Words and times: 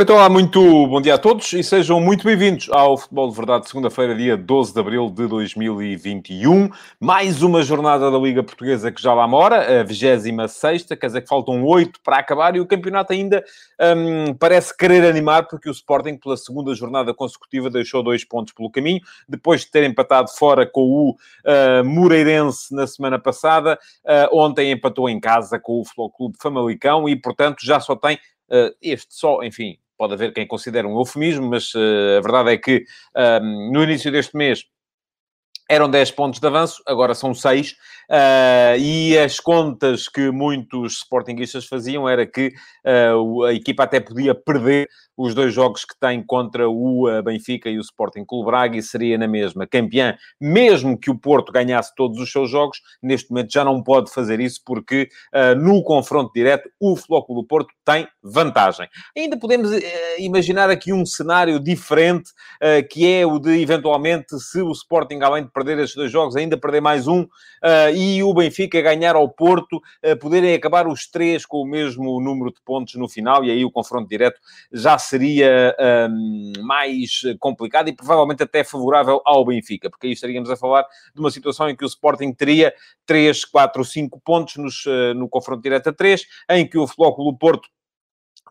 Ora, 0.00 0.04
então, 0.04 0.16
lá, 0.16 0.30
muito 0.30 0.86
bom 0.86 0.98
dia 0.98 1.16
a 1.16 1.18
todos 1.18 1.52
e 1.52 1.62
sejam 1.62 2.00
muito 2.00 2.24
bem-vindos 2.24 2.70
ao 2.70 2.96
Futebol 2.96 3.28
de 3.28 3.36
Verdade, 3.36 3.68
segunda-feira, 3.68 4.14
dia 4.14 4.34
12 4.34 4.72
de 4.72 4.80
abril 4.80 5.10
de 5.10 5.26
2021. 5.26 6.70
Mais 6.98 7.42
uma 7.42 7.60
jornada 7.62 8.10
da 8.10 8.16
Liga 8.16 8.42
Portuguesa 8.42 8.90
que 8.90 9.02
já 9.02 9.12
lá 9.12 9.28
mora, 9.28 9.82
a 9.82 9.84
26, 9.84 10.84
quer 10.84 11.06
dizer 11.06 11.20
que 11.20 11.28
faltam 11.28 11.62
oito 11.66 12.00
para 12.02 12.16
acabar 12.16 12.56
e 12.56 12.60
o 12.60 12.66
campeonato 12.66 13.12
ainda 13.12 13.44
hum, 13.78 14.34
parece 14.40 14.74
querer 14.74 15.04
animar, 15.04 15.46
porque 15.46 15.68
o 15.68 15.72
Sporting, 15.72 16.16
pela 16.16 16.38
segunda 16.38 16.74
jornada 16.74 17.12
consecutiva, 17.12 17.68
deixou 17.68 18.02
dois 18.02 18.24
pontos 18.24 18.54
pelo 18.54 18.70
caminho, 18.70 19.02
depois 19.28 19.66
de 19.66 19.70
ter 19.70 19.84
empatado 19.84 20.30
fora 20.30 20.64
com 20.64 20.80
o 20.80 21.10
uh, 21.10 21.84
Moreirense 21.84 22.74
na 22.74 22.86
semana 22.86 23.18
passada. 23.18 23.78
Uh, 24.02 24.34
ontem 24.34 24.72
empatou 24.72 25.10
em 25.10 25.20
casa 25.20 25.58
com 25.58 25.78
o 25.78 25.84
Futebol 25.84 26.10
Clube 26.10 26.38
Famalicão 26.40 27.06
e, 27.06 27.14
portanto, 27.16 27.58
já 27.62 27.78
só 27.78 27.94
tem 27.94 28.18
Uh, 28.52 28.74
este 28.82 29.14
só, 29.14 29.44
enfim, 29.44 29.78
pode 30.00 30.14
haver 30.14 30.32
quem 30.32 30.46
considere 30.46 30.86
um 30.86 30.98
eufemismo, 30.98 31.50
mas 31.50 31.74
uh, 31.74 32.16
a 32.16 32.20
verdade 32.22 32.52
é 32.52 32.56
que 32.56 32.86
um, 33.42 33.70
no 33.70 33.82
início 33.82 34.10
deste 34.10 34.34
mês 34.34 34.64
eram 35.70 35.88
10 35.88 36.10
pontos 36.10 36.40
de 36.40 36.46
avanço, 36.48 36.82
agora 36.84 37.14
são 37.14 37.32
6. 37.32 37.76
Uh, 38.10 38.74
e 38.76 39.16
as 39.16 39.38
contas 39.38 40.08
que 40.08 40.32
muitos 40.32 40.94
sportinguistas 40.94 41.64
faziam 41.64 42.08
era 42.08 42.26
que 42.26 42.52
uh, 42.84 43.44
a 43.44 43.54
equipa 43.54 43.84
até 43.84 44.00
podia 44.00 44.34
perder 44.34 44.88
os 45.16 45.32
dois 45.32 45.54
jogos 45.54 45.84
que 45.84 45.94
tem 46.00 46.20
contra 46.20 46.68
o 46.68 47.08
uh, 47.08 47.22
Benfica 47.22 47.70
e 47.70 47.78
o 47.78 47.80
Sporting 47.80 48.24
Clube 48.24 48.46
Braga 48.46 48.76
e 48.76 48.82
seria 48.82 49.16
na 49.16 49.28
mesma 49.28 49.64
campeã, 49.64 50.16
mesmo 50.40 50.98
que 50.98 51.08
o 51.08 51.16
Porto 51.16 51.52
ganhasse 51.52 51.94
todos 51.94 52.18
os 52.18 52.32
seus 52.32 52.50
jogos, 52.50 52.80
neste 53.00 53.30
momento 53.30 53.52
já 53.52 53.64
não 53.64 53.80
pode 53.80 54.12
fazer 54.12 54.40
isso 54.40 54.60
porque 54.64 55.08
no 55.58 55.82
confronto 55.82 56.32
direto 56.34 56.68
o 56.80 56.96
Flóculo 56.96 57.42
do 57.42 57.46
Porto 57.46 57.68
tem 57.84 58.08
vantagem. 58.22 58.88
Ainda 59.16 59.38
podemos 59.38 59.70
imaginar 60.18 60.70
aqui 60.70 60.92
um 60.92 61.04
cenário 61.04 61.60
diferente, 61.60 62.30
que 62.90 63.06
é 63.06 63.26
o 63.26 63.38
de 63.38 63.60
eventualmente 63.60 64.38
se 64.38 64.62
o 64.62 64.72
Sporting, 64.72 65.20
além 65.22 65.44
de 65.44 65.50
perder 65.60 65.78
estes 65.82 65.94
dois 65.94 66.10
jogos, 66.10 66.36
ainda 66.36 66.56
perder 66.56 66.80
mais 66.80 67.06
um 67.06 67.26
e 67.94 68.22
o 68.22 68.32
Benfica 68.32 68.80
ganhar 68.80 69.14
ao 69.14 69.28
Porto, 69.28 69.80
poderem 70.20 70.54
acabar 70.54 70.88
os 70.88 71.06
três 71.06 71.44
com 71.44 71.58
o 71.58 71.66
mesmo 71.66 72.18
número 72.20 72.50
de 72.50 72.60
pontos 72.64 72.94
no 72.94 73.08
final, 73.08 73.44
e 73.44 73.50
aí 73.50 73.64
o 73.64 73.70
confronto 73.70 74.08
direto 74.08 74.40
já 74.72 74.96
seria 74.98 75.76
um, 76.10 76.52
mais 76.62 77.20
complicado 77.38 77.88
e 77.88 77.92
provavelmente 77.92 78.42
até 78.42 78.64
favorável 78.64 79.20
ao 79.24 79.44
Benfica, 79.44 79.90
porque 79.90 80.06
aí 80.06 80.12
estaríamos 80.14 80.50
a 80.50 80.56
falar 80.56 80.86
de 81.14 81.20
uma 81.20 81.30
situação 81.30 81.68
em 81.68 81.76
que 81.76 81.84
o 81.84 81.86
Sporting 81.86 82.32
teria 82.32 82.72
3, 83.04 83.44
4, 83.44 83.84
5 83.84 84.20
pontos 84.24 84.56
nos, 84.56 84.84
no 85.14 85.28
confronto 85.28 85.62
direto 85.62 85.90
a 85.90 85.92
3, 85.92 86.24
em 86.50 86.66
que 86.66 86.78
o 86.78 86.86
Flóculo 86.86 87.36
Porto 87.36 87.68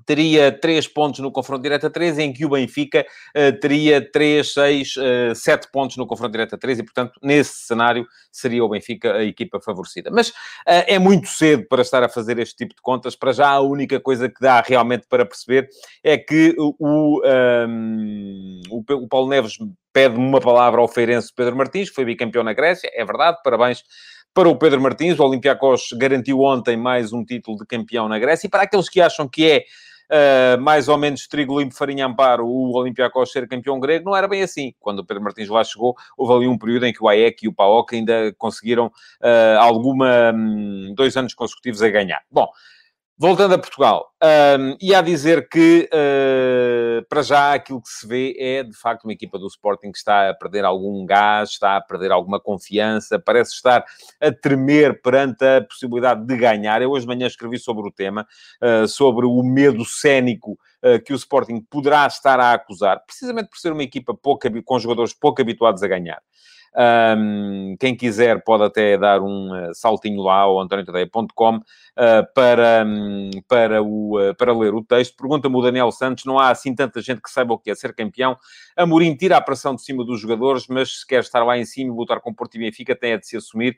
teria 0.05 0.51
3 0.51 0.87
pontos 0.87 1.19
no 1.19 1.31
confronto 1.31 1.61
direto 1.61 1.87
a 1.87 1.89
3, 1.89 2.19
em 2.19 2.33
que 2.33 2.45
o 2.45 2.49
Benfica 2.49 3.05
uh, 3.35 3.59
teria 3.59 4.01
3, 4.11 4.53
6, 4.53 4.95
uh, 4.97 5.35
7 5.35 5.71
pontos 5.71 5.97
no 5.97 6.07
confronto 6.07 6.31
direto 6.31 6.55
a 6.55 6.57
3, 6.57 6.79
e, 6.79 6.83
portanto, 6.83 7.19
nesse 7.21 7.65
cenário 7.65 8.05
seria 8.31 8.63
o 8.63 8.69
Benfica 8.69 9.13
a 9.13 9.23
equipa 9.23 9.59
favorecida. 9.59 10.09
Mas 10.11 10.29
uh, 10.29 10.85
é 10.87 10.99
muito 10.99 11.27
cedo 11.27 11.65
para 11.67 11.81
estar 11.81 12.03
a 12.03 12.09
fazer 12.09 12.39
este 12.39 12.55
tipo 12.55 12.75
de 12.75 12.81
contas. 12.81 13.15
Para 13.15 13.31
já, 13.31 13.49
a 13.49 13.61
única 13.61 13.99
coisa 13.99 14.29
que 14.29 14.39
dá 14.39 14.61
realmente 14.61 15.05
para 15.07 15.25
perceber 15.25 15.69
é 16.03 16.17
que 16.17 16.55
o, 16.57 16.75
um, 16.79 17.21
ehm, 17.25 18.61
o, 18.69 19.07
Paulo 19.07 19.29
Neves 19.29 19.57
pede 19.91 20.15
uma 20.15 20.39
palavra 20.39 20.81
ao 20.81 20.87
feirense 20.87 21.33
Pedro 21.35 21.55
Martins, 21.55 21.89
que 21.89 21.95
foi 21.95 22.05
bicampeão 22.05 22.43
na 22.43 22.53
Grécia, 22.53 22.89
é 22.93 23.03
verdade, 23.03 23.37
parabéns 23.43 23.83
para 24.39 24.47
o 24.47 24.55
Pedro 24.55 24.79
Martins. 24.79 25.19
O 25.19 25.25
Olympiacos 25.25 25.89
garantiu 25.97 26.39
ontem 26.39 26.77
mais 26.77 27.11
um 27.11 27.25
título 27.25 27.57
de 27.57 27.65
campeão 27.65 28.07
na 28.07 28.17
Grécia. 28.17 28.47
E 28.47 28.49
para 28.49 28.63
aqueles 28.63 28.87
que 28.87 29.01
acham 29.01 29.27
que 29.27 29.45
é 29.45 30.55
uh, 30.55 30.61
mais 30.61 30.87
ou 30.87 30.97
menos 30.97 31.27
trigo 31.27 31.59
limpo, 31.59 31.75
farinha 31.75 32.05
amparo, 32.05 32.47
o 32.47 32.73
Olympiacos 32.77 33.33
ser 33.33 33.49
campeão 33.49 33.81
grego, 33.81 34.05
não 34.05 34.15
era 34.15 34.29
bem 34.29 34.41
assim. 34.41 34.73
Quando 34.79 34.99
o 34.99 35.05
Pedro 35.05 35.21
Martins 35.21 35.49
lá 35.49 35.61
chegou, 35.61 35.93
houve 36.17 36.33
ali 36.35 36.47
um 36.47 36.57
período 36.57 36.85
em 36.85 36.93
que 36.93 37.03
o 37.03 37.09
AEC 37.09 37.43
e 37.43 37.47
o 37.49 37.53
PAOK 37.53 37.93
ainda 37.93 38.33
conseguiram 38.37 38.85
uh, 38.85 39.59
alguma, 39.59 40.31
um, 40.33 40.93
dois 40.95 41.17
anos 41.17 41.33
consecutivos 41.33 41.83
a 41.83 41.89
ganhar. 41.89 42.21
Bom, 42.31 42.47
Voltando 43.21 43.53
a 43.53 43.57
Portugal, 43.57 44.13
um, 44.23 44.77
e 44.79 44.95
a 44.95 45.01
dizer 45.01 45.49
que, 45.49 45.89
uh, 45.91 47.05
para 47.09 47.21
já, 47.21 47.53
aquilo 47.53 47.81
que 47.81 47.89
se 47.89 48.07
vê 48.07 48.33
é, 48.39 48.63
de 48.63 48.73
facto, 48.73 49.03
uma 49.03 49.11
equipa 49.11 49.37
do 49.37 49.45
Sporting 49.45 49.91
que 49.91 49.97
está 49.97 50.29
a 50.29 50.33
perder 50.33 50.63
algum 50.63 51.05
gás, 51.05 51.49
está 51.49 51.75
a 51.75 51.81
perder 51.81 52.13
alguma 52.13 52.39
confiança, 52.39 53.19
parece 53.19 53.55
estar 53.55 53.83
a 54.21 54.31
tremer 54.31 55.01
perante 55.01 55.43
a 55.43 55.61
possibilidade 55.61 56.25
de 56.25 56.37
ganhar. 56.37 56.81
Eu 56.81 56.91
hoje 56.91 57.01
de 57.01 57.13
manhã 57.13 57.27
escrevi 57.27 57.59
sobre 57.59 57.85
o 57.85 57.91
tema, 57.91 58.25
uh, 58.63 58.87
sobre 58.87 59.25
o 59.25 59.43
medo 59.43 59.83
cénico 59.83 60.57
uh, 60.81 61.03
que 61.03 61.11
o 61.11 61.17
Sporting 61.17 61.59
poderá 61.69 62.07
estar 62.07 62.39
a 62.39 62.53
acusar, 62.53 63.03
precisamente 63.05 63.49
por 63.49 63.57
ser 63.57 63.73
uma 63.73 63.83
equipa 63.83 64.13
pouco, 64.15 64.47
com 64.63 64.79
jogadores 64.79 65.13
pouco 65.13 65.41
habituados 65.41 65.83
a 65.83 65.89
ganhar. 65.89 66.21
Um, 66.75 67.75
quem 67.79 67.95
quiser 67.95 68.43
pode 68.43 68.63
até 68.63 68.97
dar 68.97 69.21
um 69.21 69.51
uh, 69.51 69.73
saltinho 69.73 70.21
lá 70.21 70.41
ao 70.41 70.59
antoniotadeia.com 70.59 71.57
uh, 71.57 71.61
para, 72.33 72.85
um, 72.85 73.29
para, 73.47 73.81
uh, 73.81 74.35
para 74.37 74.57
ler 74.57 74.73
o 74.73 74.83
texto. 74.83 75.15
Pergunta-me 75.17 75.55
o 75.55 75.61
Daniel 75.61 75.91
Santos, 75.91 76.25
não 76.25 76.37
há 76.37 76.49
assim 76.49 76.75
tanta 76.75 77.01
gente 77.01 77.21
que 77.21 77.29
saiba 77.29 77.53
o 77.53 77.57
que 77.57 77.71
é 77.71 77.75
ser 77.75 77.93
campeão. 77.93 78.37
Amorim 78.77 79.15
tira 79.15 79.37
a 79.37 79.41
pressão 79.41 79.75
de 79.75 79.81
cima 79.81 80.05
dos 80.05 80.19
jogadores, 80.19 80.67
mas 80.67 80.99
se 80.99 81.07
quer 81.07 81.21
estar 81.21 81.43
lá 81.43 81.57
em 81.57 81.65
cima 81.65 81.93
e 81.93 81.97
lutar 81.97 82.19
com 82.21 82.33
Porto 82.33 82.55
e 82.55 82.59
Benfica, 82.59 82.95
tem 82.95 83.13
a 83.13 83.17
de 83.17 83.27
se 83.27 83.37
assumir. 83.37 83.75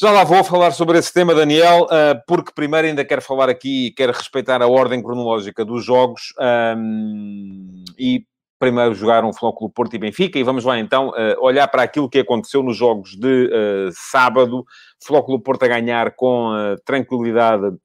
Já 0.00 0.10
lá 0.10 0.24
vou 0.24 0.42
falar 0.42 0.72
sobre 0.72 0.98
esse 0.98 1.12
tema, 1.12 1.32
Daniel, 1.32 1.86
porque 2.26 2.50
primeiro 2.52 2.88
ainda 2.88 3.04
quero 3.04 3.22
falar 3.22 3.48
aqui, 3.48 3.92
quero 3.92 4.12
respeitar 4.12 4.60
a 4.60 4.66
ordem 4.66 5.00
cronológica 5.00 5.64
dos 5.64 5.84
jogos 5.84 6.34
um, 6.76 7.84
e 7.96 8.26
primeiro 8.58 8.94
jogaram 8.94 9.32
Flóculo 9.32 9.70
Porto 9.70 9.94
e 9.94 9.98
Benfica, 9.98 10.38
e 10.38 10.42
vamos 10.42 10.64
lá 10.64 10.78
então 10.78 11.08
uh, 11.08 11.40
olhar 11.40 11.68
para 11.68 11.82
aquilo 11.82 12.08
que 12.08 12.18
aconteceu 12.18 12.62
nos 12.62 12.76
jogos 12.76 13.16
de 13.16 13.46
uh, 13.46 13.90
sábado. 13.92 14.64
Flóculo 15.04 15.40
Porto 15.40 15.64
a 15.64 15.68
ganhar 15.68 16.14
com 16.14 16.50
uh, 16.50 16.76
tranquilidade 16.84 17.76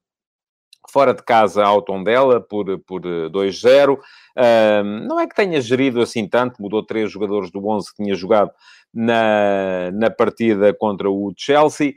fora 0.91 1.13
de 1.13 1.23
casa 1.23 1.63
ao 1.63 1.81
Tondela 1.81 2.41
por, 2.41 2.79
por 2.79 3.01
2-0. 3.01 3.97
não 5.07 5.19
é 5.19 5.27
que 5.27 5.35
tenha 5.35 5.61
gerido 5.61 6.01
assim 6.01 6.27
tanto, 6.27 6.61
mudou 6.61 6.83
três 6.83 7.11
jogadores 7.11 7.51
do 7.51 7.65
11 7.65 7.89
que 7.89 8.03
tinha 8.03 8.15
jogado 8.15 8.51
na, 8.93 9.91
na 9.93 10.09
partida 10.09 10.73
contra 10.73 11.09
o 11.09 11.33
Chelsea. 11.35 11.93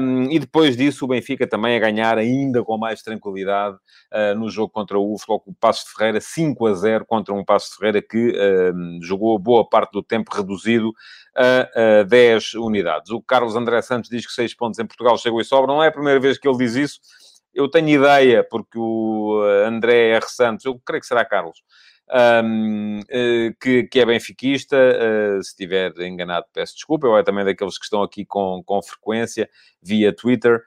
Um, 0.00 0.30
e 0.30 0.38
depois 0.38 0.76
disso, 0.76 1.04
o 1.04 1.08
Benfica 1.08 1.46
também 1.46 1.76
a 1.76 1.78
ganhar 1.78 2.18
ainda 2.18 2.62
com 2.62 2.76
mais 2.76 3.02
tranquilidade 3.02 3.76
uh, 4.12 4.38
no 4.38 4.50
jogo 4.50 4.70
contra 4.70 4.98
o 4.98 5.16
Flóculo 5.18 5.56
Passos 5.58 5.84
de 5.84 5.94
Ferreira, 5.94 6.20
5 6.20 6.66
a 6.66 6.74
0 6.74 7.04
contra 7.06 7.32
um 7.32 7.44
Passos 7.44 7.70
de 7.70 7.76
Ferreira 7.76 8.02
que 8.02 8.30
uh, 8.30 9.02
jogou 9.02 9.38
boa 9.38 9.66
parte 9.66 9.92
do 9.92 10.02
tempo 10.02 10.34
reduzido 10.34 10.92
a, 11.34 12.00
a 12.00 12.02
10 12.02 12.54
unidades. 12.54 13.10
O 13.10 13.22
Carlos 13.22 13.56
André 13.56 13.80
Santos 13.80 14.10
diz 14.10 14.26
que 14.26 14.32
6 14.32 14.54
pontos 14.54 14.78
em 14.78 14.86
Portugal 14.86 15.16
chegou 15.16 15.40
e 15.40 15.44
sobra. 15.44 15.72
Não 15.72 15.82
é 15.82 15.88
a 15.88 15.92
primeira 15.92 16.20
vez 16.20 16.38
que 16.38 16.46
ele 16.46 16.58
diz 16.58 16.74
isso. 16.74 17.00
Eu 17.54 17.68
tenho 17.68 17.88
ideia, 17.88 18.42
porque 18.42 18.78
o 18.78 19.42
André 19.66 20.10
R. 20.10 20.26
Santos, 20.28 20.64
eu 20.64 20.80
creio 20.84 21.00
que 21.00 21.06
será 21.06 21.24
Carlos, 21.24 21.62
um, 22.44 23.00
eh, 23.08 23.54
que, 23.60 23.84
que 23.84 24.00
é 24.00 24.06
benfiquista. 24.06 24.76
Uh, 24.76 25.42
se 25.42 25.50
estiver 25.50 25.92
enganado, 26.00 26.46
peço 26.52 26.74
desculpa. 26.74 27.06
Eu 27.06 27.16
é 27.16 27.22
também 27.22 27.44
daqueles 27.44 27.78
que 27.78 27.84
estão 27.84 28.02
aqui 28.02 28.24
com, 28.24 28.62
com 28.64 28.82
frequência 28.82 29.48
via 29.82 30.14
Twitter. 30.14 30.60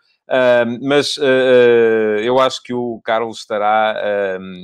Mas 0.82 1.18
uh, 1.18 2.20
eu 2.22 2.40
acho 2.40 2.64
que 2.64 2.74
o 2.74 3.00
Carlos 3.04 3.40
estará 3.40 3.96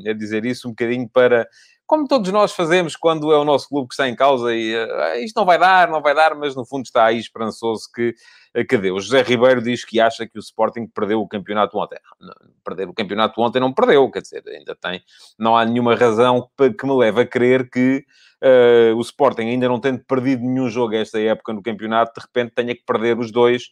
a 0.07 0.13
dizer 0.13 0.45
isso 0.45 0.67
um 0.67 0.71
bocadinho 0.71 1.07
para 1.07 1.47
como 1.91 2.07
todos 2.07 2.31
nós 2.31 2.53
fazemos 2.53 2.95
quando 2.95 3.33
é 3.33 3.37
o 3.37 3.43
nosso 3.43 3.67
clube 3.67 3.89
que 3.89 3.95
está 3.95 4.07
em 4.07 4.15
causa 4.15 4.55
e 4.55 4.73
uh, 4.73 5.17
isto 5.21 5.35
não 5.35 5.43
vai 5.43 5.59
dar, 5.59 5.89
não 5.89 6.01
vai 6.01 6.15
dar, 6.15 6.33
mas 6.35 6.55
no 6.55 6.65
fundo 6.65 6.85
está 6.85 7.03
aí 7.03 7.19
esperançoso 7.19 7.81
que, 7.93 8.15
uh, 8.57 8.65
que 8.65 8.77
dê. 8.77 8.91
O 8.91 8.99
José 9.01 9.21
Ribeiro 9.21 9.61
diz 9.61 9.83
que 9.83 9.99
acha 9.99 10.25
que 10.25 10.37
o 10.37 10.39
Sporting 10.39 10.87
perdeu 10.87 11.19
o 11.19 11.27
campeonato 11.27 11.77
ontem. 11.77 11.99
Não, 12.17 12.33
perder 12.63 12.87
o 12.87 12.93
campeonato 12.93 13.41
ontem 13.41 13.59
não 13.59 13.73
perdeu, 13.73 14.09
quer 14.09 14.21
dizer, 14.21 14.41
ainda 14.47 14.73
tem, 14.73 15.03
não 15.37 15.57
há 15.57 15.65
nenhuma 15.65 15.93
razão 15.93 16.49
que 16.57 16.85
me 16.87 16.95
leve 16.95 17.23
a 17.23 17.27
crer 17.27 17.69
que 17.69 18.05
uh, 18.41 18.95
o 18.95 19.01
Sporting, 19.01 19.49
ainda 19.49 19.67
não 19.67 19.77
tendo 19.77 19.99
perdido 20.05 20.43
nenhum 20.43 20.69
jogo 20.69 20.95
esta 20.95 21.19
época 21.19 21.51
no 21.51 21.61
campeonato, 21.61 22.13
de 22.17 22.25
repente 22.25 22.53
tenha 22.55 22.73
que 22.73 22.85
perder 22.85 23.19
os 23.19 23.33
dois 23.33 23.63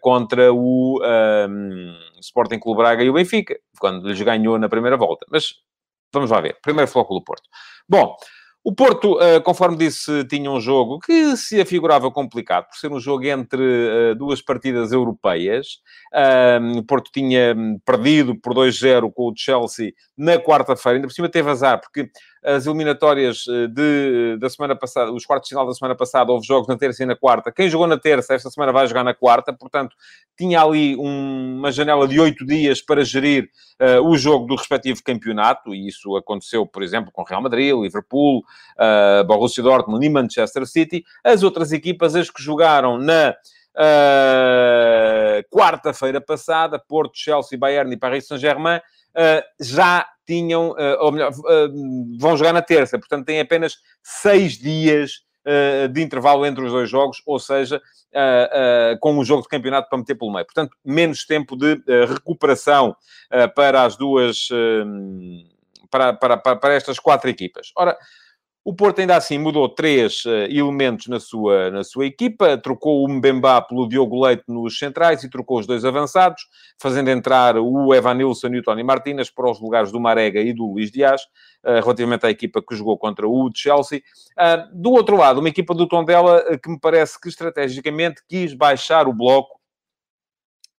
contra 0.00 0.52
o 0.52 1.00
Sporting 2.20 2.58
Clube 2.58 2.78
Braga 2.78 3.04
e 3.04 3.10
o 3.10 3.12
Benfica, 3.12 3.56
quando 3.78 4.08
lhes 4.08 4.20
ganhou 4.20 4.58
na 4.58 4.68
primeira 4.68 4.96
volta. 4.96 5.24
Mas 5.30 5.54
Vamos 6.12 6.30
lá 6.30 6.40
ver. 6.40 6.58
Primeiro 6.62 6.90
Flóculo 6.90 7.22
Porto. 7.22 7.48
Bom, 7.88 8.16
o 8.64 8.74
Porto, 8.74 9.18
eh, 9.20 9.40
conforme 9.40 9.76
disse, 9.76 10.24
tinha 10.24 10.50
um 10.50 10.60
jogo 10.60 10.98
que 10.98 11.36
se 11.36 11.60
afigurava 11.60 12.10
complicado, 12.10 12.66
por 12.66 12.76
ser 12.76 12.92
um 12.92 13.00
jogo 13.00 13.24
entre 13.24 13.62
eh, 13.62 14.14
duas 14.14 14.42
partidas 14.42 14.92
europeias. 14.92 15.78
O 16.76 16.82
Porto 16.82 17.10
tinha 17.12 17.54
perdido 17.84 18.38
por 18.38 18.52
2-0 18.54 19.10
com 19.12 19.30
o 19.30 19.34
Chelsea 19.34 19.92
na 20.16 20.38
quarta-feira, 20.38 20.98
ainda 20.98 21.08
por 21.08 21.14
cima 21.14 21.28
teve 21.28 21.50
azar, 21.50 21.80
porque 21.80 22.10
as 22.44 22.66
eliminatórias 22.66 23.44
de, 23.70 24.36
da 24.38 24.48
semana 24.48 24.76
passada, 24.76 25.12
os 25.12 25.26
quartos 25.26 25.48
de 25.48 25.54
final 25.54 25.66
da 25.66 25.74
semana 25.74 25.94
passada, 25.94 26.30
houve 26.30 26.46
jogos 26.46 26.68
na 26.68 26.76
terça 26.76 27.02
e 27.02 27.06
na 27.06 27.16
quarta. 27.16 27.50
Quem 27.52 27.68
jogou 27.68 27.86
na 27.86 27.98
terça, 27.98 28.34
esta 28.34 28.50
semana 28.50 28.72
vai 28.72 28.86
jogar 28.86 29.04
na 29.04 29.14
quarta, 29.14 29.52
portanto, 29.52 29.96
tinha 30.36 30.62
ali 30.62 30.96
um, 30.96 31.56
uma 31.58 31.72
janela 31.72 32.06
de 32.06 32.20
oito 32.20 32.46
dias 32.46 32.80
para 32.80 33.04
gerir 33.04 33.50
uh, 33.80 34.00
o 34.08 34.16
jogo 34.16 34.46
do 34.46 34.54
respectivo 34.54 35.02
campeonato, 35.02 35.74
e 35.74 35.88
isso 35.88 36.16
aconteceu, 36.16 36.64
por 36.66 36.82
exemplo, 36.82 37.10
com 37.12 37.24
Real 37.24 37.42
Madrid, 37.42 37.74
Liverpool, 37.74 38.38
uh, 38.38 39.24
Borussia 39.24 39.62
Dortmund 39.62 40.04
e 40.06 40.08
Manchester 40.08 40.66
City. 40.66 41.04
As 41.24 41.42
outras 41.42 41.72
equipas, 41.72 42.14
as 42.14 42.30
que 42.30 42.42
jogaram 42.42 42.98
na 42.98 43.34
uh, 43.74 45.42
quarta-feira 45.50 46.20
passada, 46.20 46.78
Porto, 46.78 47.12
Chelsea, 47.16 47.58
Bayern 47.58 47.92
e 47.92 47.96
Paris 47.96 48.26
Saint-Germain, 48.26 48.80
já 49.60 50.06
tinham, 50.28 50.72
uh, 50.72 50.98
ou 51.00 51.10
melhor, 51.10 51.32
vão 52.18 52.36
jogar 52.36 52.52
na 52.52 52.60
terça, 52.60 52.98
portanto 52.98 53.24
têm 53.24 53.40
apenas 53.40 53.76
seis 54.02 54.58
dias 54.58 55.26
de 55.94 56.02
intervalo 56.02 56.44
entre 56.44 56.62
os 56.62 56.70
dois 56.70 56.90
jogos, 56.90 57.22
ou 57.24 57.38
seja, 57.38 57.80
com 59.00 59.14
um 59.14 59.24
jogo 59.24 59.40
de 59.40 59.48
campeonato 59.48 59.88
para 59.88 59.96
meter 59.96 60.14
pelo 60.14 60.30
meio. 60.30 60.44
Portanto, 60.44 60.76
menos 60.84 61.24
tempo 61.24 61.56
de 61.56 61.80
recuperação 62.06 62.94
para 63.54 63.84
as 63.84 63.96
duas, 63.96 64.46
para, 65.90 66.12
para, 66.12 66.36
para 66.36 66.74
estas 66.74 66.98
quatro 66.98 67.30
equipas. 67.30 67.72
Ora, 67.74 67.96
o 68.68 68.74
Porto 68.74 68.98
ainda 68.98 69.16
assim 69.16 69.38
mudou 69.38 69.66
três 69.66 70.26
uh, 70.26 70.44
elementos 70.50 71.06
na 71.06 71.18
sua, 71.18 71.70
na 71.70 71.82
sua 71.82 72.04
equipa, 72.04 72.58
trocou 72.58 73.02
o 73.02 73.08
Mbemba 73.08 73.62
pelo 73.62 73.88
Diogo 73.88 74.22
Leite 74.22 74.42
nos 74.46 74.78
centrais 74.78 75.24
e 75.24 75.30
trocou 75.30 75.58
os 75.58 75.66
dois 75.66 75.86
avançados, 75.86 76.42
fazendo 76.78 77.08
entrar 77.08 77.56
o 77.56 77.94
Evanilson 77.94 78.48
e 78.48 78.58
o 78.58 78.62
Tony 78.62 78.82
Martínez 78.82 79.30
para 79.30 79.50
os 79.50 79.58
lugares 79.58 79.90
do 79.90 79.98
Marega 79.98 80.42
e 80.42 80.52
do 80.52 80.66
Luís 80.66 80.90
Dias, 80.90 81.22
uh, 81.64 81.80
relativamente 81.82 82.26
à 82.26 82.30
equipa 82.30 82.60
que 82.60 82.76
jogou 82.76 82.98
contra 82.98 83.26
o 83.26 83.50
Chelsea. 83.54 84.02
Uh, 84.38 84.76
do 84.76 84.90
outro 84.90 85.16
lado, 85.16 85.40
uma 85.40 85.48
equipa 85.48 85.72
do 85.72 85.88
Tondela 85.88 86.58
que 86.62 86.68
me 86.68 86.78
parece 86.78 87.18
que 87.18 87.30
estrategicamente 87.30 88.20
quis 88.28 88.52
baixar 88.52 89.08
o 89.08 89.14
bloco. 89.14 89.58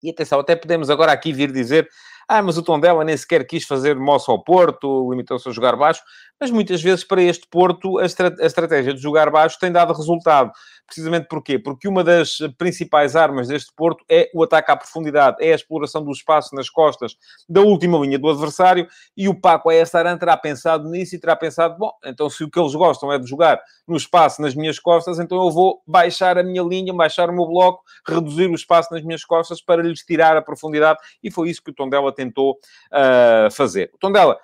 E 0.04 0.12
atenção, 0.12 0.40
até 0.40 0.56
podemos 0.56 0.92
agora 0.92 1.12
aqui 1.12 1.34
vir 1.34 1.52
dizer 1.52 1.90
ah, 2.32 2.44
mas 2.44 2.60
o 2.60 2.62
Tondela 2.62 3.04
nem 3.04 3.18
sequer 3.18 3.44
quis 3.44 3.66
fazer 3.66 3.96
moço 3.96 4.30
ao 4.30 4.44
Porto, 4.44 5.10
limitou-se 5.10 5.50
a 5.50 5.52
jogar 5.52 5.76
baixo. 5.76 6.04
Mas 6.40 6.52
muitas 6.52 6.80
vezes 6.82 7.04
para 7.04 7.24
este 7.24 7.48
Porto 7.50 7.98
a, 7.98 8.04
a 8.04 8.46
estratégia 8.46 8.94
de 8.94 9.02
jogar 9.02 9.32
baixo 9.32 9.58
tem 9.60 9.72
dado 9.72 9.94
resultado. 9.94 10.52
Precisamente 10.86 11.28
porquê? 11.28 11.60
Porque 11.60 11.88
uma 11.88 12.04
das 12.04 12.38
principais 12.58 13.16
armas 13.16 13.48
deste 13.48 13.74
Porto 13.76 14.06
é 14.10 14.30
o 14.34 14.44
ataque 14.44 14.72
à 14.72 14.78
profundidade, 14.78 15.38
é 15.40 15.52
a 15.52 15.56
exploração 15.56 16.04
do 16.04 16.12
espaço 16.12 16.56
nas 16.56 16.70
costas 16.70 17.16
da 17.48 17.62
última 17.62 17.98
linha 17.98 18.18
do 18.18 18.30
adversário 18.30 18.88
e 19.18 19.28
o 19.28 19.40
Paco 19.40 19.70
Ayastaran 19.70 20.18
terá 20.18 20.38
pensado 20.38 20.90
nisso 20.90 21.16
e 21.16 21.20
terá 21.20 21.36
pensado, 21.36 21.78
bom, 21.78 21.92
então 22.06 22.30
se 22.30 22.44
o 22.44 22.50
que 22.50 22.60
eles 22.60 22.74
gostam 22.74 23.12
é 23.12 23.20
de 23.20 23.28
jogar 23.28 23.62
no 23.88 23.98
espaço 23.98 24.42
nas 24.42 24.56
minhas 24.56 24.80
costas, 24.80 25.20
então 25.20 25.44
eu 25.44 25.52
vou 25.52 25.82
baixar 25.86 26.38
a 26.38 26.44
minha 26.44 26.64
linha, 26.64 26.94
baixar 26.94 27.30
o 27.30 27.34
meu 27.34 27.48
bloco, 27.48 27.84
reduzir 28.08 28.50
o 28.50 28.56
espaço 28.56 28.94
nas 28.94 29.04
minhas 29.04 29.26
costas 29.26 29.62
para 29.62 29.82
lhes 29.84 30.04
tirar 30.04 30.38
a 30.38 30.42
profundidade 30.42 31.00
e 31.24 31.30
foi 31.30 31.50
isso 31.50 31.62
que 31.62 31.72
o 31.72 31.74
Tondela 31.74 32.12
tentou 32.20 32.52
uh, 32.52 33.52
fazer. 33.52 33.90
O 33.94 33.98
Tondela 33.98 34.38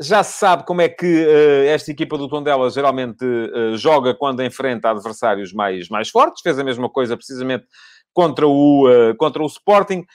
já 0.00 0.22
se 0.22 0.38
sabe 0.38 0.64
como 0.66 0.82
é 0.82 0.88
que 0.88 1.06
uh, 1.06 1.68
esta 1.68 1.90
equipa 1.90 2.18
do 2.18 2.28
Tondela 2.28 2.68
geralmente 2.68 3.24
uh, 3.24 3.76
joga 3.76 4.14
quando 4.14 4.42
enfrenta 4.42 4.90
adversários 4.90 5.52
mais, 5.52 5.88
mais 5.88 6.10
fortes. 6.10 6.42
Fez 6.42 6.58
a 6.58 6.64
mesma 6.64 6.88
coisa 6.90 7.16
precisamente 7.16 7.64
contra 8.16 8.48
o, 8.48 8.88
uh, 8.88 9.14
contra 9.16 9.42
o 9.42 9.46
Sporting. 9.46 10.06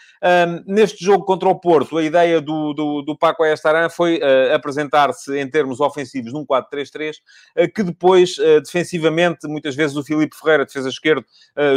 Neste 0.66 1.06
jogo 1.06 1.24
contra 1.24 1.48
o 1.48 1.60
Porto, 1.60 1.98
a 2.00 2.04
ideia 2.04 2.42
do, 2.42 2.74
do, 2.74 3.04
do 3.04 3.16
Paco 3.16 3.44
Ayastaran 3.44 3.90
foi 3.90 4.18
uh, 4.18 4.56
apresentar-se 4.56 5.38
em 5.38 5.48
termos 5.48 5.80
ofensivos 5.80 6.34
num 6.34 6.44
4-3-3, 6.44 7.18
uh, 7.58 7.72
que 7.72 7.84
depois, 7.84 8.38
defensivamente, 8.64 9.48
muitas 9.48 9.76
vezes 9.76 9.96
o 9.96 10.04
Filipe 10.04 10.36
Ferreira, 10.36 10.66
defesa 10.66 10.90
esquerdo, 10.90 11.24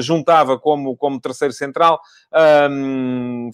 juntava 0.00 0.58
como, 0.58 0.96
como 0.96 1.20
terceiro 1.20 1.52
central, 1.52 2.00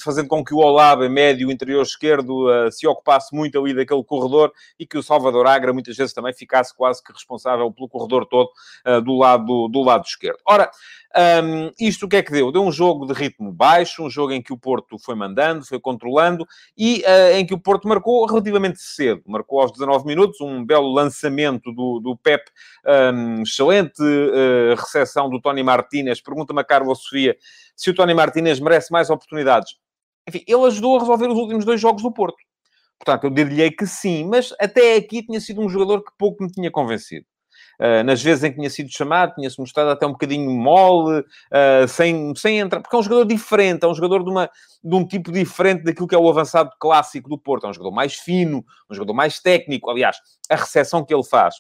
fazendo 0.01 0.29
com 0.29 0.45
que 0.45 0.55
o 0.55 0.59
Olave, 0.59 1.09
médio 1.09 1.51
interior 1.51 1.83
esquerdo, 1.83 2.47
se 2.71 2.87
ocupasse 2.87 3.35
muito 3.35 3.59
ali 3.59 3.75
daquele 3.75 4.05
corredor 4.05 4.53
e 4.79 4.87
que 4.87 4.99
o 4.99 5.03
Salvador 5.03 5.47
Agra, 5.47 5.73
muitas 5.73 5.97
vezes, 5.97 6.13
também 6.13 6.33
ficasse 6.33 6.77
quase 6.77 7.03
que 7.03 7.13
responsável 7.13 7.73
pelo 7.73 7.89
corredor 7.89 8.27
todo 8.27 8.51
do, 9.03 9.17
lado, 9.17 9.69
do 9.69 9.83
lado 9.83 10.05
esquerdo. 10.05 10.39
Ora, 10.47 10.71
um, 11.17 11.73
isto 11.81 12.07
o 12.07 12.09
que 12.09 12.17
é 12.17 12.23
que 12.23 12.31
deu? 12.31 12.53
Deu 12.53 12.60
um 12.61 12.71
jogo 12.71 13.07
de 13.07 13.13
ritmo 13.13 13.53
baixo, 13.53 14.05
um 14.05 14.11
jogo 14.11 14.33
em 14.33 14.43
que 14.43 14.53
o 14.53 14.59
Porto 14.59 14.99
foi 14.99 15.15
mandando, 15.15 15.65
foi 15.65 15.81
controlando 15.81 16.47
e 16.77 17.03
uh, 17.07 17.37
em 17.37 17.47
que 17.47 17.55
o 17.55 17.59
Porto 17.59 17.89
marcou 17.89 18.25
relativamente 18.27 18.81
cedo. 18.81 19.23
Marcou 19.27 19.61
aos 19.61 19.73
19 19.73 20.07
minutos, 20.07 20.41
um 20.41 20.65
belo 20.65 20.93
lançamento 20.93 21.73
do, 21.73 22.01
do 22.01 22.17
Pep, 22.17 22.45
um, 23.15 23.43
excelente 23.43 24.03
uh, 24.03 24.75
recepção 24.77 25.29
do 25.29 25.41
Tony 25.41 25.63
Martínez. 25.63 26.21
Pergunta-me 26.21 26.61
a 26.61 26.65
Carlos 26.65 27.03
Sofia 27.03 27.37
se 27.75 27.91
o 27.91 27.95
Tony 27.95 28.15
Martínez 28.15 28.61
merece 28.61 28.93
mais 28.93 29.11
oportunidades. 29.11 29.75
Enfim, 30.29 30.45
ele 30.47 30.65
ajudou 30.67 30.97
a 30.97 31.01
resolver 31.01 31.29
os 31.29 31.39
últimos 31.39 31.65
dois 31.65 31.81
jogos 31.81 32.03
do 32.03 32.13
Porto. 32.13 32.37
Portanto, 32.99 33.25
eu 33.25 33.31
diria 33.31 33.75
que 33.75 33.87
sim, 33.87 34.27
mas 34.27 34.55
até 34.61 34.97
aqui 34.97 35.23
tinha 35.23 35.41
sido 35.41 35.63
um 35.63 35.69
jogador 35.69 36.05
que 36.05 36.13
pouco 36.19 36.45
me 36.45 36.51
tinha 36.51 36.71
convencido. 36.71 37.25
Uh, 37.81 38.05
nas 38.05 38.23
vezes 38.23 38.45
em 38.45 38.51
que 38.51 38.57
tinha 38.57 38.69
sido 38.69 38.91
chamado, 38.93 39.35
tinha-se 39.35 39.59
mostrado 39.59 39.89
até 39.89 40.07
um 40.07 40.13
bocadinho 40.13 40.51
mole, 40.51 41.21
uh, 41.21 41.89
sem, 41.89 42.35
sem 42.37 42.59
entrar, 42.59 42.81
porque 42.81 42.95
é 42.95 42.99
um 42.99 43.03
jogador 43.03 43.25
diferente, 43.25 43.85
é 43.85 43.89
um 43.89 43.95
jogador 43.95 44.23
de, 44.23 44.29
uma, 44.29 44.51
de 44.85 44.95
um 44.95 45.03
tipo 45.07 45.33
diferente 45.33 45.85
daquilo 45.85 46.07
que 46.07 46.15
é 46.15 46.19
o 46.19 46.29
avançado 46.29 46.71
clássico 46.79 47.31
do 47.31 47.39
Porto, 47.39 47.67
é 47.67 47.71
um 47.71 47.73
jogador 47.73 47.95
mais 47.95 48.17
fino, 48.17 48.63
um 48.91 48.95
jogador 48.95 49.15
mais 49.15 49.41
técnico, 49.41 49.89
aliás, 49.89 50.19
a 50.51 50.57
recepção 50.57 51.03
que 51.03 51.15
ele 51.15 51.25
faz 51.25 51.55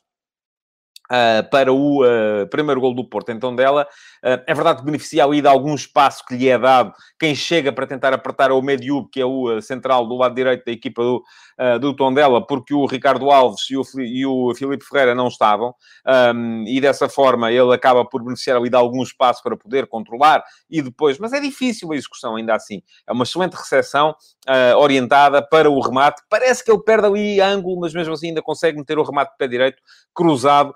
Uh, 1.10 1.42
para 1.50 1.72
o 1.72 2.04
uh, 2.04 2.46
primeiro 2.50 2.80
gol 2.80 2.94
do 2.94 3.02
Porto. 3.02 3.32
Então, 3.32 3.52
dela, 3.52 3.82
uh, 4.24 4.44
é 4.46 4.54
verdade 4.54 4.78
que 4.78 4.84
beneficia 4.84 5.24
ali 5.24 5.42
de 5.42 5.48
algum 5.48 5.74
espaço 5.74 6.24
que 6.24 6.36
lhe 6.36 6.48
é 6.48 6.56
dado 6.56 6.92
quem 7.18 7.34
chega 7.34 7.72
para 7.72 7.84
tentar 7.84 8.14
apertar 8.14 8.52
o 8.52 8.62
Mediub, 8.62 9.08
que 9.10 9.20
é 9.20 9.26
o 9.26 9.60
central 9.60 10.06
do 10.06 10.14
lado 10.14 10.36
direito 10.36 10.64
da 10.64 10.70
equipa 10.70 11.02
do, 11.02 11.22
do 11.80 11.94
Tondela, 11.94 12.46
porque 12.46 12.72
o 12.72 12.86
Ricardo 12.86 13.30
Alves 13.30 13.68
e 13.68 13.76
o, 13.76 13.82
e 13.98 14.24
o 14.24 14.54
Filipe 14.54 14.84
Ferreira 14.86 15.14
não 15.14 15.28
estavam, 15.28 15.74
um, 16.34 16.64
e 16.66 16.80
dessa 16.80 17.10
forma 17.10 17.52
ele 17.52 17.74
acaba 17.74 18.04
por 18.04 18.22
beneficiar 18.22 18.56
ali 18.56 18.70
de 18.70 18.76
algum 18.76 19.02
espaço 19.02 19.42
para 19.42 19.54
poder 19.54 19.86
controlar 19.86 20.42
e 20.70 20.80
depois, 20.80 21.18
mas 21.18 21.34
é 21.34 21.40
difícil 21.40 21.92
a 21.92 21.96
execução 21.96 22.36
ainda 22.36 22.54
assim. 22.54 22.80
É 23.06 23.12
uma 23.12 23.24
excelente 23.24 23.52
recepção 23.54 24.14
orientada 24.78 25.46
para 25.46 25.70
o 25.70 25.78
remate. 25.80 26.22
Parece 26.28 26.64
que 26.64 26.70
ele 26.70 26.82
perde 26.82 27.06
ali 27.06 27.40
ângulo, 27.40 27.80
mas 27.80 27.92
mesmo 27.92 28.14
assim 28.14 28.28
ainda 28.28 28.40
consegue 28.42 28.78
meter 28.78 28.98
o 28.98 29.02
remate 29.02 29.32
de 29.32 29.36
pé 29.36 29.46
direito 29.46 29.82
cruzado 30.14 30.74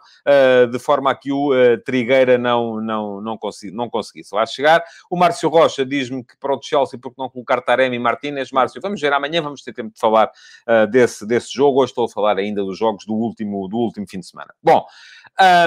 de 0.70 0.78
forma 0.78 1.10
a 1.10 1.14
que 1.14 1.32
o 1.32 1.52
uh, 1.52 1.78
Trigueira 1.84 2.38
não, 2.38 2.80
não, 2.80 3.20
não, 3.20 3.36
consegui, 3.36 3.74
não 3.74 3.88
conseguisse 3.88 4.34
lá 4.34 4.46
chegar. 4.46 4.82
O 5.10 5.16
Márcio 5.16 5.48
Rocha 5.48 5.84
diz-me 5.84 6.24
que 6.24 6.36
para 6.38 6.54
o 6.54 6.60
Chelsea, 6.62 6.98
porque 6.98 7.20
não 7.20 7.28
colocar 7.28 7.60
Taremi 7.60 7.96
e 7.96 7.98
Martínez, 7.98 8.50
Márcio, 8.50 8.80
vamos 8.80 9.00
ver 9.00 9.12
amanhã, 9.12 9.42
vamos 9.42 9.62
ter 9.62 9.72
tempo 9.72 9.92
de 9.92 10.00
falar 10.00 10.30
uh, 10.68 10.86
desse, 10.86 11.26
desse 11.26 11.52
jogo. 11.52 11.80
Hoje 11.80 11.92
estou 11.92 12.06
a 12.06 12.08
falar 12.08 12.38
ainda 12.38 12.62
dos 12.62 12.78
jogos 12.78 13.04
do 13.04 13.14
último, 13.14 13.68
do 13.68 13.76
último 13.76 14.06
fim 14.08 14.20
de 14.20 14.26
semana. 14.26 14.54
Bom, 14.62 14.84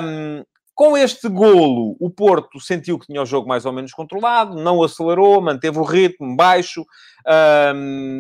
um, 0.04 0.44
com 0.78 0.96
este 0.96 1.28
golo, 1.28 1.98
o 2.00 2.08
Porto 2.08 2.60
sentiu 2.60 3.00
que 3.00 3.08
tinha 3.08 3.22
o 3.22 3.26
jogo 3.26 3.48
mais 3.48 3.66
ou 3.66 3.74
menos 3.74 3.92
controlado, 3.94 4.56
não 4.56 4.84
acelerou, 4.84 5.42
manteve 5.42 5.80
o 5.80 5.84
ritmo 5.84 6.36
baixo 6.36 6.86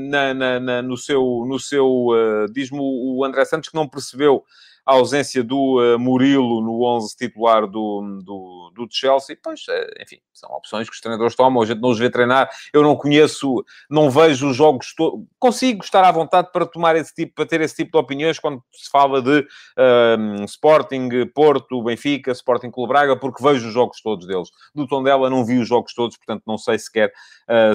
na, 0.09 0.33
na, 0.33 0.59
na, 0.59 0.81
no 0.81 0.97
seu, 0.97 1.45
no 1.47 1.59
seu 1.59 2.07
uh, 2.07 2.51
diz-me 2.51 2.79
o 2.81 3.23
André 3.23 3.45
Santos 3.45 3.69
que 3.69 3.75
não 3.75 3.87
percebeu 3.87 4.43
a 4.87 4.93
ausência 4.93 5.43
do 5.43 5.81
uh, 5.81 5.99
Murilo 5.99 6.61
no 6.61 6.81
11 6.81 7.13
titular 7.17 7.67
do, 7.67 8.21
do, 8.23 8.71
do 8.73 8.87
Chelsea, 8.89 9.37
pois, 9.43 9.59
uh, 9.67 10.01
enfim, 10.01 10.17
são 10.33 10.49
opções 10.51 10.89
que 10.89 10.95
os 10.95 11.01
treinadores 11.01 11.35
tomam, 11.35 11.61
a 11.61 11.65
gente 11.65 11.81
não 11.81 11.89
os 11.89 11.99
vê 11.99 12.09
treinar, 12.09 12.49
eu 12.71 12.81
não 12.81 12.95
conheço, 12.95 13.65
não 13.89 14.09
vejo 14.09 14.49
os 14.49 14.55
jogos, 14.55 14.95
consigo 15.37 15.83
estar 15.83 16.05
à 16.05 16.11
vontade 16.11 16.49
para 16.53 16.65
tomar 16.65 16.95
esse 16.95 17.13
tipo, 17.13 17.35
para 17.35 17.45
ter 17.45 17.59
esse 17.59 17.75
tipo 17.75 17.91
de 17.91 17.97
opiniões 17.97 18.39
quando 18.39 18.63
se 18.71 18.89
fala 18.89 19.21
de 19.21 19.39
uh, 19.41 20.45
Sporting, 20.45 21.09
Porto, 21.35 21.83
Benfica, 21.83 22.31
Sporting 22.31 22.71
Clube 22.71 22.93
Braga, 22.93 23.17
porque 23.17 23.43
vejo 23.43 23.67
os 23.67 23.73
jogos 23.73 24.01
todos 24.01 24.25
deles. 24.25 24.49
Do 24.73 24.87
Tondela 24.87 25.29
não 25.29 25.43
vi 25.43 25.59
os 25.59 25.67
jogos 25.67 25.93
todos, 25.93 26.15
portanto 26.15 26.43
não 26.47 26.57
sei 26.57 26.79
sequer 26.79 27.11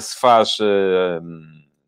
se 0.00 0.18
faz 0.18 0.56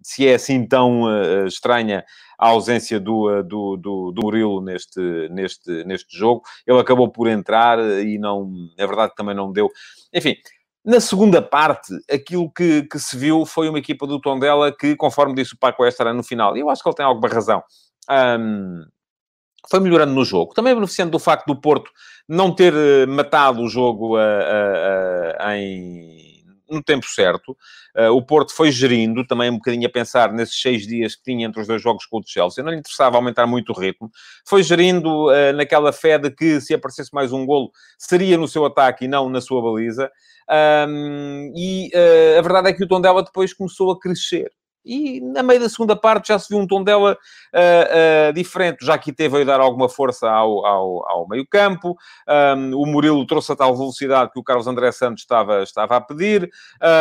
se 0.04 0.28
é 0.28 0.34
assim 0.34 0.66
tão 0.66 1.04
uh, 1.04 1.46
estranha 1.46 2.04
a 2.38 2.48
ausência 2.48 3.00
do, 3.00 3.30
uh, 3.30 3.42
do, 3.42 3.76
do, 3.76 4.12
do 4.12 4.22
Murilo 4.22 4.60
neste, 4.60 5.00
neste, 5.30 5.84
neste 5.84 6.16
jogo. 6.16 6.42
Ele 6.66 6.78
acabou 6.78 7.08
por 7.08 7.28
entrar 7.28 7.78
e 7.78 8.18
não, 8.18 8.50
é 8.76 8.86
verdade 8.86 9.12
também 9.16 9.34
não 9.34 9.52
deu. 9.52 9.70
Enfim, 10.12 10.36
na 10.84 11.00
segunda 11.00 11.40
parte, 11.40 11.94
aquilo 12.10 12.50
que, 12.50 12.82
que 12.82 12.98
se 12.98 13.16
viu 13.16 13.46
foi 13.46 13.68
uma 13.68 13.78
equipa 13.78 14.06
do 14.06 14.20
Tondela 14.20 14.70
que, 14.70 14.94
conforme 14.94 15.34
disse 15.34 15.54
o 15.54 15.58
Paco 15.58 15.84
Estra 15.84 16.12
no 16.12 16.22
final, 16.22 16.56
e 16.56 16.60
eu 16.60 16.68
acho 16.68 16.82
que 16.82 16.88
ele 16.88 16.96
tem 16.96 17.06
alguma 17.06 17.28
razão, 17.28 17.62
um, 18.38 18.84
foi 19.70 19.80
melhorando 19.80 20.12
no 20.12 20.24
jogo. 20.24 20.52
Também 20.52 20.74
beneficiando 20.74 21.12
do 21.12 21.18
facto 21.18 21.46
do 21.46 21.58
Porto 21.58 21.90
não 22.28 22.54
ter 22.54 22.74
eh, 22.74 23.06
matado 23.06 23.62
o 23.62 23.68
jogo 23.68 24.16
uh, 24.16 25.50
em 25.54 26.13
no 26.68 26.82
tempo 26.82 27.06
certo. 27.06 27.56
Uh, 27.96 28.10
o 28.10 28.22
Porto 28.22 28.52
foi 28.52 28.70
gerindo, 28.70 29.26
também 29.26 29.50
um 29.50 29.54
bocadinho 29.54 29.86
a 29.86 29.90
pensar 29.90 30.32
nesses 30.32 30.60
seis 30.60 30.86
dias 30.86 31.14
que 31.14 31.22
tinha 31.22 31.46
entre 31.46 31.60
os 31.60 31.66
dois 31.66 31.82
jogos 31.82 32.06
com 32.06 32.18
o 32.18 32.22
Chelsea. 32.24 32.62
Não 32.62 32.70
lhe 32.70 32.78
interessava 32.78 33.16
aumentar 33.16 33.46
muito 33.46 33.70
o 33.70 33.78
ritmo. 33.78 34.10
Foi 34.46 34.62
gerindo 34.62 35.28
uh, 35.28 35.52
naquela 35.54 35.92
fé 35.92 36.18
de 36.18 36.30
que 36.30 36.60
se 36.60 36.74
aparecesse 36.74 37.12
mais 37.12 37.32
um 37.32 37.44
golo, 37.46 37.70
seria 37.98 38.36
no 38.36 38.48
seu 38.48 38.64
ataque 38.64 39.04
e 39.04 39.08
não 39.08 39.28
na 39.28 39.40
sua 39.40 39.62
baliza. 39.62 40.10
Um, 40.88 41.52
e 41.56 41.90
uh, 41.94 42.38
a 42.38 42.42
verdade 42.42 42.68
é 42.68 42.72
que 42.72 42.84
o 42.84 42.88
Tondela 42.88 43.22
depois 43.22 43.52
começou 43.52 43.90
a 43.92 43.98
crescer. 43.98 44.50
E 44.84 45.20
na 45.20 45.42
meio 45.42 45.60
da 45.60 45.68
segunda 45.68 45.96
parte 45.96 46.28
já 46.28 46.38
se 46.38 46.48
viu 46.48 46.58
um 46.58 46.66
tom 46.66 46.82
dela 46.82 47.16
uh, 47.54 48.30
uh, 48.30 48.32
diferente. 48.32 48.84
Já 48.84 48.98
que 48.98 49.12
teve 49.12 49.40
a 49.40 49.44
dar 49.44 49.60
alguma 49.60 49.88
força 49.88 50.28
ao, 50.28 50.64
ao, 50.66 51.10
ao 51.10 51.28
meio-campo. 51.28 51.96
Um, 52.56 52.76
o 52.76 52.86
Murilo 52.86 53.26
trouxe 53.26 53.52
a 53.52 53.56
tal 53.56 53.76
velocidade 53.76 54.30
que 54.32 54.38
o 54.38 54.44
Carlos 54.44 54.66
André 54.66 54.92
Santos 54.92 55.22
estava, 55.22 55.62
estava 55.62 55.96
a 55.96 56.00
pedir. 56.00 56.50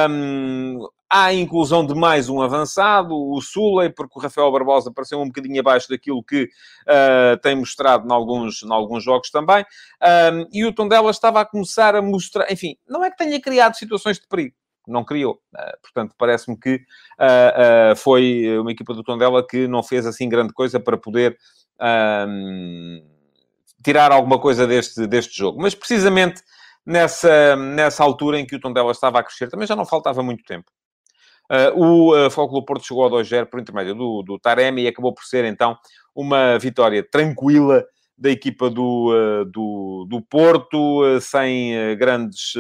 Um, 0.10 0.88
há 1.10 1.26
a 1.26 1.34
inclusão 1.34 1.86
de 1.86 1.94
mais 1.94 2.28
um 2.28 2.42
avançado, 2.42 3.14
o 3.14 3.40
Suley, 3.40 3.92
porque 3.92 4.18
o 4.18 4.22
Rafael 4.22 4.52
Barbosa 4.52 4.90
apareceu 4.90 5.22
um 5.22 5.28
bocadinho 5.28 5.60
abaixo 5.60 5.88
daquilo 5.88 6.24
que 6.24 6.46
uh, 6.46 7.38
tem 7.42 7.56
mostrado 7.56 8.08
em 8.08 8.12
alguns, 8.12 8.64
em 8.64 8.72
alguns 8.72 9.04
jogos 9.04 9.30
também. 9.30 9.64
Um, 10.02 10.48
e 10.52 10.66
o 10.66 10.74
Tondela 10.74 11.12
estava 11.12 11.42
a 11.42 11.46
começar 11.46 11.96
a 11.96 12.02
mostrar... 12.02 12.52
Enfim, 12.52 12.78
não 12.88 13.04
é 13.04 13.12
que 13.12 13.18
tenha 13.18 13.40
criado 13.40 13.76
situações 13.76 14.20
de 14.20 14.28
perigo 14.28 14.56
não 14.88 15.04
criou. 15.04 15.40
Uh, 15.54 15.82
portanto, 15.82 16.16
parece-me 16.18 16.58
que 16.58 16.76
uh, 16.76 17.94
uh, 17.94 17.96
foi 17.96 18.58
uma 18.60 18.72
equipa 18.72 18.94
do 18.94 19.04
Tondela 19.04 19.46
que 19.46 19.68
não 19.68 19.84
fez 19.84 20.06
assim 20.06 20.30
grande 20.30 20.54
coisa 20.54 20.80
para 20.80 20.98
poder 20.98 21.38
tirar 23.84 24.14
alguma 24.14 24.40
coisa 24.40 24.66
deste, 24.66 25.06
deste 25.06 25.38
jogo. 25.38 25.62
Mas 25.62 25.76
precisamente 25.76 26.42
nessa, 26.86 27.56
nessa 27.58 28.04
altura 28.04 28.40
em 28.40 28.46
que 28.46 28.56
o 28.56 28.60
Tondela 28.60 28.92
estava 28.92 29.20
a 29.20 29.24
crescer, 29.24 29.50
também 29.50 29.68
já 29.68 29.76
não 29.76 29.86
faltava 29.86 30.24
muito 30.24 30.46
tempo. 30.46 30.72
o 31.76 32.16
uh, 32.16 32.30
Fóculo 32.32 32.64
Porto 32.64 32.86
chegou 32.86 33.04
ao 33.04 33.10
2-0 33.10 33.48
por 33.48 33.60
intermédio 33.60 33.96
do, 33.96 34.24
do 34.24 34.40
Taremi 34.40 34.84
e 34.84 34.88
acabou 34.88 35.14
por 35.14 35.26
ser 35.26 35.44
então 35.44 35.78
uma 36.16 36.58
vitória 36.58 37.04
tranquila 37.04 37.84
da 38.18 38.30
equipa 38.30 38.70
do, 38.70 39.12
eh, 39.14 39.46
do, 39.46 40.06
do 40.08 40.22
Porto, 40.22 41.06
eh, 41.06 41.20
sem 41.20 41.76
eh, 41.76 41.96
grandes 41.96 42.54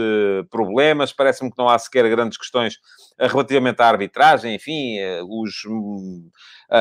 problemas. 0.49 1.13
Parece-me 1.13 1.51
que 1.51 1.57
não 1.57 1.69
há 1.69 1.77
sequer 1.77 2.09
grandes 2.09 2.37
questões 2.37 2.79
relativamente 3.19 3.81
à 3.81 3.87
arbitragem. 3.87 4.55
Enfim, 4.55 4.97
os. 5.27 5.63
Uh, 5.65 6.73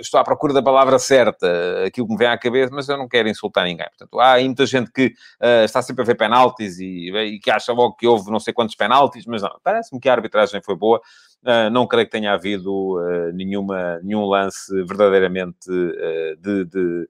estou 0.00 0.18
à 0.18 0.24
procura 0.24 0.52
da 0.52 0.62
palavra 0.62 0.98
certa, 0.98 1.84
aquilo 1.86 2.06
que 2.06 2.12
me 2.12 2.18
vem 2.18 2.28
à 2.28 2.38
cabeça, 2.38 2.70
mas 2.72 2.88
eu 2.88 2.96
não 2.96 3.08
quero 3.08 3.28
insultar 3.28 3.64
ninguém. 3.64 3.86
Portanto, 3.88 4.18
há 4.20 4.38
muita 4.40 4.64
gente 4.66 4.90
que 4.90 5.06
uh, 5.06 5.64
está 5.64 5.82
sempre 5.82 6.02
a 6.02 6.06
ver 6.06 6.16
penaltis 6.16 6.78
e, 6.78 7.10
e, 7.10 7.38
que 7.38 7.50
acha 7.50 7.72
logo 7.72 7.94
que 7.94 8.06
houve 8.06 8.30
não 8.30 8.40
sei 8.40 8.52
quantos 8.54 8.74
penaltis, 8.74 9.26
mas 9.26 9.42
não, 9.42 9.50
parece-me 9.62 10.00
que 10.00 10.08
a 10.08 10.12
arbitragem 10.12 10.60
foi 10.64 10.76
boa. 10.76 11.00
Uh, 11.40 11.70
não 11.70 11.86
creio 11.86 12.04
que 12.04 12.10
tenha 12.10 12.32
havido 12.32 12.98
uh, 12.98 13.32
nenhuma, 13.32 14.00
nenhum 14.02 14.24
lance 14.24 14.74
verdadeiramente 14.84 15.70
uh, 15.70 16.36
de, 16.36 16.64
de 16.64 17.08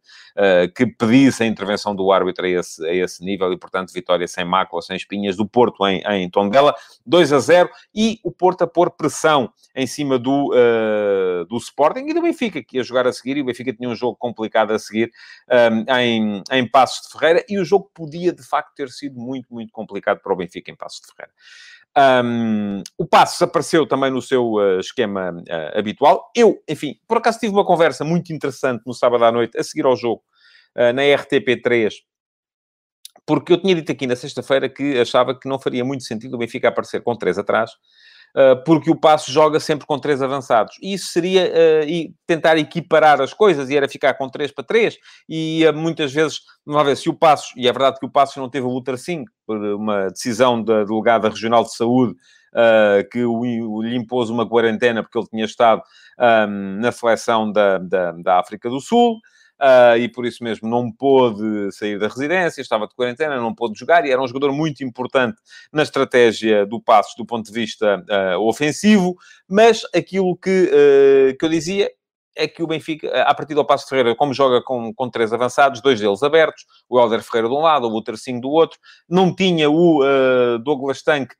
que 0.76 0.86
pedisse 0.86 1.42
a 1.42 1.46
intervenção 1.46 1.96
do 1.96 2.12
árbitro 2.12 2.44
a 2.44 2.48
esse, 2.48 2.86
a 2.86 2.92
esse 2.92 3.24
nível 3.24 3.52
e, 3.52 3.56
portanto, 3.56 3.92
vitória 3.92 4.28
sem 4.28 4.44
mácula, 4.44 4.82
sem 4.82 4.96
espinhas 4.96 5.36
do 5.36 5.48
Porto 5.48 5.84
em, 5.86 6.00
em 6.06 6.30
Tondela, 6.30 6.74
2 7.04 7.32
a 7.32 7.38
0 7.38 7.70
e 7.94 8.20
o 8.22 8.30
Porto 8.30 8.62
a 8.62 8.66
pôr 8.66 8.90
pressão 8.90 9.50
em 9.74 9.86
cima 9.86 10.18
do, 10.18 10.54
do 11.48 11.56
Sporting 11.56 12.06
e 12.08 12.14
do 12.14 12.22
Benfica, 12.22 12.62
que 12.62 12.76
ia 12.76 12.84
jogar 12.84 13.06
a 13.06 13.12
seguir 13.12 13.36
e 13.36 13.42
o 13.42 13.44
Benfica 13.44 13.72
tinha 13.72 13.88
um 13.88 13.96
jogo 13.96 14.16
complicado 14.16 14.72
a 14.72 14.78
seguir 14.78 15.10
em, 15.88 16.42
em 16.52 16.70
Passos 16.70 17.06
de 17.06 17.18
Ferreira 17.18 17.44
e 17.48 17.58
o 17.58 17.64
jogo 17.64 17.90
podia, 17.92 18.32
de 18.32 18.42
facto, 18.42 18.74
ter 18.76 18.90
sido 18.90 19.18
muito, 19.18 19.52
muito 19.52 19.72
complicado 19.72 20.20
para 20.20 20.32
o 20.32 20.36
Benfica 20.36 20.70
em 20.70 20.76
Passos 20.76 21.00
de 21.00 21.08
Ferreira. 21.08 21.32
Um, 21.98 22.82
o 22.96 23.04
Passos 23.04 23.42
apareceu 23.42 23.84
também 23.84 24.10
no 24.10 24.22
seu 24.22 24.52
uh, 24.52 24.78
esquema 24.78 25.32
uh, 25.32 25.78
habitual. 25.78 26.30
Eu, 26.36 26.62
enfim, 26.68 26.94
por 27.08 27.18
acaso 27.18 27.40
tive 27.40 27.52
uma 27.52 27.64
conversa 27.64 28.04
muito 28.04 28.32
interessante 28.32 28.82
no 28.86 28.94
sábado 28.94 29.24
à 29.24 29.32
noite, 29.32 29.58
a 29.58 29.64
seguir 29.64 29.84
ao 29.84 29.96
jogo, 29.96 30.22
uh, 30.76 30.92
na 30.92 31.02
RTP3, 31.02 31.94
porque 33.26 33.52
eu 33.52 33.60
tinha 33.60 33.74
dito 33.74 33.90
aqui 33.90 34.06
na 34.06 34.14
sexta-feira 34.14 34.68
que 34.68 35.00
achava 35.00 35.38
que 35.38 35.48
não 35.48 35.58
faria 35.58 35.84
muito 35.84 36.04
sentido 36.04 36.34
o 36.34 36.38
Benfica 36.38 36.68
aparecer 36.68 37.02
com 37.02 37.16
três 37.16 37.36
atrás, 37.36 37.72
porque 38.64 38.90
o 38.90 38.96
Passo 38.96 39.32
joga 39.32 39.58
sempre 39.58 39.86
com 39.86 39.98
três 39.98 40.22
avançados. 40.22 40.76
Isso 40.82 41.06
seria 41.12 41.44
uh, 41.44 42.14
tentar 42.26 42.56
equiparar 42.56 43.20
as 43.20 43.32
coisas, 43.32 43.70
e 43.70 43.76
era 43.76 43.88
ficar 43.88 44.14
com 44.14 44.28
três 44.28 44.52
para 44.52 44.64
três, 44.64 44.96
e 45.28 45.66
uh, 45.66 45.72
muitas 45.72 46.12
vezes, 46.12 46.40
uma 46.66 46.84
vez, 46.84 47.00
se 47.00 47.08
o 47.08 47.14
Passo, 47.14 47.52
e 47.56 47.68
é 47.68 47.72
verdade 47.72 47.98
que 47.98 48.06
o 48.06 48.10
Passo 48.10 48.38
não 48.38 48.48
teve 48.48 48.66
o 48.66 48.70
Ultra 48.70 48.96
5, 48.96 49.30
por 49.46 49.56
uma 49.56 50.08
decisão 50.08 50.62
da 50.62 50.84
delegada 50.84 51.28
regional 51.28 51.64
de 51.64 51.74
saúde, 51.74 52.14
uh, 52.52 53.08
que 53.10 53.24
o, 53.24 53.82
lhe 53.82 53.96
impôs 53.96 54.30
uma 54.30 54.48
quarentena 54.48 55.02
porque 55.02 55.18
ele 55.18 55.26
tinha 55.28 55.44
estado 55.44 55.82
um, 56.48 56.80
na 56.80 56.92
seleção 56.92 57.50
da, 57.50 57.78
da, 57.78 58.12
da 58.12 58.38
África 58.38 58.68
do 58.68 58.80
Sul, 58.80 59.18
uh, 59.60 59.96
e 59.98 60.08
por 60.08 60.26
isso 60.26 60.42
mesmo 60.42 60.68
não 60.68 60.90
pôde 60.90 61.72
sair 61.72 61.98
da 61.98 62.08
residência, 62.08 62.60
estava 62.60 62.86
de 62.86 62.94
quarentena, 62.94 63.36
não 63.36 63.54
pôde 63.54 63.78
jogar 63.78 64.04
e 64.04 64.10
era 64.10 64.22
um 64.22 64.28
jogador 64.28 64.52
muito 64.52 64.84
importante 64.84 65.38
na 65.72 65.82
estratégia 65.82 66.64
do 66.66 66.80
Passos 66.80 67.14
do 67.16 67.26
ponto 67.26 67.46
de 67.46 67.52
vista 67.52 68.04
uh, 68.08 68.40
ofensivo, 68.40 69.16
mas 69.48 69.82
aquilo 69.94 70.36
que, 70.36 70.70
uh, 70.70 71.36
que 71.36 71.44
eu 71.44 71.48
dizia 71.48 71.90
é 72.38 72.46
que 72.46 72.62
o 72.62 72.68
Benfica, 72.68 73.22
a 73.22 73.34
partir 73.34 73.54
do 73.54 73.64
Passo 73.64 73.88
Ferreira, 73.88 74.14
como 74.14 74.32
joga 74.32 74.62
com, 74.62 74.94
com 74.94 75.10
três 75.10 75.32
avançados, 75.32 75.82
dois 75.82 75.98
deles 75.98 76.22
abertos, 76.22 76.64
o 76.88 76.98
Helder 76.98 77.20
Ferreira 77.20 77.48
de 77.48 77.54
um 77.54 77.58
lado, 77.58 77.88
o 77.88 77.96
Utercinho 77.96 78.40
do 78.40 78.48
outro, 78.48 78.78
não 79.08 79.34
tinha 79.34 79.68
o 79.68 80.04
uh, 80.04 80.58
Douglas 80.60 81.02
Tanque, 81.02 81.34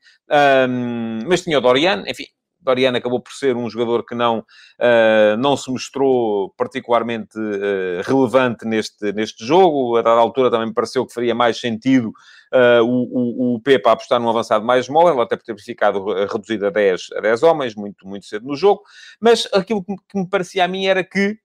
um, 0.69 1.21
mas 1.25 1.41
tinha 1.41 1.57
o 1.57 1.61
Dorian, 1.61 2.03
enfim, 2.05 2.25
Doriano 2.61 2.97
acabou 2.97 3.19
por 3.19 3.31
ser 3.31 3.55
um 3.55 3.69
jogador 3.69 4.05
que 4.05 4.13
não, 4.13 4.39
uh, 4.39 5.37
não 5.37 5.55
se 5.55 5.71
mostrou 5.71 6.49
particularmente 6.57 7.37
uh, 7.37 8.01
relevante 8.03 8.65
neste, 8.65 9.13
neste 9.13 9.45
jogo. 9.45 9.97
A 9.97 10.01
dada 10.01 10.19
altura 10.19 10.51
também 10.51 10.67
me 10.67 10.73
pareceu 10.73 11.05
que 11.05 11.13
faria 11.13 11.33
mais 11.33 11.59
sentido 11.59 12.11
uh, 12.53 12.83
o, 12.83 13.53
o, 13.53 13.55
o 13.55 13.59
Pepa 13.61 13.91
apostar 13.91 14.19
num 14.19 14.29
avançado 14.29 14.65
mais 14.65 14.89
móvel, 14.89 15.21
até 15.21 15.37
por 15.37 15.43
ter 15.43 15.57
ficado 15.59 16.05
reduzido 16.25 16.67
a 16.67 16.69
10, 16.69 17.01
a 17.15 17.21
10 17.21 17.43
homens, 17.43 17.75
muito, 17.75 18.07
muito 18.07 18.25
cedo 18.25 18.45
no 18.45 18.55
jogo. 18.55 18.81
Mas 19.19 19.47
aquilo 19.53 19.83
que, 19.83 19.95
que 20.09 20.17
me 20.17 20.27
parecia 20.27 20.65
a 20.65 20.67
mim 20.67 20.85
era 20.85 21.03
que 21.03 21.37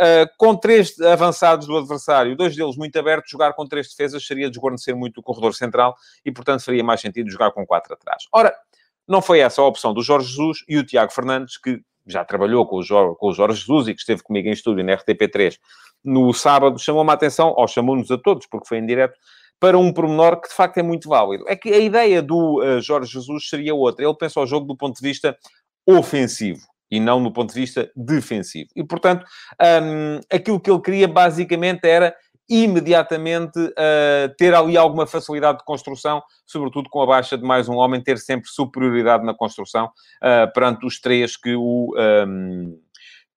Uh, 0.00 0.24
com 0.38 0.56
três 0.56 0.98
avançados 0.98 1.66
do 1.66 1.76
adversário, 1.76 2.34
dois 2.34 2.56
deles 2.56 2.74
muito 2.74 2.98
abertos, 2.98 3.30
jogar 3.30 3.52
com 3.52 3.66
três 3.66 3.86
defesas 3.88 4.26
seria 4.26 4.48
desguarnecer 4.48 4.96
muito 4.96 5.18
o 5.18 5.22
corredor 5.22 5.54
central 5.54 5.94
e, 6.24 6.32
portanto, 6.32 6.64
faria 6.64 6.82
mais 6.82 7.02
sentido 7.02 7.30
jogar 7.30 7.50
com 7.50 7.66
quatro 7.66 7.92
atrás. 7.92 8.24
Ora, 8.32 8.56
não 9.10 9.20
foi 9.20 9.40
essa 9.40 9.60
a 9.60 9.66
opção 9.66 9.92
do 9.92 10.02
Jorge 10.02 10.28
Jesus 10.28 10.58
e 10.68 10.78
o 10.78 10.84
Tiago 10.84 11.12
Fernandes, 11.12 11.58
que 11.58 11.80
já 12.06 12.24
trabalhou 12.24 12.64
com 12.64 12.76
o, 12.76 12.82
Jorge, 12.82 13.16
com 13.18 13.28
o 13.28 13.32
Jorge 13.32 13.60
Jesus 13.60 13.88
e 13.88 13.94
que 13.94 14.00
esteve 14.00 14.22
comigo 14.22 14.48
em 14.48 14.52
estúdio 14.52 14.84
na 14.84 14.96
RTP3 14.96 15.58
no 16.04 16.32
sábado, 16.32 16.78
chamou-me 16.78 17.10
a 17.10 17.14
atenção, 17.14 17.52
ou 17.56 17.66
chamou-nos 17.68 18.10
a 18.10 18.16
todos, 18.16 18.46
porque 18.46 18.68
foi 18.68 18.78
em 18.78 18.86
direto, 18.86 19.18
para 19.58 19.76
um 19.76 19.92
pormenor 19.92 20.40
que 20.40 20.48
de 20.48 20.54
facto 20.54 20.78
é 20.78 20.82
muito 20.82 21.08
válido. 21.08 21.44
É 21.46 21.56
que 21.56 21.68
a 21.70 21.78
ideia 21.78 22.22
do 22.22 22.62
uh, 22.62 22.80
Jorge 22.80 23.12
Jesus 23.12 23.48
seria 23.48 23.74
outra. 23.74 24.04
Ele 24.04 24.16
pensa 24.16 24.40
o 24.40 24.46
jogo 24.46 24.66
do 24.66 24.76
ponto 24.76 24.98
de 24.98 25.06
vista 25.06 25.36
ofensivo 25.86 26.62
e 26.90 26.98
não 26.98 27.22
do 27.22 27.32
ponto 27.32 27.52
de 27.52 27.60
vista 27.60 27.90
defensivo. 27.94 28.70
E, 28.74 28.82
portanto, 28.82 29.24
um, 29.82 30.20
aquilo 30.32 30.60
que 30.60 30.70
ele 30.70 30.80
queria 30.80 31.08
basicamente 31.08 31.84
era 31.84 32.14
imediatamente 32.50 33.58
uh, 33.58 34.34
ter 34.36 34.52
ali 34.54 34.76
alguma 34.76 35.06
facilidade 35.06 35.58
de 35.58 35.64
construção, 35.64 36.20
sobretudo 36.44 36.90
com 36.90 37.00
a 37.00 37.06
baixa 37.06 37.38
de 37.38 37.44
mais 37.44 37.68
um 37.68 37.76
homem, 37.76 38.02
ter 38.02 38.18
sempre 38.18 38.50
superioridade 38.50 39.24
na 39.24 39.32
construção 39.32 39.86
uh, 39.86 40.52
perante 40.52 40.84
os 40.84 41.00
três 41.00 41.36
que 41.36 41.54
o. 41.54 41.94
Um, 41.96 42.78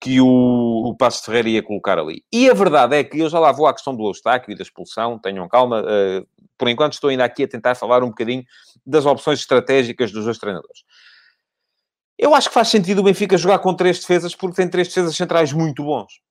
que 0.01 0.19
o, 0.19 0.27
o 0.27 0.97
Passo 0.97 1.23
Ferreira 1.23 1.47
ia 1.47 1.63
colocar 1.63 1.97
ali. 1.97 2.25
E 2.29 2.49
a 2.49 2.53
verdade 2.53 2.97
é 2.97 3.05
que 3.05 3.19
eu 3.19 3.29
já 3.29 3.39
lá 3.39 3.53
vou 3.53 3.65
à 3.65 3.73
questão 3.73 3.95
do 3.95 4.05
Eustáquio 4.05 4.51
e 4.51 4.55
da 4.55 4.61
expulsão, 4.61 5.17
tenham 5.17 5.47
calma. 5.47 5.81
Uh, 5.81 6.27
por 6.57 6.67
enquanto 6.67 6.91
estou 6.91 7.09
ainda 7.09 7.23
aqui 7.23 7.43
a 7.43 7.47
tentar 7.47 7.73
falar 7.75 8.03
um 8.03 8.09
bocadinho 8.09 8.43
das 8.85 9.05
opções 9.05 9.39
estratégicas 9.39 10.11
dos 10.11 10.25
dois 10.25 10.37
treinadores. 10.37 10.83
Eu 12.17 12.35
acho 12.35 12.49
que 12.49 12.53
faz 12.53 12.67
sentido 12.67 12.99
o 12.99 13.03
Benfica 13.03 13.37
jogar 13.37 13.59
com 13.59 13.73
três 13.73 13.99
defesas 13.99 14.35
porque 14.35 14.57
tem 14.57 14.69
três 14.69 14.89
defesas 14.89 15.15
centrais 15.15 15.53
muito 15.53 15.83
bons. 15.83 16.21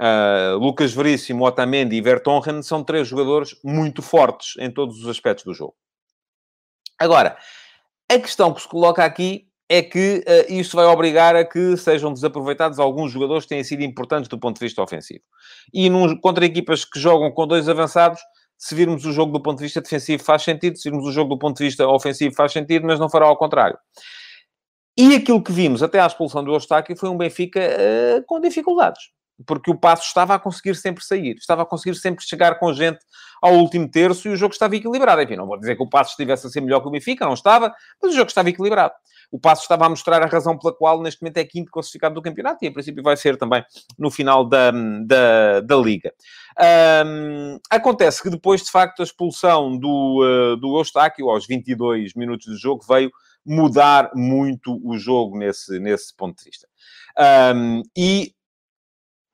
Uh, 0.00 0.56
Lucas 0.56 0.94
Veríssimo, 0.94 1.44
Otamendi 1.44 1.94
e 1.94 2.00
Vertonghen 2.00 2.62
são 2.62 2.82
três 2.82 3.06
jogadores 3.06 3.54
muito 3.62 4.00
fortes 4.00 4.54
em 4.58 4.70
todos 4.70 4.98
os 4.98 5.06
aspectos 5.06 5.44
do 5.44 5.52
jogo. 5.52 5.74
Agora, 6.98 7.36
a 8.10 8.18
questão 8.18 8.54
que 8.54 8.62
se 8.62 8.68
coloca 8.68 9.04
aqui 9.04 9.46
é 9.68 9.82
que 9.82 10.24
uh, 10.26 10.52
isto 10.52 10.74
vai 10.74 10.86
obrigar 10.86 11.36
a 11.36 11.44
que 11.44 11.76
sejam 11.76 12.14
desaproveitados 12.14 12.78
alguns 12.78 13.12
jogadores 13.12 13.44
que 13.44 13.50
têm 13.50 13.62
sido 13.62 13.82
importantes 13.82 14.26
do 14.26 14.38
ponto 14.38 14.58
de 14.58 14.64
vista 14.64 14.82
ofensivo. 14.82 15.22
E 15.72 15.90
num, 15.90 16.16
contra 16.16 16.46
equipas 16.46 16.82
que 16.82 16.98
jogam 16.98 17.30
com 17.30 17.46
dois 17.46 17.68
avançados, 17.68 18.22
se 18.56 18.74
virmos 18.74 19.04
o 19.04 19.12
jogo 19.12 19.32
do 19.32 19.42
ponto 19.42 19.58
de 19.58 19.64
vista 19.64 19.82
defensivo 19.82 20.24
faz 20.24 20.42
sentido, 20.42 20.78
se 20.78 20.88
virmos 20.88 21.06
o 21.06 21.12
jogo 21.12 21.34
do 21.34 21.38
ponto 21.38 21.58
de 21.58 21.64
vista 21.64 21.86
ofensivo 21.86 22.34
faz 22.34 22.52
sentido, 22.52 22.86
mas 22.86 22.98
não 22.98 23.10
fará 23.10 23.26
ao 23.26 23.36
contrário. 23.36 23.78
E 24.96 25.14
aquilo 25.14 25.42
que 25.42 25.52
vimos 25.52 25.82
até 25.82 26.00
à 26.00 26.06
expulsão 26.06 26.42
do 26.42 26.54
Eustáquio 26.54 26.96
foi 26.96 27.10
um 27.10 27.18
Benfica 27.18 27.60
uh, 27.60 28.24
com 28.26 28.40
dificuldades 28.40 29.10
porque 29.46 29.70
o 29.70 29.74
passo 29.74 30.06
estava 30.06 30.34
a 30.34 30.38
conseguir 30.38 30.74
sempre 30.74 31.04
sair, 31.04 31.36
estava 31.36 31.62
a 31.62 31.66
conseguir 31.66 31.96
sempre 31.96 32.24
chegar 32.24 32.58
com 32.58 32.72
gente 32.72 32.98
ao 33.40 33.54
último 33.54 33.88
terço 33.88 34.28
e 34.28 34.32
o 34.32 34.36
jogo 34.36 34.52
estava 34.52 34.76
equilibrado. 34.76 35.22
Enfim, 35.22 35.36
não 35.36 35.46
vou 35.46 35.58
dizer 35.58 35.76
que 35.76 35.82
o 35.82 35.88
passo 35.88 36.10
estivesse 36.10 36.46
a 36.46 36.50
ser 36.50 36.60
melhor 36.60 36.80
que 36.80 36.88
o 36.88 36.90
Benfica, 36.90 37.24
não 37.24 37.34
estava, 37.34 37.74
mas 38.02 38.12
o 38.12 38.16
jogo 38.16 38.28
estava 38.28 38.50
equilibrado. 38.50 38.92
O 39.30 39.38
passo 39.38 39.62
estava 39.62 39.86
a 39.86 39.88
mostrar 39.88 40.22
a 40.22 40.26
razão 40.26 40.58
pela 40.58 40.74
qual 40.74 41.00
neste 41.00 41.22
momento 41.22 41.38
é 41.38 41.44
quinto 41.44 41.70
classificado 41.70 42.16
do 42.16 42.22
campeonato 42.22 42.64
e, 42.64 42.68
a 42.68 42.72
princípio, 42.72 43.02
vai 43.02 43.16
ser 43.16 43.36
também 43.36 43.64
no 43.98 44.10
final 44.10 44.44
da, 44.44 44.72
da, 44.72 45.60
da 45.60 45.76
Liga. 45.76 46.12
Um, 47.06 47.58
acontece 47.70 48.22
que 48.22 48.28
depois, 48.28 48.62
de 48.62 48.70
facto, 48.70 49.00
a 49.00 49.04
expulsão 49.04 49.78
do, 49.78 50.20
uh, 50.22 50.56
do 50.56 50.76
Eustáquio 50.76 51.30
aos 51.30 51.46
22 51.46 52.14
minutos 52.14 52.52
de 52.52 52.60
jogo 52.60 52.84
veio 52.86 53.10
mudar 53.46 54.10
muito 54.14 54.80
o 54.84 54.98
jogo 54.98 55.38
nesse, 55.38 55.78
nesse 55.78 56.14
ponto 56.14 56.36
de 56.38 56.44
vista. 56.44 56.68
Um, 57.54 57.82
e 57.96 58.34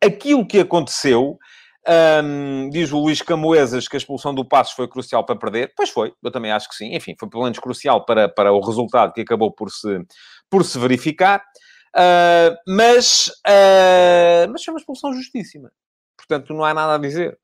aquilo 0.06 0.46
que 0.46 0.60
aconteceu, 0.60 1.38
um, 1.88 2.68
diz 2.70 2.92
o 2.92 2.98
Luís 2.98 3.22
Camoesas 3.22 3.86
que 3.86 3.96
a 3.96 3.98
expulsão 3.98 4.34
do 4.34 4.44
Passos 4.44 4.74
foi 4.74 4.88
crucial 4.88 5.24
para 5.24 5.36
perder. 5.36 5.72
Pois 5.76 5.90
foi, 5.90 6.12
eu 6.22 6.30
também 6.30 6.50
acho 6.50 6.68
que 6.68 6.74
sim. 6.74 6.94
Enfim, 6.94 7.14
foi 7.18 7.28
pelo 7.28 7.44
menos 7.44 7.58
crucial 7.58 8.04
para, 8.04 8.28
para 8.28 8.52
o 8.52 8.60
resultado 8.60 9.12
que 9.12 9.20
acabou 9.20 9.52
por 9.52 9.70
se, 9.70 10.00
por 10.50 10.64
se 10.64 10.78
verificar. 10.78 11.44
Uh, 11.94 12.54
mas, 12.66 13.28
uh, 13.46 14.50
mas 14.50 14.64
foi 14.64 14.74
uma 14.74 14.80
expulsão 14.80 15.12
justíssima. 15.12 15.70
Portanto, 16.16 16.52
não 16.52 16.64
há 16.64 16.74
nada 16.74 16.94
a 16.94 16.98
dizer. 16.98 17.38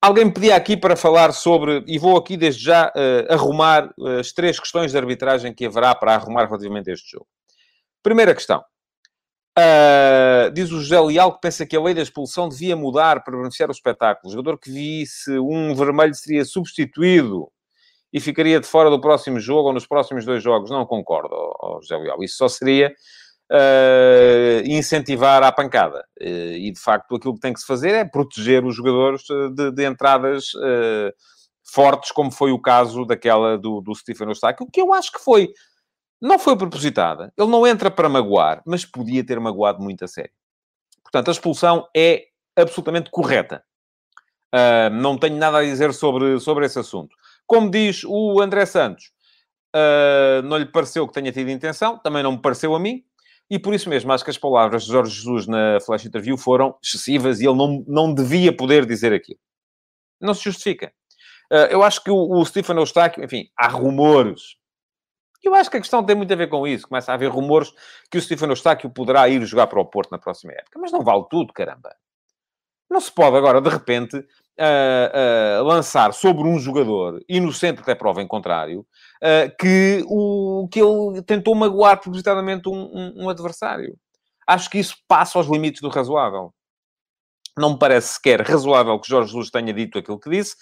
Alguém 0.00 0.30
pedia 0.30 0.54
aqui 0.56 0.76
para 0.76 0.96
falar 0.96 1.32
sobre, 1.32 1.84
e 1.86 1.98
vou 1.98 2.16
aqui 2.16 2.36
desde 2.36 2.62
já 2.62 2.88
uh, 2.88 3.32
arrumar 3.32 3.92
as 4.18 4.32
três 4.32 4.58
questões 4.58 4.92
de 4.92 4.98
arbitragem 4.98 5.52
que 5.52 5.66
haverá 5.66 5.94
para 5.94 6.14
arrumar 6.14 6.46
relativamente 6.46 6.90
a 6.90 6.94
este 6.94 7.10
jogo. 7.10 7.26
Primeira 8.02 8.34
questão. 8.34 8.64
Uh, 9.58 10.52
diz 10.52 10.70
o 10.70 10.80
José 10.80 11.00
Leal 11.00 11.32
que 11.32 11.40
pensa 11.40 11.66
que 11.66 11.76
a 11.76 11.82
lei 11.82 11.92
da 11.92 12.00
expulsão 12.00 12.48
devia 12.48 12.76
mudar 12.76 13.24
para 13.24 13.36
beneficiar 13.36 13.68
o 13.68 13.72
espetáculo. 13.72 14.28
O 14.28 14.30
jogador 14.30 14.56
que 14.56 14.70
visse 14.70 15.36
um 15.36 15.74
vermelho 15.74 16.14
seria 16.14 16.44
substituído 16.44 17.50
e 18.12 18.20
ficaria 18.20 18.60
de 18.60 18.66
fora 18.66 18.88
do 18.88 19.00
próximo 19.00 19.40
jogo 19.40 19.68
ou 19.68 19.74
nos 19.74 19.86
próximos 19.86 20.24
dois 20.24 20.42
jogos. 20.42 20.70
Não 20.70 20.86
concordo, 20.86 21.34
oh, 21.34 21.80
José 21.82 21.96
Leal. 21.96 22.22
Isso 22.22 22.36
só 22.36 22.46
seria 22.48 22.94
uh, 23.50 24.62
incentivar 24.64 25.42
a 25.42 25.50
pancada. 25.50 26.04
Uh, 26.20 26.54
e, 26.54 26.70
de 26.70 26.78
facto, 26.80 27.16
aquilo 27.16 27.34
que 27.34 27.40
tem 27.40 27.52
que 27.52 27.60
se 27.60 27.66
fazer 27.66 27.94
é 27.94 28.04
proteger 28.04 28.64
os 28.64 28.76
jogadores 28.76 29.22
de, 29.56 29.72
de 29.72 29.84
entradas 29.84 30.52
fortes, 31.64 32.12
como 32.12 32.30
foi 32.30 32.52
o 32.52 32.60
caso 32.60 33.04
daquela 33.04 33.58
do, 33.58 33.80
do 33.80 33.94
Stephen 33.94 34.28
Eustáquio, 34.28 34.68
que 34.72 34.80
eu 34.80 34.92
acho 34.92 35.12
que 35.12 35.18
foi 35.18 35.50
não 36.20 36.38
foi 36.38 36.56
propositada. 36.56 37.32
Ele 37.36 37.48
não 37.48 37.66
entra 37.66 37.90
para 37.90 38.08
magoar, 38.08 38.62
mas 38.66 38.84
podia 38.84 39.24
ter 39.24 39.38
magoado 39.38 39.82
muito 39.82 40.04
a 40.04 40.08
sério. 40.08 40.32
Portanto, 41.02 41.28
a 41.28 41.32
expulsão 41.32 41.88
é 41.96 42.26
absolutamente 42.56 43.10
correta. 43.10 43.62
Uh, 44.54 44.90
não 44.92 45.16
tenho 45.16 45.36
nada 45.36 45.58
a 45.58 45.62
dizer 45.62 45.92
sobre, 45.92 46.40
sobre 46.40 46.66
esse 46.66 46.78
assunto. 46.78 47.14
Como 47.46 47.70
diz 47.70 48.02
o 48.04 48.40
André 48.40 48.66
Santos, 48.66 49.12
uh, 49.74 50.42
não 50.42 50.56
lhe 50.56 50.66
pareceu 50.66 51.06
que 51.06 51.14
tenha 51.14 51.32
tido 51.32 51.50
intenção, 51.50 51.98
também 51.98 52.22
não 52.22 52.32
me 52.32 52.42
pareceu 52.42 52.74
a 52.74 52.80
mim, 52.80 53.04
e 53.50 53.58
por 53.58 53.74
isso 53.74 53.88
mesmo 53.88 54.12
acho 54.12 54.24
que 54.24 54.30
as 54.30 54.38
palavras 54.38 54.84
de 54.84 54.92
Jorge 54.92 55.14
Jesus 55.14 55.46
na 55.46 55.78
flash 55.80 56.04
interview 56.04 56.36
foram 56.36 56.76
excessivas 56.82 57.40
e 57.40 57.46
ele 57.46 57.56
não, 57.56 57.84
não 57.86 58.12
devia 58.12 58.54
poder 58.54 58.84
dizer 58.84 59.12
aquilo. 59.12 59.38
Não 60.20 60.34
se 60.34 60.44
justifica. 60.44 60.92
Uh, 61.50 61.68
eu 61.70 61.82
acho 61.82 62.02
que 62.02 62.10
o, 62.10 62.30
o 62.30 62.44
Stephen 62.44 62.76
Eustáquio, 62.76 63.24
enfim, 63.24 63.48
há 63.56 63.68
rumores 63.68 64.58
eu 65.42 65.54
acho 65.54 65.70
que 65.70 65.76
a 65.76 65.80
questão 65.80 66.04
tem 66.04 66.16
muito 66.16 66.32
a 66.32 66.36
ver 66.36 66.48
com 66.48 66.66
isso. 66.66 66.88
Começa 66.88 67.12
a 67.12 67.14
haver 67.14 67.30
rumores 67.30 67.72
que 68.10 68.18
o 68.18 68.20
Stefano 68.20 68.52
Eustáquio 68.52 68.90
poderá 68.90 69.28
ir 69.28 69.44
jogar 69.44 69.66
para 69.66 69.80
o 69.80 69.84
Porto 69.84 70.10
na 70.10 70.18
próxima 70.18 70.52
época. 70.52 70.78
Mas 70.78 70.92
não 70.92 71.02
vale 71.02 71.24
tudo, 71.30 71.52
caramba. 71.52 71.94
Não 72.90 73.00
se 73.00 73.12
pode 73.12 73.36
agora, 73.36 73.60
de 73.60 73.68
repente, 73.68 74.16
uh, 74.16 75.60
uh, 75.60 75.64
lançar 75.64 76.12
sobre 76.12 76.48
um 76.48 76.58
jogador, 76.58 77.22
inocente 77.28 77.80
até 77.80 77.94
prova 77.94 78.22
em 78.22 78.26
contrário, 78.26 78.80
uh, 78.80 79.56
que, 79.58 80.02
o, 80.06 80.68
que 80.70 80.80
ele 80.80 81.22
tentou 81.22 81.54
magoar 81.54 82.00
propositadamente 82.00 82.68
um, 82.68 82.72
um, 82.72 83.24
um, 83.24 83.28
adversário. 83.28 83.94
Acho 84.46 84.70
que 84.70 84.78
isso 84.78 84.96
passa 85.06 85.38
aos 85.38 85.46
limites 85.46 85.82
do 85.82 85.90
razoável. 85.90 86.52
Não 87.58 87.72
me 87.72 87.78
parece 87.78 88.14
sequer 88.14 88.40
razoável 88.40 88.98
que 88.98 89.08
Jorge 89.08 89.32
Jesus 89.32 89.50
tenha 89.50 89.74
dito 89.74 89.98
aquilo 89.98 90.18
que 90.18 90.30
disse. 90.30 90.54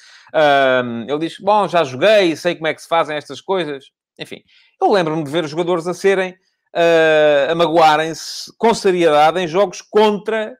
ele 1.06 1.18
diz, 1.18 1.38
bom, 1.38 1.68
já 1.68 1.84
joguei, 1.84 2.34
sei 2.34 2.54
como 2.54 2.66
é 2.66 2.74
que 2.74 2.80
se 2.80 2.88
fazem 2.88 3.16
estas 3.16 3.40
coisas. 3.40 3.84
Enfim, 4.18 4.42
eu 4.80 4.90
lembro-me 4.90 5.22
de 5.24 5.30
ver 5.30 5.44
os 5.44 5.50
jogadores 5.50 5.86
a 5.86 5.94
serem, 5.94 6.32
uh, 6.32 7.50
a 7.50 7.54
magoarem-se 7.54 8.52
com 8.56 8.72
seriedade 8.74 9.40
em 9.40 9.46
jogos 9.46 9.82
contra 9.82 10.56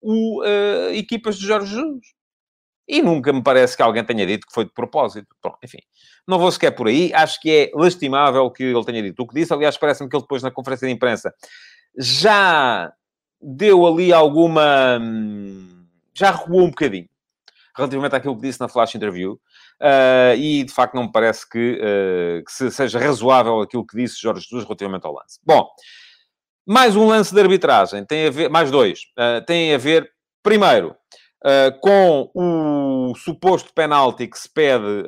o, 0.00 0.42
uh, 0.42 0.90
equipas 0.92 1.38
de 1.38 1.46
Jorge 1.46 1.74
Jesus. 1.74 2.14
E 2.86 3.00
nunca 3.00 3.32
me 3.32 3.42
parece 3.42 3.76
que 3.76 3.82
alguém 3.82 4.04
tenha 4.04 4.26
dito 4.26 4.46
que 4.46 4.52
foi 4.52 4.66
de 4.66 4.72
propósito. 4.72 5.26
Enfim, 5.62 5.78
não 6.28 6.38
vou 6.38 6.52
sequer 6.52 6.70
por 6.72 6.86
aí. 6.86 7.12
Acho 7.14 7.40
que 7.40 7.50
é 7.50 7.70
lastimável 7.74 8.50
que 8.50 8.62
ele 8.62 8.84
tenha 8.84 9.02
dito 9.02 9.22
o 9.22 9.26
que 9.26 9.34
disse. 9.34 9.54
Aliás, 9.54 9.76
parece-me 9.78 10.08
que 10.08 10.14
ele 10.14 10.22
depois, 10.22 10.42
na 10.42 10.50
conferência 10.50 10.86
de 10.86 10.92
imprensa, 10.92 11.32
já 11.96 12.92
deu 13.40 13.86
ali 13.86 14.12
alguma... 14.12 14.98
Hum, 15.00 15.86
já 16.12 16.30
recuou 16.30 16.64
um 16.64 16.70
bocadinho 16.70 17.08
relativamente 17.76 18.14
àquilo 18.14 18.36
que 18.36 18.42
disse 18.42 18.60
na 18.60 18.68
flash 18.68 18.94
interview. 18.94 19.40
Uh, 19.84 20.34
e, 20.38 20.64
de 20.64 20.72
facto, 20.72 20.94
não 20.94 21.02
me 21.02 21.12
parece 21.12 21.46
que, 21.46 21.74
uh, 21.74 22.42
que 22.42 22.50
se, 22.50 22.70
seja 22.70 22.98
razoável 22.98 23.60
aquilo 23.60 23.86
que 23.86 23.94
disse 23.94 24.18
Jorge 24.18 24.40
Jesus 24.40 24.64
relativamente 24.64 25.04
ao 25.04 25.12
lance. 25.12 25.38
Bom, 25.44 25.68
mais 26.66 26.96
um 26.96 27.06
lance 27.06 27.34
de 27.34 27.38
arbitragem. 27.38 28.02
Tem 28.06 28.26
a 28.26 28.30
ver... 28.30 28.48
Mais 28.48 28.70
dois. 28.70 29.00
Uh, 29.10 29.44
tem 29.44 29.74
a 29.74 29.78
ver, 29.78 30.10
primeiro, 30.42 30.96
com 31.82 32.30
o 32.34 33.14
suposto 33.14 33.70
penalti 33.74 34.26
que 34.26 34.38
se 34.38 34.48
pede 34.48 35.04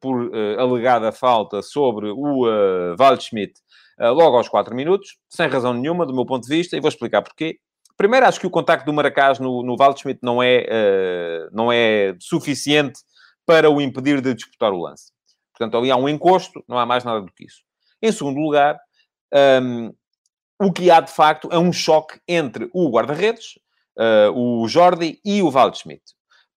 por 0.00 0.30
alegada 0.56 1.10
falta 1.10 1.62
sobre 1.62 2.10
o 2.10 2.46
uh, 2.46 2.94
Waldschmidt 2.96 3.54
logo 3.98 4.36
aos 4.36 4.48
4 4.48 4.72
minutos, 4.76 5.16
sem 5.28 5.48
razão 5.48 5.74
nenhuma, 5.74 6.06
do 6.06 6.14
meu 6.14 6.24
ponto 6.24 6.46
de 6.46 6.56
vista, 6.56 6.76
e 6.76 6.80
vou 6.80 6.88
explicar 6.88 7.22
porquê. 7.22 7.58
Primeiro, 7.96 8.26
acho 8.26 8.38
que 8.38 8.46
o 8.46 8.50
contacto 8.50 8.86
do 8.86 8.92
Maracás 8.92 9.40
no, 9.40 9.64
no 9.64 9.74
Waldschmidt 9.76 10.20
não 10.22 10.40
é, 10.40 11.48
não 11.50 11.72
é 11.72 12.14
suficiente 12.20 13.00
para 13.48 13.70
o 13.70 13.80
impedir 13.80 14.20
de 14.20 14.34
disputar 14.34 14.74
o 14.74 14.76
lance. 14.76 15.10
Portanto, 15.54 15.78
ali 15.78 15.90
há 15.90 15.96
um 15.96 16.06
encosto, 16.06 16.62
não 16.68 16.78
há 16.78 16.84
mais 16.84 17.02
nada 17.02 17.22
do 17.22 17.32
que 17.32 17.46
isso. 17.46 17.62
Em 18.02 18.12
segundo 18.12 18.38
lugar, 18.38 18.78
um, 19.62 19.90
o 20.60 20.70
que 20.70 20.90
há 20.90 21.00
de 21.00 21.10
facto 21.10 21.48
é 21.50 21.58
um 21.58 21.72
choque 21.72 22.20
entre 22.28 22.68
o 22.74 22.90
guarda-redes, 22.90 23.58
uh, 23.98 24.38
o 24.38 24.68
Jordi 24.68 25.18
e 25.24 25.40
o 25.40 25.50
Waldschmidt. 25.50 26.02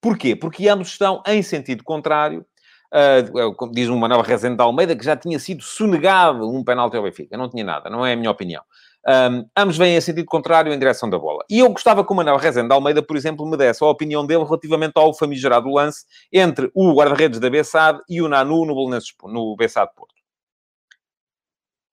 Porquê? 0.02 0.36
Porque 0.36 0.68
ambos 0.68 0.90
estão 0.90 1.24
em 1.26 1.42
sentido 1.42 1.82
contrário. 1.82 2.46
Uh, 2.94 3.72
diz 3.72 3.88
uma 3.88 4.10
nova 4.10 4.22
Rezende 4.22 4.58
de 4.58 4.62
Almeida 4.62 4.94
que 4.94 5.06
já 5.06 5.16
tinha 5.16 5.40
sido 5.40 5.64
sonegado 5.64 6.50
um 6.50 6.62
penalti 6.62 6.98
ao 6.98 7.04
Benfica. 7.04 7.38
Não 7.38 7.50
tinha 7.50 7.64
nada, 7.64 7.90
não 7.90 8.06
é 8.06 8.12
a 8.12 8.18
minha 8.18 8.30
opinião. 8.30 8.62
Um, 9.08 9.46
ambos 9.58 9.78
vêm 9.78 9.96
em 9.96 10.02
sentido 10.02 10.26
contrário 10.26 10.72
em 10.72 10.78
direção 10.78 11.10
da 11.10 11.18
bola. 11.18 11.44
E 11.50 11.60
eu 11.60 11.70
gostava 11.70 12.06
que 12.06 12.12
o 12.12 12.16
Manuel 12.16 12.38
Rezende 12.38 12.72
Almeida, 12.72 13.02
por 13.02 13.18
exemplo, 13.18 13.46
me 13.46 13.58
desse 13.58 13.84
a 13.84 13.88
opinião 13.88 14.26
dele 14.26 14.44
relativamente 14.44 14.94
ao 14.96 15.14
famigerado 15.14 15.70
lance 15.70 16.06
entre 16.32 16.70
o 16.76 16.94
guarda-redes 16.94 17.40
da 17.40 17.50
Bessade 17.50 18.00
e 18.08 18.22
o 18.22 18.28
Nanu 18.28 18.66
no, 18.66 19.00
no 19.24 19.56
Bessade 19.56 19.92
Porto. 19.96 20.14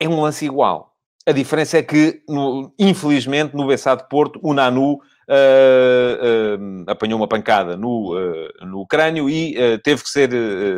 É 0.00 0.08
um 0.08 0.20
lance 0.20 0.44
igual. 0.44 0.92
A 1.26 1.32
diferença 1.32 1.78
é 1.78 1.82
que, 1.82 2.22
no, 2.28 2.72
infelizmente, 2.78 3.54
no 3.54 3.66
Bessade 3.66 4.06
Porto, 4.08 4.38
o 4.42 4.52
Nanu 4.52 4.94
uh, 4.94 4.98
uh, 4.98 6.90
apanhou 6.90 7.18
uma 7.18 7.28
pancada 7.28 7.76
no, 7.76 8.14
uh, 8.14 8.66
no 8.66 8.86
crânio 8.86 9.28
e 9.28 9.54
teve, 9.82 10.02
que 10.02 10.08
ser, 10.08 10.28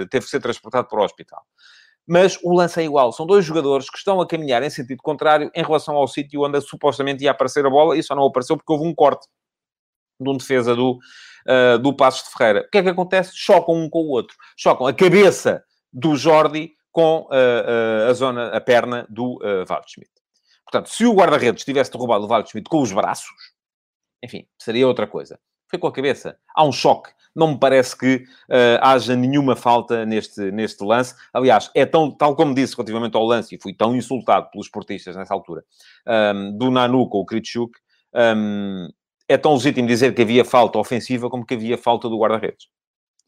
teve 0.08 0.24
que 0.24 0.30
ser 0.30 0.40
transportado 0.40 0.88
para 0.88 1.00
o 1.00 1.04
hospital 1.04 1.42
mas 2.11 2.37
o 2.42 2.53
lance 2.53 2.81
é 2.81 2.83
igual. 2.83 3.12
São 3.12 3.25
dois 3.25 3.44
jogadores 3.44 3.88
que 3.88 3.96
estão 3.96 4.20
a 4.20 4.27
caminhar 4.27 4.64
em 4.64 4.68
sentido 4.68 5.01
contrário 5.01 5.49
em 5.55 5.62
relação 5.62 5.94
ao 5.94 6.09
sítio 6.09 6.42
onde 6.42 6.61
supostamente 6.61 7.23
ia 7.23 7.31
aparecer 7.31 7.64
a 7.64 7.70
bola 7.70 7.96
e 7.96 8.03
só 8.03 8.16
não 8.16 8.25
apareceu 8.25 8.57
porque 8.57 8.73
houve 8.73 8.85
um 8.85 8.92
corte 8.92 9.29
de 10.20 10.29
um 10.29 10.37
defesa 10.37 10.75
do, 10.75 10.99
uh, 11.46 11.79
do 11.79 11.94
Passos 11.94 12.25
de 12.25 12.37
Ferreira. 12.37 12.66
O 12.66 12.68
que 12.68 12.79
é 12.79 12.83
que 12.83 12.88
acontece? 12.88 13.31
Chocam 13.37 13.77
um 13.77 13.88
com 13.88 14.01
o 14.01 14.09
outro. 14.09 14.37
Chocam 14.57 14.88
a 14.88 14.92
cabeça 14.92 15.62
do 15.92 16.16
Jordi 16.16 16.73
com 16.90 17.20
uh, 17.20 17.29
uh, 17.29 18.11
a 18.11 18.12
zona, 18.12 18.49
a 18.49 18.61
perna 18.61 19.07
do 19.09 19.37
uh, 19.37 19.64
Waldschmidt. 19.68 20.11
Portanto, 20.64 20.90
se 20.90 21.07
o 21.07 21.14
guarda-redes 21.14 21.64
tivesse 21.64 21.92
derrubado 21.92 22.25
o 22.25 22.29
Waldschmidt 22.29 22.68
com 22.68 22.83
os 22.83 22.90
braços, 22.90 23.31
enfim, 24.20 24.49
seria 24.61 24.88
outra 24.88 25.07
coisa. 25.07 25.38
Foi 25.70 25.78
com 25.78 25.87
a 25.87 25.92
cabeça. 25.92 26.37
Há 26.54 26.64
um 26.64 26.72
choque 26.72 27.11
não 27.35 27.52
me 27.52 27.59
parece 27.59 27.96
que 27.96 28.16
uh, 28.16 28.78
haja 28.80 29.14
nenhuma 29.14 29.54
falta 29.54 30.04
neste, 30.04 30.50
neste 30.50 30.85
lance. 30.85 31.14
Aliás, 31.33 31.70
é 31.74 31.87
tão, 31.87 32.11
tal 32.11 32.35
como 32.35 32.54
disse 32.54 32.74
relativamente 32.76 33.16
ao 33.16 33.24
lance, 33.24 33.54
e 33.54 33.61
fui 33.61 33.72
tão 33.72 33.94
insultado 33.94 34.50
pelos 34.50 34.66
esportistas 34.66 35.16
nessa 35.16 35.33
altura, 35.33 35.64
um, 36.06 36.12
ehm, 36.12 36.59
do 36.59 36.70
Nanu 36.70 37.09
com 37.09 37.18
o 37.18 37.24
Kritschuk, 37.24 37.72
um, 38.14 38.88
é 39.28 39.38
tão 39.38 39.54
legítimo 39.54 39.87
dizer 39.87 40.14
que 40.14 40.22
havia 40.22 40.44
falta 40.44 40.78
ofensiva 40.78 41.30
como 41.30 41.46
que 41.46 41.54
havia 41.54 41.78
falta 41.78 42.09
do 42.09 42.18
guarda-redes. 42.18 42.66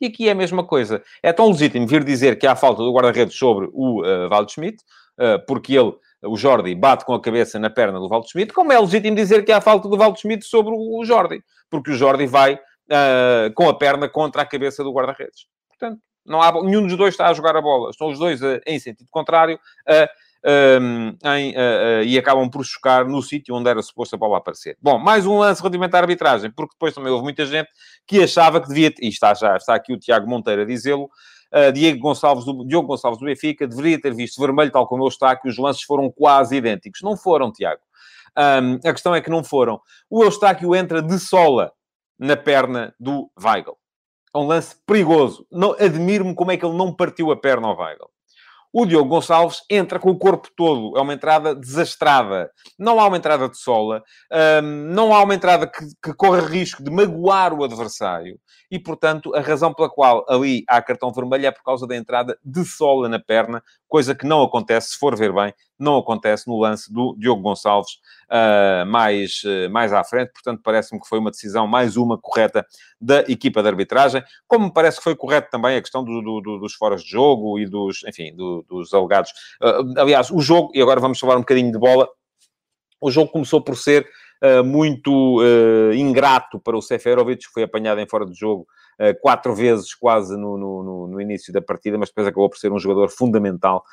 E 0.00 0.07
aqui 0.07 0.28
é 0.28 0.33
a 0.33 0.35
mesma 0.35 0.64
coisa. 0.64 1.00
É 1.22 1.33
tão 1.33 1.48
legítimo 1.48 1.87
vir 1.87 2.02
dizer 2.02 2.37
que 2.37 2.46
há 2.46 2.57
falta 2.57 2.83
do 2.83 2.92
guarda-redes 2.92 3.37
sobre 3.37 3.68
o 3.72 4.02
uh, 4.02 4.28
Waldschmidt, 4.28 4.78
uh, 5.18 5.46
porque 5.46 5.74
ele 5.76 5.94
o 6.24 6.37
Jordi 6.37 6.74
bate 6.74 7.04
com 7.04 7.14
a 7.14 7.20
cabeça 7.20 7.58
na 7.58 7.68
perna 7.68 7.98
do 7.98 8.08
Valdo 8.08 8.28
Schmidt, 8.28 8.52
como 8.52 8.72
é 8.72 8.78
legítimo 8.78 9.16
dizer 9.16 9.44
que 9.44 9.52
há 9.52 9.61
falta 9.61 9.88
do 9.88 9.96
Valdo 9.96 10.18
Schmidt 10.18 10.44
sobre 10.44 10.72
o 10.74 11.04
Jordi, 11.04 11.42
porque 11.70 11.90
o 11.90 11.94
Jordi 11.94 12.26
vai 12.26 12.54
uh, 12.54 13.52
com 13.54 13.68
a 13.68 13.76
perna 13.76 14.08
contra 14.08 14.42
a 14.42 14.46
cabeça 14.46 14.85
do 14.85 14.92
guarda-redes. 14.92 15.46
Portanto, 15.68 16.00
não 16.24 16.40
há, 16.40 16.52
nenhum 16.62 16.87
dos 16.87 16.96
dois 16.96 17.14
está 17.14 17.28
a 17.28 17.32
jogar 17.32 17.56
a 17.56 17.61
bola. 17.61 17.90
Estão 17.90 18.08
os 18.08 18.18
dois 18.18 18.40
uh, 18.40 18.61
em 18.66 18.78
sentido 18.78 19.08
contrário 19.11 19.58
e 22.04 22.18
acabam 22.18 22.48
por 22.50 22.64
chocar 22.64 23.06
no 23.06 23.22
sítio 23.22 23.54
onde 23.54 23.70
era 23.70 23.80
suposto 23.82 24.16
a 24.16 24.18
bola 24.18 24.38
aparecer. 24.38 24.76
Bom, 24.80 24.98
mais 24.98 25.26
um 25.26 25.38
lance 25.38 25.61
relativamente 25.61 25.94
à 25.94 25.98
arbitragem, 25.98 26.50
porque 26.50 26.74
depois 26.74 26.94
também 26.94 27.12
houve 27.12 27.24
muita 27.24 27.46
gente 27.46 27.68
que 28.06 28.22
achava 28.22 28.61
que 28.61 28.68
devia... 28.68 28.92
E 29.00 29.08
está 29.08 29.35
já, 29.35 29.56
está 29.56 29.74
aqui 29.74 29.92
o 29.92 29.98
Tiago 29.98 30.28
Monteiro 30.28 30.62
a 30.62 30.64
dizê-lo, 30.64 31.08
Diego 31.72 32.00
Gonçalves 32.00 32.44
do, 32.44 32.64
Diogo 32.64 32.88
Gonçalves 32.88 33.18
do 33.18 33.26
Benfica 33.26 33.66
deveria 33.66 34.00
ter 34.00 34.14
visto 34.14 34.40
vermelho, 34.40 34.70
tal 34.70 34.86
como 34.86 35.02
ele 35.02 35.10
está, 35.10 35.36
que 35.36 35.48
os 35.48 35.58
lances 35.58 35.82
foram 35.82 36.10
quase 36.10 36.56
idênticos. 36.56 37.00
Não 37.02 37.16
foram, 37.16 37.52
Tiago. 37.52 37.80
Um, 38.36 38.76
a 38.76 38.92
questão 38.92 39.14
é 39.14 39.20
que 39.20 39.30
não 39.30 39.44
foram. 39.44 39.80
O 40.08 40.24
Eustáquio 40.24 40.74
entra 40.74 41.02
de 41.02 41.18
sola 41.18 41.72
na 42.18 42.36
perna 42.36 42.94
do 42.98 43.30
Weigl. 43.42 43.76
É 44.34 44.38
um 44.38 44.46
lance 44.46 44.76
perigoso. 44.86 45.46
Admiro-me 45.78 46.34
como 46.34 46.50
é 46.50 46.56
que 46.56 46.64
ele 46.64 46.76
não 46.76 46.94
partiu 46.94 47.30
a 47.30 47.36
perna 47.36 47.68
ao 47.68 47.76
Weigl. 47.76 48.08
O 48.72 48.87
Diogo 48.87 49.11
Gonçalves 49.11 49.61
entra 49.68 49.98
com 49.98 50.11
o 50.11 50.18
corpo 50.18 50.48
todo. 50.56 50.96
É 50.96 51.00
uma 51.00 51.12
entrada 51.12 51.54
desastrada. 51.54 52.50
Não 52.78 52.98
há 52.98 53.06
uma 53.06 53.18
entrada 53.18 53.48
de 53.48 53.58
sola. 53.58 54.02
Um, 54.62 54.62
não 54.92 55.14
há 55.14 55.22
uma 55.22 55.35
entrada 55.35 55.66
que, 55.66 55.85
que 56.02 56.14
corra 56.14 56.40
risco 56.40 56.82
de 56.82 56.90
magoar 56.90 57.52
o 57.52 57.64
adversário. 57.64 58.38
E, 58.70 58.78
portanto, 58.78 59.35
a 59.35 59.40
razão 59.40 59.74
pela 59.74 59.90
qual 59.90 60.24
ali 60.26 60.64
há 60.66 60.80
cartão 60.80 61.12
vermelho 61.12 61.46
é 61.46 61.50
por 61.50 61.62
causa 61.62 61.87
da 61.87 61.94
entrada 61.94 62.38
de 62.42 62.64
sola 62.64 63.08
na 63.08 63.18
perna, 63.18 63.62
coisa 63.87 64.14
que 64.14 64.26
não 64.26 64.42
acontece, 64.42 64.92
se 64.92 64.98
for 64.98 65.14
ver 65.14 65.35
bem, 65.35 65.52
não 65.83 65.99
acontece 65.99 66.47
no 66.47 66.59
lance 66.59 66.92
do 66.92 67.14
Diogo 67.18 67.42
Gonçalves 67.42 67.95
uh, 68.31 68.87
mais, 68.87 69.42
uh, 69.45 69.71
mais 69.71 69.92
à 69.92 70.03
frente. 70.05 70.33
Portanto, 70.33 70.61
parece-me 70.62 71.01
que 71.01 71.09
foi 71.09 71.18
uma 71.18 71.31
decisão, 71.31 71.66
mais 71.66 71.97
uma, 71.97 72.16
correta 72.16 72.64
da 73.01 73.21
equipa 73.21 73.62
de 73.62 73.68
arbitragem. 73.68 74.23
Como 74.47 74.66
me 74.66 74.73
parece 74.73 74.99
que 74.99 75.05
foi 75.05 75.16
correto 75.16 75.51
também 75.51 75.77
a 75.77 75.81
questão 75.83 76.05
do, 76.05 76.23
do, 76.23 76.59
dos 76.59 76.75
foras 76.75 77.03
de 77.03 77.11
jogo 77.11 77.59
e 77.59 77.66
dos, 77.66 78.03
enfim, 78.07 78.35
do, 78.35 78.64
dos 78.68 78.95
alegados. 78.95 79.31
Uh, 79.61 80.01
aliás, 80.01 80.31
o 80.31 80.40
jogo, 80.40 80.71
e 80.75 80.81
agora 80.81 81.01
vamos 81.01 81.18
falar 81.18 81.37
um 81.37 81.40
bocadinho 81.40 81.73
de 81.73 81.79
bola, 81.79 82.09
o 83.01 83.11
jogo 83.11 83.33
começou 83.33 83.61
por 83.61 83.77
ser 83.77 84.09
muito 84.64 85.40
ingrato 85.95 86.59
para 86.59 86.77
o 86.77 86.83
Seferovic, 86.83 87.47
que 87.47 87.53
foi 87.53 87.62
apanhado 87.62 88.01
em 88.01 88.09
fora 88.09 88.27
de 88.27 88.35
jogo 88.35 88.66
quatro 89.21 89.55
vezes 89.55 89.95
quase 89.95 90.37
no, 90.37 90.59
no, 90.59 91.07
no, 91.07 91.21
início 91.21 91.53
da 91.53 91.62
partida, 91.62 91.97
mas 91.97 92.09
depois 92.09 92.27
acabou 92.27 92.51
por 92.51 92.59
ser 92.59 92.73
um 92.73 92.79
jogador 92.79 93.09
fundamental 93.09 93.85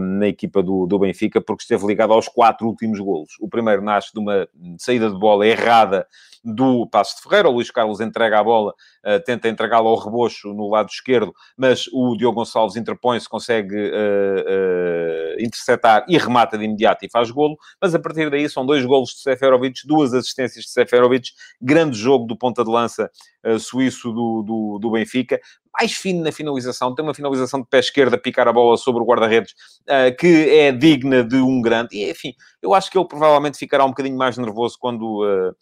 na 0.00 0.28
equipa 0.28 0.62
do, 0.62 0.86
do 0.86 0.98
Benfica, 0.98 1.40
porque 1.40 1.62
esteve 1.62 1.86
ligado 1.86 2.12
aos 2.12 2.28
quatro 2.28 2.66
últimos 2.66 3.00
golos. 3.00 3.32
O 3.40 3.48
primeiro 3.48 3.82
nasce 3.82 4.12
de 4.12 4.20
uma 4.20 4.46
saída 4.78 5.10
de 5.10 5.18
bola 5.18 5.46
errada 5.46 6.06
do 6.44 6.86
Passo 6.86 7.16
de 7.16 7.22
Ferreira. 7.22 7.48
O 7.48 7.52
Luís 7.52 7.70
Carlos 7.70 8.00
entrega 8.00 8.38
a 8.38 8.44
bola, 8.44 8.72
uh, 8.72 9.24
tenta 9.24 9.48
entregá-la 9.48 9.88
ao 9.88 9.96
rebocho 9.96 10.52
no 10.52 10.68
lado 10.68 10.90
esquerdo, 10.90 11.34
mas 11.56 11.86
o 11.92 12.14
Diogo 12.16 12.36
Gonçalves 12.36 12.76
interpõe-se, 12.76 13.28
consegue 13.28 13.74
uh, 13.74 15.38
uh, 15.38 15.40
interceptar 15.40 16.04
e 16.08 16.18
remata 16.18 16.58
de 16.58 16.64
imediato 16.64 17.04
e 17.04 17.10
faz 17.10 17.30
golo. 17.30 17.56
Mas 17.80 17.94
a 17.94 17.98
partir 17.98 18.30
daí 18.30 18.48
são 18.48 18.66
dois 18.66 18.84
golos 18.84 19.10
de 19.10 19.20
Seferovic, 19.20 19.86
duas 19.86 20.12
assistências 20.12 20.66
de 20.66 20.70
Seferovic, 20.70 21.30
grande 21.60 21.96
jogo 21.96 22.26
do 22.26 22.36
ponta 22.36 22.62
de 22.62 22.70
lança 22.70 23.10
suíço 23.58 24.10
do, 24.10 24.42
do, 24.42 24.78
do 24.80 24.90
Benfica 24.90 25.38
mais 25.78 25.92
fino 25.92 26.22
na 26.22 26.32
finalização, 26.32 26.94
tem 26.94 27.04
uma 27.04 27.14
finalização 27.14 27.60
de 27.60 27.66
pé 27.66 27.80
esquerda, 27.80 28.16
picar 28.16 28.46
a 28.46 28.52
bola 28.52 28.76
sobre 28.76 29.02
o 29.02 29.06
guarda-redes, 29.06 29.52
uh, 29.88 30.16
que 30.16 30.48
é 30.50 30.72
digna 30.72 31.24
de 31.24 31.36
um 31.36 31.60
grande. 31.60 31.96
E, 31.96 32.10
enfim, 32.10 32.32
eu 32.62 32.72
acho 32.74 32.90
que 32.90 32.96
ele 32.96 33.08
provavelmente 33.08 33.58
ficará 33.58 33.84
um 33.84 33.88
bocadinho 33.88 34.16
mais 34.16 34.38
nervoso 34.38 34.76
quando, 34.78 35.24
uh, 35.24 35.54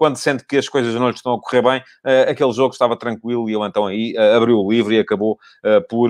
quando 0.00 0.16
sente 0.16 0.46
que 0.46 0.56
as 0.56 0.66
coisas 0.66 0.94
não 0.94 1.10
lhe 1.10 1.14
estão 1.14 1.34
a 1.34 1.38
correr 1.38 1.60
bem, 1.60 1.80
uh, 1.80 2.30
aquele 2.30 2.52
jogo 2.52 2.72
estava 2.72 2.96
tranquilo 2.96 3.50
e 3.50 3.54
ele 3.54 3.66
então 3.66 3.86
aí 3.86 4.14
uh, 4.16 4.34
abriu 4.38 4.58
o 4.58 4.72
livre 4.72 4.96
e 4.96 4.98
acabou 4.98 5.32
uh, 5.62 5.86
por, 5.90 6.08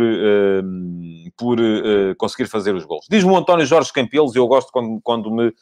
por 1.37 1.59
conseguir 2.17 2.49
fazer 2.49 2.73
os 2.73 2.85
gols. 2.85 3.07
Diz-me 3.11 3.33
o 3.33 3.37
António 3.37 3.67
Jorge 3.67 3.93
Campelos, 3.93 4.37
e 4.37 4.39
eu 4.39 4.47
gosto 4.47 4.71
quando, 4.71 5.01
quando 5.03 5.29
me 5.29 5.53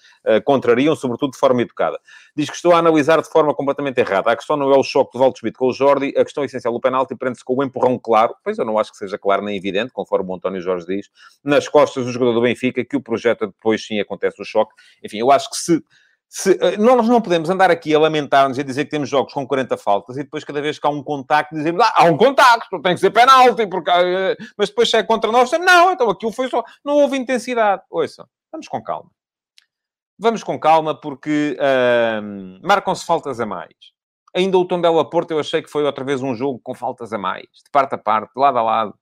contrariam, 0.45 0.95
sobretudo 0.95 1.33
de 1.33 1.39
forma 1.39 1.63
educada. 1.63 1.99
Diz 2.37 2.51
que 2.51 2.57
estou 2.57 2.73
a 2.73 2.79
analisar 2.79 3.23
de 3.23 3.31
forma 3.31 3.55
completamente 3.55 3.99
errada. 3.99 4.31
A 4.31 4.37
questão 4.37 4.57
não 4.57 4.71
é 4.73 4.77
o 4.77 4.83
choque 4.83 5.13
do 5.13 5.19
Valdo 5.19 5.39
Schmidt 5.39 5.57
com 5.57 5.69
o 5.69 5.73
Jordi, 5.73 6.13
a 6.17 6.25
questão 6.25 6.45
essencial 6.45 6.75
do 6.75 6.81
penalti 6.81 7.17
prende-se 7.17 7.45
com 7.45 7.55
o 7.55 7.63
empurrão 7.63 7.99
claro, 7.99 8.35
pois 8.45 8.59
eu 8.59 8.65
não 8.65 8.79
acho 8.79 8.91
que 8.91 8.99
seja 8.99 9.17
claro 9.17 9.43
nem 9.43 9.57
evidente, 9.57 9.91
conforme 9.93 10.31
o 10.31 10.35
António 10.35 10.61
Jorge 10.61 10.87
diz, 10.87 11.09
nas 11.43 11.67
costas 11.67 12.05
do 12.05 12.13
jogador 12.13 12.35
do 12.35 12.43
Benfica, 12.43 12.85
que 12.85 12.97
o 12.97 13.01
projeta 13.01 13.47
depois 13.47 13.87
sim 13.87 13.99
acontece 14.01 14.43
o 14.43 14.45
choque. 14.45 14.75
Enfim, 15.03 15.19
eu 15.19 15.31
acho 15.31 15.49
que 15.49 15.57
se 15.57 15.83
se, 16.29 16.59
eh, 16.61 16.77
nós 16.77 17.09
não 17.09 17.23
podemos 17.23 17.49
andar 17.49 17.71
aqui 17.71 17.95
a 17.95 17.99
lamentar-nos 17.99 18.59
e 18.59 18.65
dizer 18.65 18.85
que 18.85 18.91
temos 18.91 19.09
jogos 19.09 19.33
com 19.33 19.47
40 19.47 19.77
faltas 19.79 20.17
e 20.17 20.23
depois, 20.23 20.45
cada 20.45 20.61
vez 20.61 20.79
que 20.79 20.87
há 20.87 20.91
um 20.91 21.03
contacto, 21.03 21.55
dizemos 21.55 21.83
ah, 21.83 21.93
há 21.97 22.05
um 22.05 22.17
contacto, 22.19 22.81
tem 22.83 22.95
que 22.95 23.01
ser 23.01 23.11
penalti, 23.11 23.67
porque, 23.67 23.91
eh, 23.91 24.37
mas 24.57 24.69
depois 24.69 24.91
se 24.91 24.97
é 24.99 25.03
contra 25.03 25.33
nós, 25.33 25.51
não, 25.53 25.91
então 25.91 26.11
aquilo 26.11 26.33
foi 26.33 26.49
só, 26.49 26.63
não 26.85 26.97
houve 26.97 27.17
intensidade. 27.17 27.83
Ouça, 27.91 28.29
vamos 28.53 28.69
com 28.69 28.83
calma. 28.83 29.11
Vamos 30.19 30.43
com 30.43 30.59
calma, 30.59 31.01
porque 31.01 31.57
marcam-se 32.61 33.07
faltas 33.07 33.39
a 33.39 33.47
mais. 33.47 33.73
Ainda 34.35 34.59
o 34.59 34.65
Tondela 34.65 35.09
Porto, 35.09 35.31
eu 35.31 35.39
achei 35.39 35.63
que 35.63 35.71
foi 35.71 35.85
outra 35.85 36.05
vez 36.05 36.21
um 36.23 36.35
jogo 36.35 36.61
com 36.63 36.75
faltas 36.75 37.13
a 37.13 37.19
mais, 37.19 37.45
de 37.45 37.71
parte 37.71 37.95
a 37.95 37.99
parte, 37.99 38.35
de 38.35 38.41
lado 38.41 38.59
a 38.59 38.63
lado. 38.63 38.95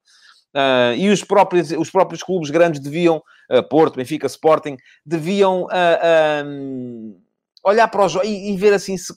Uh, 0.57 0.97
e 0.97 1.11
os 1.11 1.23
próprios, 1.23 1.71
os 1.73 1.90
próprios 1.90 2.23
clubes 2.23 2.49
grandes 2.49 2.81
deviam, 2.81 3.23
uh, 3.51 3.62
Porto, 3.69 3.97
Benfica, 3.97 4.27
Sporting, 4.27 4.79
deviam 5.05 5.64
uh, 5.64 7.21
olhar 7.62 7.87
para 7.88 8.07
os 8.07 8.12
jogos 8.12 8.27
e, 8.27 8.55
e, 8.55 8.57
ver 8.57 8.73
assim, 8.73 8.97
se, 8.97 9.12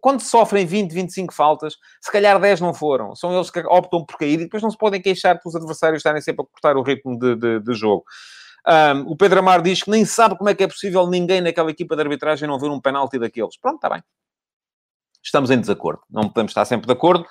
quando 0.00 0.22
sofrem 0.22 0.64
20, 0.64 0.90
25 0.90 1.34
faltas, 1.34 1.76
se 2.00 2.10
calhar 2.10 2.40
10 2.40 2.62
não 2.62 2.72
foram. 2.72 3.14
São 3.14 3.34
eles 3.34 3.50
que 3.50 3.60
optam 3.60 4.06
por 4.06 4.16
cair 4.16 4.40
e 4.40 4.44
depois 4.44 4.62
não 4.62 4.70
se 4.70 4.78
podem 4.78 5.02
queixar 5.02 5.38
pelos 5.42 5.54
adversários 5.54 5.98
estarem 5.98 6.22
sempre 6.22 6.46
a 6.46 6.48
cortar 6.48 6.78
o 6.78 6.82
ritmo 6.82 7.18
de, 7.18 7.36
de, 7.36 7.60
de 7.60 7.74
jogo. 7.74 8.04
Um, 8.66 9.12
o 9.12 9.16
Pedro 9.16 9.40
Amar 9.40 9.60
diz 9.60 9.82
que 9.82 9.90
nem 9.90 10.06
sabe 10.06 10.38
como 10.38 10.48
é 10.48 10.54
que 10.54 10.64
é 10.64 10.68
possível 10.68 11.06
ninguém 11.06 11.42
naquela 11.42 11.70
equipa 11.70 11.94
de 11.94 12.00
arbitragem 12.00 12.48
não 12.48 12.58
ver 12.58 12.70
um 12.70 12.80
penalti 12.80 13.18
daqueles. 13.18 13.58
Pronto, 13.58 13.76
está 13.76 13.90
bem. 13.90 14.02
Estamos 15.22 15.50
em 15.50 15.60
desacordo. 15.60 16.00
Não 16.08 16.22
podemos 16.22 16.52
estar 16.52 16.64
sempre 16.64 16.86
de 16.86 16.92
acordo. 16.94 17.26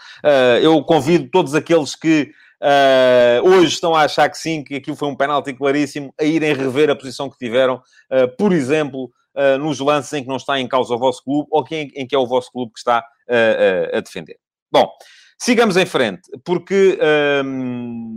Eu 0.62 0.84
convido 0.84 1.28
todos 1.32 1.56
aqueles 1.56 1.96
que 1.96 2.32
Uh, 2.62 3.48
hoje 3.48 3.74
estão 3.74 3.96
a 3.96 4.04
achar 4.04 4.30
que 4.30 4.38
sim, 4.38 4.64
que 4.64 4.76
aquilo 4.76 4.96
foi 4.96 5.08
um 5.08 5.16
penalti 5.16 5.54
claríssimo, 5.54 6.14
a 6.20 6.24
irem 6.26 6.54
rever 6.54 6.90
a 6.90 6.96
posição 6.96 7.30
que 7.30 7.38
tiveram, 7.38 7.76
uh, 8.12 8.36
por 8.38 8.52
exemplo, 8.52 9.06
uh, 9.36 9.58
nos 9.58 9.80
lances 9.80 10.12
em 10.12 10.24
que 10.24 10.28
não 10.28 10.36
está 10.36 10.60
em 10.60 10.68
causa 10.68 10.94
o 10.94 11.00
vosso 11.00 11.24
clube 11.24 11.48
ou 11.52 11.64
que 11.64 11.76
em, 11.76 11.92
em 11.96 12.06
que 12.06 12.14
é 12.14 12.20
o 12.20 12.28
vosso 12.28 12.52
clube 12.52 12.74
que 12.74 12.80
está 12.80 13.04
a 13.96 14.00
defender. 14.00 14.38
Bom, 14.72 14.92
sigamos 15.38 15.78
em 15.78 15.86
frente, 15.86 16.24
porque 16.44 16.98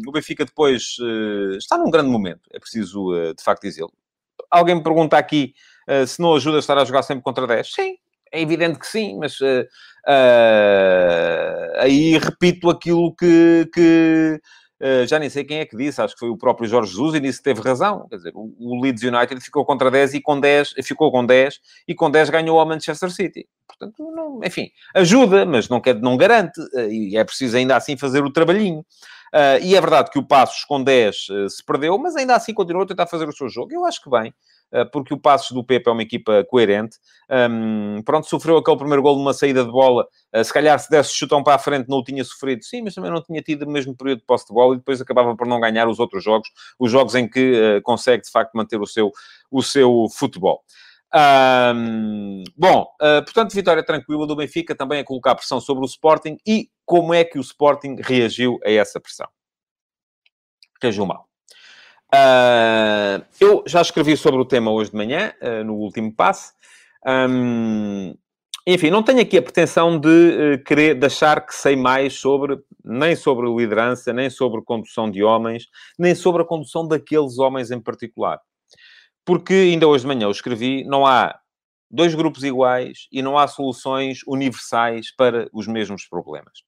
o 0.07 0.11
Benfica 0.11 0.43
depois 0.43 0.97
está 1.59 1.77
num 1.77 1.91
grande 1.91 2.09
momento, 2.09 2.49
é 2.51 2.59
preciso 2.59 3.13
de 3.37 3.45
facto 3.45 3.61
dizê-lo. 3.61 3.93
Alguém 4.51 4.77
me 4.77 4.83
pergunta 4.83 5.19
aqui 5.19 5.53
se 6.07 6.19
não 6.19 6.35
ajuda 6.35 6.57
a 6.57 6.61
estar 6.61 6.79
a 6.79 6.85
jogar 6.87 7.03
sempre 7.03 7.23
contra 7.23 7.47
10. 7.47 7.75
Sim, 7.75 7.97
é 8.33 8.41
evidente 8.41 8.79
que 8.79 8.87
sim, 8.87 9.19
mas 9.19 9.39
uh, 9.41 9.67
uh, 10.09 11.73
aí 11.79 12.19
repito 12.19 12.71
aquilo 12.71 13.15
que, 13.15 13.69
que 13.73 14.41
uh, 14.81 15.07
já 15.07 15.19
nem 15.19 15.29
sei 15.31 15.45
quem 15.45 15.59
é 15.59 15.67
que 15.67 15.77
disse, 15.77 16.01
acho 16.01 16.15
que 16.15 16.21
foi 16.21 16.29
o 16.29 16.37
próprio 16.37 16.69
Jorge 16.69 16.91
Jesus 16.91 17.15
e 17.15 17.21
nisso 17.21 17.43
teve 17.43 17.61
razão. 17.61 18.07
Quer 18.09 18.17
dizer, 18.17 18.33
o, 18.35 18.55
o 18.59 18.81
Leeds 18.81 19.03
United 19.03 19.41
ficou 19.41 19.65
contra 19.65 19.91
10 19.91 20.15
e 20.15 20.21
com 20.21 20.39
10, 20.39 20.75
ficou 20.85 21.11
com 21.11 21.25
10 21.25 21.61
e 21.89 21.95
com 21.95 22.11
10 22.11 22.31
ganhou 22.31 22.59
ao 22.59 22.67
Manchester 22.67 23.11
City. 23.11 23.47
Portanto, 23.67 24.13
não, 24.15 24.41
enfim, 24.45 24.71
ajuda, 24.95 25.47
mas 25.47 25.69
não, 25.69 25.81
quer, 25.81 25.95
não 25.97 26.17
garante 26.17 26.61
e 26.91 27.17
é 27.17 27.25
preciso 27.25 27.57
ainda 27.57 27.77
assim 27.77 27.97
fazer 27.97 28.23
o 28.23 28.33
trabalhinho. 28.33 28.85
Uh, 29.33 29.57
e 29.63 29.75
é 29.75 29.81
verdade 29.81 30.11
que 30.11 30.19
o 30.19 30.23
Passos 30.23 30.63
com 30.65 30.83
10 30.85 31.29
uh, 31.31 31.49
se 31.49 31.65
perdeu, 31.65 31.97
mas 31.97 32.15
ainda 32.17 32.37
assim 32.37 32.53
continuou 32.53 32.85
a 32.85 32.87
tentar 32.87 33.07
fazer 33.07 33.27
o 33.27 33.33
seu 33.33 33.49
jogo. 33.49 33.73
Eu 33.73 33.87
acho 33.87 34.03
que 34.03 34.11
bem. 34.11 34.33
Eh, 34.73 34.85
porque 34.87 35.13
o 35.13 35.19
Passos 35.19 35.53
do 35.53 35.63
Pepe 35.63 35.89
é 35.89 35.93
uma 35.93 36.03
equipa 36.03 36.45
coerente. 36.49 36.97
Um, 37.31 38.03
pronto, 38.03 38.27
sofreu 38.27 38.57
aquele 38.57 38.79
primeiro 38.79 39.03
gol 39.03 39.17
numa 39.17 39.35
saída 39.35 39.65
de 39.65 39.71
bola. 39.71 40.07
Uh, 40.35 40.43
se 40.43 40.53
calhar 40.53 40.79
se 40.79 40.89
desse 40.89 41.13
chutão 41.13 41.43
para 41.43 41.55
a 41.55 41.59
frente 41.59 41.89
não 41.89 41.99
o 41.99 42.05
tinha 42.05 42.25
sofrido. 42.25 42.65
Sim, 42.65 42.83
mas 42.83 42.95
também 42.95 43.11
não 43.11 43.23
tinha 43.23 43.43
tido 43.43 43.65
o 43.65 43.71
mesmo 43.71 43.95
período 43.95 44.21
de 44.21 44.25
posse 44.25 44.47
de 44.47 44.55
bola 44.55 44.75
e 44.75 44.79
depois 44.79 45.01
acabava 45.01 45.37
por 45.37 45.47
não 45.47 45.61
ganhar 45.61 45.87
os 45.89 46.01
outros 46.01 46.25
jogos. 46.25 46.49
Os 46.79 46.91
jogos 46.91 47.15
em 47.15 47.29
que 47.29 47.53
uh, 47.53 47.83
consegue, 47.83 48.23
de 48.23 48.31
facto, 48.31 48.55
manter 48.55 48.81
o 48.81 48.87
seu, 48.87 49.13
o 49.51 49.63
seu 49.63 50.07
futebol. 50.11 50.63
Um, 51.15 52.43
bom, 52.57 52.87
uh, 53.03 53.23
portanto, 53.23 53.53
vitória 53.53 53.85
tranquila 53.85 54.27
do 54.27 54.35
Benfica, 54.35 54.75
também 54.75 55.01
a 55.01 55.05
colocar 55.05 55.35
pressão 55.35 55.61
sobre 55.61 55.85
o 55.85 55.87
Sporting. 55.87 56.39
E 56.47 56.71
como 56.87 57.13
é 57.13 57.25
que 57.25 57.39
o 57.39 57.43
Sporting 57.43 57.97
reagiu 58.01 58.59
a 58.65 58.71
essa 58.71 58.99
pressão? 58.99 59.29
Reagiu 60.81 61.05
mal. 61.05 61.32
Uh, 62.15 63.25
eu 63.41 63.65
já 63.67 63.81
escrevi 63.81 64.19
sobre 64.19 64.39
o 64.39 64.45
tema 64.45 64.71
hoje 64.71 64.91
de 64.91 64.97
manhã, 64.97 65.33
uh, 65.41 65.65
no 65.65 65.75
último 65.75 66.15
passe. 66.15 66.53
Um, 67.07 68.15
enfim, 68.67 68.91
não 68.91 69.03
tenho 69.03 69.21
aqui 69.21 69.39
a 69.39 69.43
pretensão 69.43 69.99
de 69.99 70.09
uh, 70.09 70.65
querer 70.65 70.95
deixar 70.95 71.45
que 71.45 71.55
sei 71.55 71.75
mais 71.75 72.15
sobre, 72.15 72.59
nem 72.85 73.17
sobre 73.17 73.49
liderança, 73.49 74.13
nem 74.13 74.29
sobre 74.29 74.61
condução 74.63 75.11
de 75.11 75.25
homens, 75.25 75.67
nem 75.99 76.15
sobre 76.15 76.43
a 76.43 76.45
condução 76.45 76.87
daqueles 76.87 77.39
homens 77.39 77.71
em 77.71 77.81
particular. 77.81 78.39
Porque 79.25 79.55
ainda 79.55 79.89
hoje 79.89 80.03
de 80.03 80.09
manhã 80.09 80.27
eu 80.27 80.31
escrevi, 80.31 80.85
não 80.85 81.07
há 81.07 81.35
dois 81.91 82.15
grupos 82.15 82.45
iguais 82.45 83.09
e 83.11 83.23
não 83.23 83.39
há 83.39 83.47
soluções 83.49 84.21
universais 84.27 85.15
para 85.17 85.49
os 85.53 85.67
mesmos 85.67 86.07
problemas. 86.07 86.63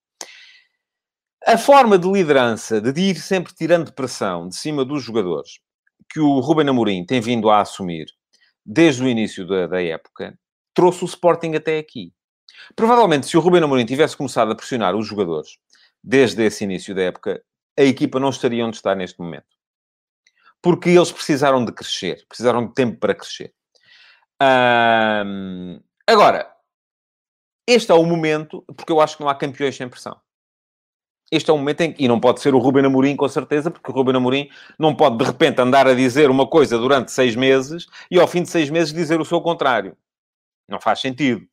A 1.47 1.59
forma 1.59 1.99
de 1.99 2.11
liderança, 2.11 2.81
de 2.81 2.99
ir 2.99 3.17
sempre 3.17 3.53
tirando 3.55 3.93
pressão 3.93 4.49
de 4.49 4.57
cima 4.57 4.83
dos 4.83 5.03
jogadores, 5.03 5.61
que 6.09 6.19
o 6.19 6.41
Ruben 6.41 6.71
Amorim 6.71 7.05
tem 7.05 7.21
vindo 7.21 7.51
a 7.51 7.61
assumir 7.61 8.07
desde 8.65 9.03
o 9.03 9.09
início 9.09 9.47
da, 9.47 9.67
da 9.67 9.83
época, 9.83 10.39
trouxe 10.73 11.05
o 11.05 11.07
Sporting 11.07 11.55
até 11.55 11.79
aqui. 11.79 12.15
Provavelmente, 12.75 13.27
se 13.27 13.37
o 13.37 13.41
Ruben 13.41 13.63
Amorim 13.63 13.85
tivesse 13.85 14.17
começado 14.17 14.53
a 14.53 14.55
pressionar 14.55 14.97
os 14.97 15.07
jogadores 15.07 15.59
desde 16.03 16.43
esse 16.43 16.65
início 16.65 16.95
da 16.95 17.03
época, 17.03 17.43
a 17.79 17.83
equipa 17.83 18.19
não 18.19 18.31
estaria 18.31 18.65
onde 18.65 18.77
está 18.77 18.95
neste 18.95 19.21
momento. 19.21 19.45
Porque 20.63 20.89
eles 20.89 21.13
precisaram 21.13 21.63
de 21.63 21.73
crescer, 21.73 22.25
precisaram 22.27 22.67
de 22.67 22.73
tempo 22.73 22.99
para 22.99 23.15
crescer. 23.15 23.53
agora, 26.07 26.51
este 27.67 27.93
é 27.93 27.95
o 27.95 28.05
momento, 28.05 28.65
porque 28.75 28.93
eu 28.93 29.01
acho 29.03 29.19
que 29.19 29.23
não 29.23 29.29
há 29.29 29.35
campeões 29.35 29.77
sem 29.77 29.91
pressão. 29.91 30.24
Este 31.35 31.51
é 31.51 31.53
o 31.53 31.59
momento 31.59 31.81
em 31.81 31.93
que, 31.93 32.05
e 32.05 32.07
não 32.07 32.21
pode 32.21 32.41
ser 32.41 32.55
o 32.55 32.59
Ruben 32.61 32.87
Amorim, 32.87 33.17
com 33.17 33.29
certeza, 33.29 33.69
porque 33.69 33.91
o 33.91 33.93
Ruben 33.93 34.15
Amorim 34.15 34.49
não 34.79 34.95
pode, 34.95 35.19
de 35.19 35.25
repente, 35.25 35.61
andar 35.61 35.85
a 35.89 35.93
dizer 35.93 36.31
uma 36.31 36.47
coisa 36.47 36.79
durante 36.79 37.11
seis 37.11 37.35
meses 37.35 37.87
e, 38.09 38.21
ao 38.21 38.29
fim 38.29 38.43
de 38.43 38.49
seis 38.49 38.71
meses, 38.71 38.93
dizer 38.93 39.21
o 39.21 39.25
seu 39.25 39.41
contrário. 39.41 39.97
Não 40.69 40.81
faz 40.81 41.01
sentido. 41.01 41.45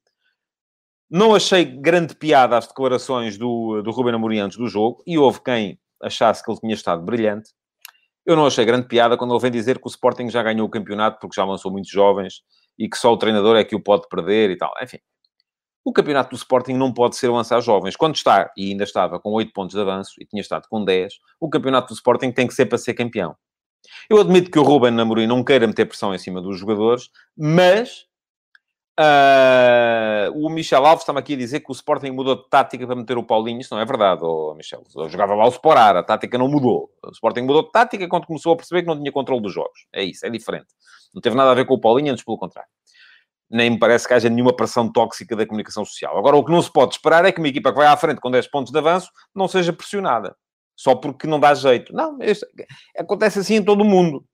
Não 1.10 1.34
achei 1.34 1.66
grande 1.66 2.16
piada 2.16 2.56
as 2.56 2.68
declarações 2.68 3.40
do, 3.40 3.82
do 3.82 3.90
Ruben 3.90 4.14
Amorim 4.14 4.38
antes 4.38 4.56
do 4.56 4.68
jogo, 4.68 5.02
e 5.08 5.18
houve 5.18 5.42
quem 5.42 5.80
achasse 6.00 6.46
que 6.46 6.52
ele 6.52 6.60
tinha 6.60 6.76
estado 6.76 7.02
brilhante. 7.02 7.50
Eu 8.24 8.36
não 8.36 8.46
achei 8.46 8.64
grande 8.64 8.88
piada 8.88 9.18
quando 9.18 9.34
ele 9.34 9.42
vem 9.42 9.52
dizer 9.52 9.80
que 9.80 9.88
o 9.88 9.90
Sporting 9.90 10.30
já 10.30 10.44
ganhou 10.44 10.68
o 10.68 10.70
campeonato 10.70 11.18
porque 11.20 11.36
já 11.36 11.44
lançou 11.44 11.72
muitos 11.72 11.90
jovens 11.90 12.44
e 12.78 12.88
que 12.88 12.98
só 12.98 13.12
o 13.12 13.18
treinador 13.18 13.58
é 13.58 13.64
que 13.64 13.76
o 13.76 13.82
pode 13.82 14.08
perder 14.08 14.52
e 14.52 14.58
tal. 14.58 14.72
Enfim, 14.80 15.00
o 15.84 15.92
campeonato 15.92 16.30
do 16.32 16.36
Sporting 16.36 16.74
não 16.74 16.94
pode 16.94 17.16
ser 17.16 17.30
lançar 17.30 17.60
jovens. 17.62 17.96
Quando 17.96 18.16
está, 18.16 18.52
e 18.56 18.72
ainda 18.72 18.84
estava 18.84 19.20
com 19.20 19.32
8 19.32 19.52
pontos 19.52 19.76
de 19.76 19.82
avanço 19.82 20.14
e 20.20 20.26
tinha 20.26 20.42
estado 20.42 20.68
com 20.70 20.84
10, 20.84 21.14
o 21.40 21.50
campeonato 21.50 21.90
do 21.90 21.94
Sporting 21.94 22.32
tem 22.32 22.48
que 22.48 22.54
ser 22.54 22.66
para 22.66 22.78
ser 22.78 22.94
campeão. 22.94 23.36
Eu 24.10 24.20
admito 24.20 24.52
que 24.52 24.60
o 24.60 24.64
Ruben 24.64 25.00
Amorim 25.00 25.28
não 25.28 25.44
queira 25.44 25.66
meter 25.66 25.86
pressão 25.86 26.14
em 26.14 26.18
cima 26.18 26.42
dos 26.42 26.60
jogadores, 26.60 27.10
mas 27.36 28.06
Uh, 29.00 30.30
o 30.36 30.50
Michel 30.50 30.86
Alves 30.86 31.02
estava 31.02 31.18
aqui 31.20 31.34
a 31.34 31.38
dizer 31.38 31.62
que 31.62 31.72
o 31.72 31.74
Sporting 31.74 32.12
mudou 32.12 32.36
de 32.36 32.48
tática 32.50 32.86
para 32.86 32.96
meter 32.96 33.18
o 33.18 33.24
Paulinho. 33.24 33.60
Isso 33.60 33.74
não 33.74 33.82
é 33.82 33.86
verdade, 33.86 34.22
oh, 34.24 34.54
Michel. 34.54 34.84
Eu 34.96 35.10
jogava 35.10 35.34
lá 35.34 35.46
o 35.46 35.50
Sporar, 35.50 35.96
a 35.96 36.04
tática 36.04 36.38
não 36.38 36.48
mudou. 36.48 36.92
O 37.04 37.10
Sporting 37.12 37.42
mudou 37.42 37.64
de 37.64 37.72
tática 37.72 38.08
quando 38.08 38.28
começou 38.28 38.54
a 38.54 38.56
perceber 38.56 38.82
que 38.82 38.88
não 38.88 38.98
tinha 38.98 39.12
controle 39.12 39.42
dos 39.42 39.54
jogos. 39.54 39.88
É 39.94 40.04
isso, 40.04 40.26
é 40.26 40.30
diferente. 40.30 40.68
Não 41.14 41.22
teve 41.22 41.36
nada 41.36 41.52
a 41.52 41.54
ver 41.56 41.66
com 41.66 41.74
o 41.74 41.80
Paulinho, 41.80 42.12
antes 42.12 42.24
pelo 42.24 42.38
contrário. 42.38 42.70
Nem 43.52 43.72
me 43.72 43.80
parece 43.80 44.08
que 44.08 44.14
haja 44.14 44.30
nenhuma 44.30 44.56
pressão 44.56 44.90
tóxica 44.92 45.36
da 45.36 45.46
comunicação 45.46 45.84
social. 45.84 46.18
Agora, 46.18 46.38
o 46.38 46.46
que 46.46 46.52
não 46.52 46.62
se 46.62 46.72
pode 46.72 46.96
esperar 46.96 47.26
é 47.26 47.32
que 47.32 47.40
uma 47.40 47.50
equipa 47.50 47.72
que 47.72 47.78
vai 47.78 47.88
à 47.88 47.98
frente 47.98 48.22
com 48.22 48.32
10 48.32 48.48
pontos 48.48 48.72
de 48.72 48.80
avanço 48.80 49.12
não 49.36 49.48
seja 49.48 49.74
pressionada. 49.74 50.36
Só 50.76 50.96
porque 50.96 51.28
não 51.28 51.40
dá 51.40 51.54
jeito. 51.54 51.94
Não, 51.94 52.18
isso, 52.22 52.46
acontece 52.98 53.40
assim 53.40 53.56
em 53.56 53.64
todo 53.64 53.82
o 53.82 53.86
mundo. 53.86 54.26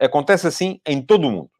Acontece 0.00 0.46
assim 0.46 0.80
em 0.86 1.04
todo 1.04 1.28
o 1.28 1.30
mundo. 1.30 1.50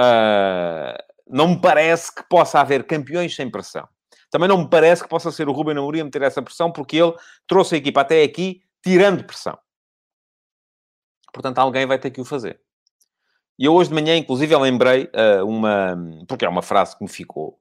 Uh, 0.00 0.96
não 1.28 1.48
me 1.48 1.60
parece 1.60 2.14
que 2.14 2.22
possa 2.28 2.58
haver 2.58 2.86
campeões 2.86 3.36
sem 3.36 3.50
pressão. 3.50 3.86
Também 4.30 4.48
não 4.48 4.58
me 4.58 4.70
parece 4.70 5.02
que 5.02 5.08
possa 5.08 5.30
ser 5.30 5.48
o 5.48 5.52
Ruben 5.52 5.76
Amorim 5.76 6.00
a 6.00 6.04
meter 6.04 6.22
essa 6.22 6.40
pressão, 6.40 6.72
porque 6.72 6.96
ele 6.96 7.14
trouxe 7.46 7.74
a 7.74 7.78
equipa 7.78 8.00
até 8.00 8.22
aqui 8.22 8.62
tirando 8.82 9.24
pressão. 9.24 9.58
Portanto, 11.32 11.58
alguém 11.58 11.86
vai 11.86 11.98
ter 11.98 12.10
que 12.10 12.20
o 12.20 12.24
fazer. 12.24 12.60
E 13.60 13.66
eu 13.66 13.74
hoje 13.74 13.90
de 13.90 13.94
manhã, 13.94 14.16
inclusive, 14.16 14.56
lembrei 14.56 15.04
uh, 15.04 15.46
uma... 15.46 15.94
Porque 16.26 16.46
é 16.46 16.48
uma 16.48 16.62
frase 16.62 16.96
que 16.96 17.04
me 17.04 17.10
ficou. 17.10 17.58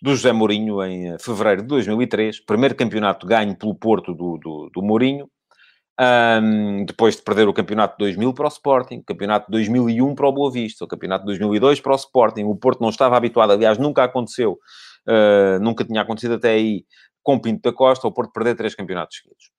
Do 0.00 0.14
José 0.14 0.32
Mourinho 0.32 0.82
em 0.82 1.18
fevereiro 1.18 1.62
de 1.62 1.68
2003. 1.68 2.40
Primeiro 2.46 2.76
campeonato 2.76 3.26
ganho 3.26 3.56
pelo 3.56 3.74
Porto 3.74 4.14
do, 4.14 4.38
do, 4.38 4.70
do 4.72 4.80
Mourinho 4.80 5.28
um, 6.00 6.84
depois 6.84 7.16
de 7.16 7.22
perder 7.22 7.46
o 7.46 7.52
campeonato 7.52 7.94
de 7.94 7.98
2000 7.98 8.32
para 8.32 8.46
o 8.46 8.48
Sporting, 8.48 8.98
o 8.98 9.04
campeonato 9.04 9.46
de 9.46 9.52
2001 9.52 10.14
para 10.14 10.28
o 10.28 10.32
Boa 10.32 10.50
Vista, 10.50 10.84
o 10.84 10.88
campeonato 10.88 11.24
de 11.24 11.26
2002 11.26 11.80
para 11.80 11.92
o 11.92 11.96
Sporting. 11.96 12.44
O 12.44 12.56
Porto 12.56 12.80
não 12.80 12.88
estava 12.88 13.16
habituado, 13.16 13.52
aliás, 13.52 13.76
nunca 13.76 14.04
aconteceu, 14.04 14.58
uh, 15.06 15.60
nunca 15.60 15.84
tinha 15.84 16.00
acontecido 16.00 16.34
até 16.34 16.52
aí 16.52 16.84
com 17.22 17.38
Pinto 17.38 17.60
da 17.62 17.76
Costa, 17.76 18.08
o 18.08 18.12
Porto 18.12 18.32
perder 18.32 18.56
três 18.56 18.74
campeonatos 18.74 19.18
seguidos. 19.18 19.50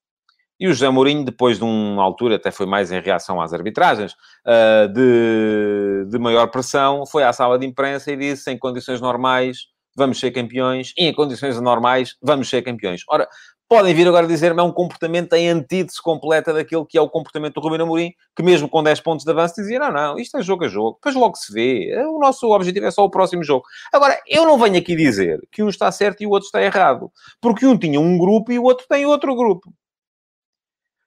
E 0.62 0.68
o 0.68 0.74
José 0.74 0.88
Mourinho, 0.92 1.26
depois 1.26 1.58
de 1.58 1.64
uma 1.64 2.04
altura, 2.04 2.36
até 2.36 2.52
foi 2.52 2.68
mais 2.68 2.92
em 2.92 3.02
reação 3.02 3.42
às 3.42 3.52
arbitragens, 3.52 4.14
uh, 4.46 4.88
de, 4.94 6.06
de 6.08 6.20
maior 6.20 6.52
pressão, 6.52 7.04
foi 7.04 7.24
à 7.24 7.34
sala 7.34 7.58
de 7.58 7.66
imprensa 7.66 8.12
e 8.12 8.16
disse, 8.16 8.52
em 8.52 8.60
condições 8.60 9.02
normais, 9.02 9.66
vamos 9.98 10.20
ser 10.20 10.30
campeões, 10.30 10.94
e 10.96 11.08
em 11.08 11.14
condições 11.14 11.58
anormais, 11.58 12.16
vamos 12.22 12.48
ser 12.48 12.62
campeões. 12.62 13.02
Ora, 13.10 13.28
podem 13.68 13.92
vir 13.96 14.08
agora 14.08 14.28
dizer-me 14.28 14.60
é 14.60 14.64
um 14.64 14.72
comportamento 14.72 15.34
em 15.34 15.50
antítese 15.50 16.00
completa 16.00 16.54
daquilo 16.54 16.86
que 16.86 16.96
é 16.96 17.02
o 17.02 17.10
comportamento 17.10 17.56
do 17.56 17.62
Rubino 17.62 17.86
Amorim, 17.86 18.14
que 18.36 18.44
mesmo 18.44 18.70
com 18.70 18.84
10 18.84 19.00
pontos 19.00 19.26
de 19.26 19.32
avanço 19.32 19.56
dizia, 19.56 19.80
não, 19.80 19.92
não, 19.92 20.20
isto 20.20 20.38
é 20.38 20.44
jogo 20.44 20.66
a 20.66 20.68
jogo, 20.68 21.00
depois 21.02 21.16
logo 21.16 21.38
se 21.38 21.52
vê, 21.52 21.92
o 22.06 22.20
nosso 22.20 22.48
objetivo 22.52 22.86
é 22.86 22.92
só 22.92 23.04
o 23.04 23.10
próximo 23.10 23.44
jogo. 23.44 23.64
Agora, 23.92 24.16
eu 24.28 24.46
não 24.46 24.60
venho 24.60 24.78
aqui 24.78 24.96
dizer 24.96 25.40
que 25.52 25.64
um 25.64 25.70
está 25.70 25.92
certo 25.92 26.22
e 26.22 26.28
o 26.28 26.30
outro 26.30 26.46
está 26.46 26.62
errado, 26.62 27.12
porque 27.42 27.66
um 27.66 27.76
tinha 27.76 28.00
um 28.00 28.16
grupo 28.16 28.52
e 28.52 28.60
o 28.60 28.64
outro 28.64 28.86
tem 28.88 29.08
outro 29.08 29.36
grupo. 29.36 29.74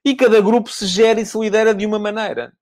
E 0.04 0.14
cada 0.14 0.40
grupo 0.40 0.70
se 0.70 0.86
gera 0.86 1.20
e 1.20 1.26
se 1.26 1.38
lidera 1.38 1.74
de 1.74 1.86
uma 1.86 1.98
maneira. 1.98 2.52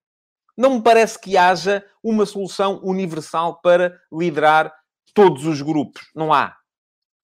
Não 0.57 0.76
me 0.76 0.83
parece 0.83 1.18
que 1.18 1.37
haja 1.37 1.85
uma 2.02 2.26
solução 2.26 2.81
universal 2.83 3.61
para 3.61 3.98
liderar 4.12 4.72
todos 5.14 5.46
os 5.46 5.61
grupos. 5.62 6.02
Não 6.14 6.33
há. 6.33 6.55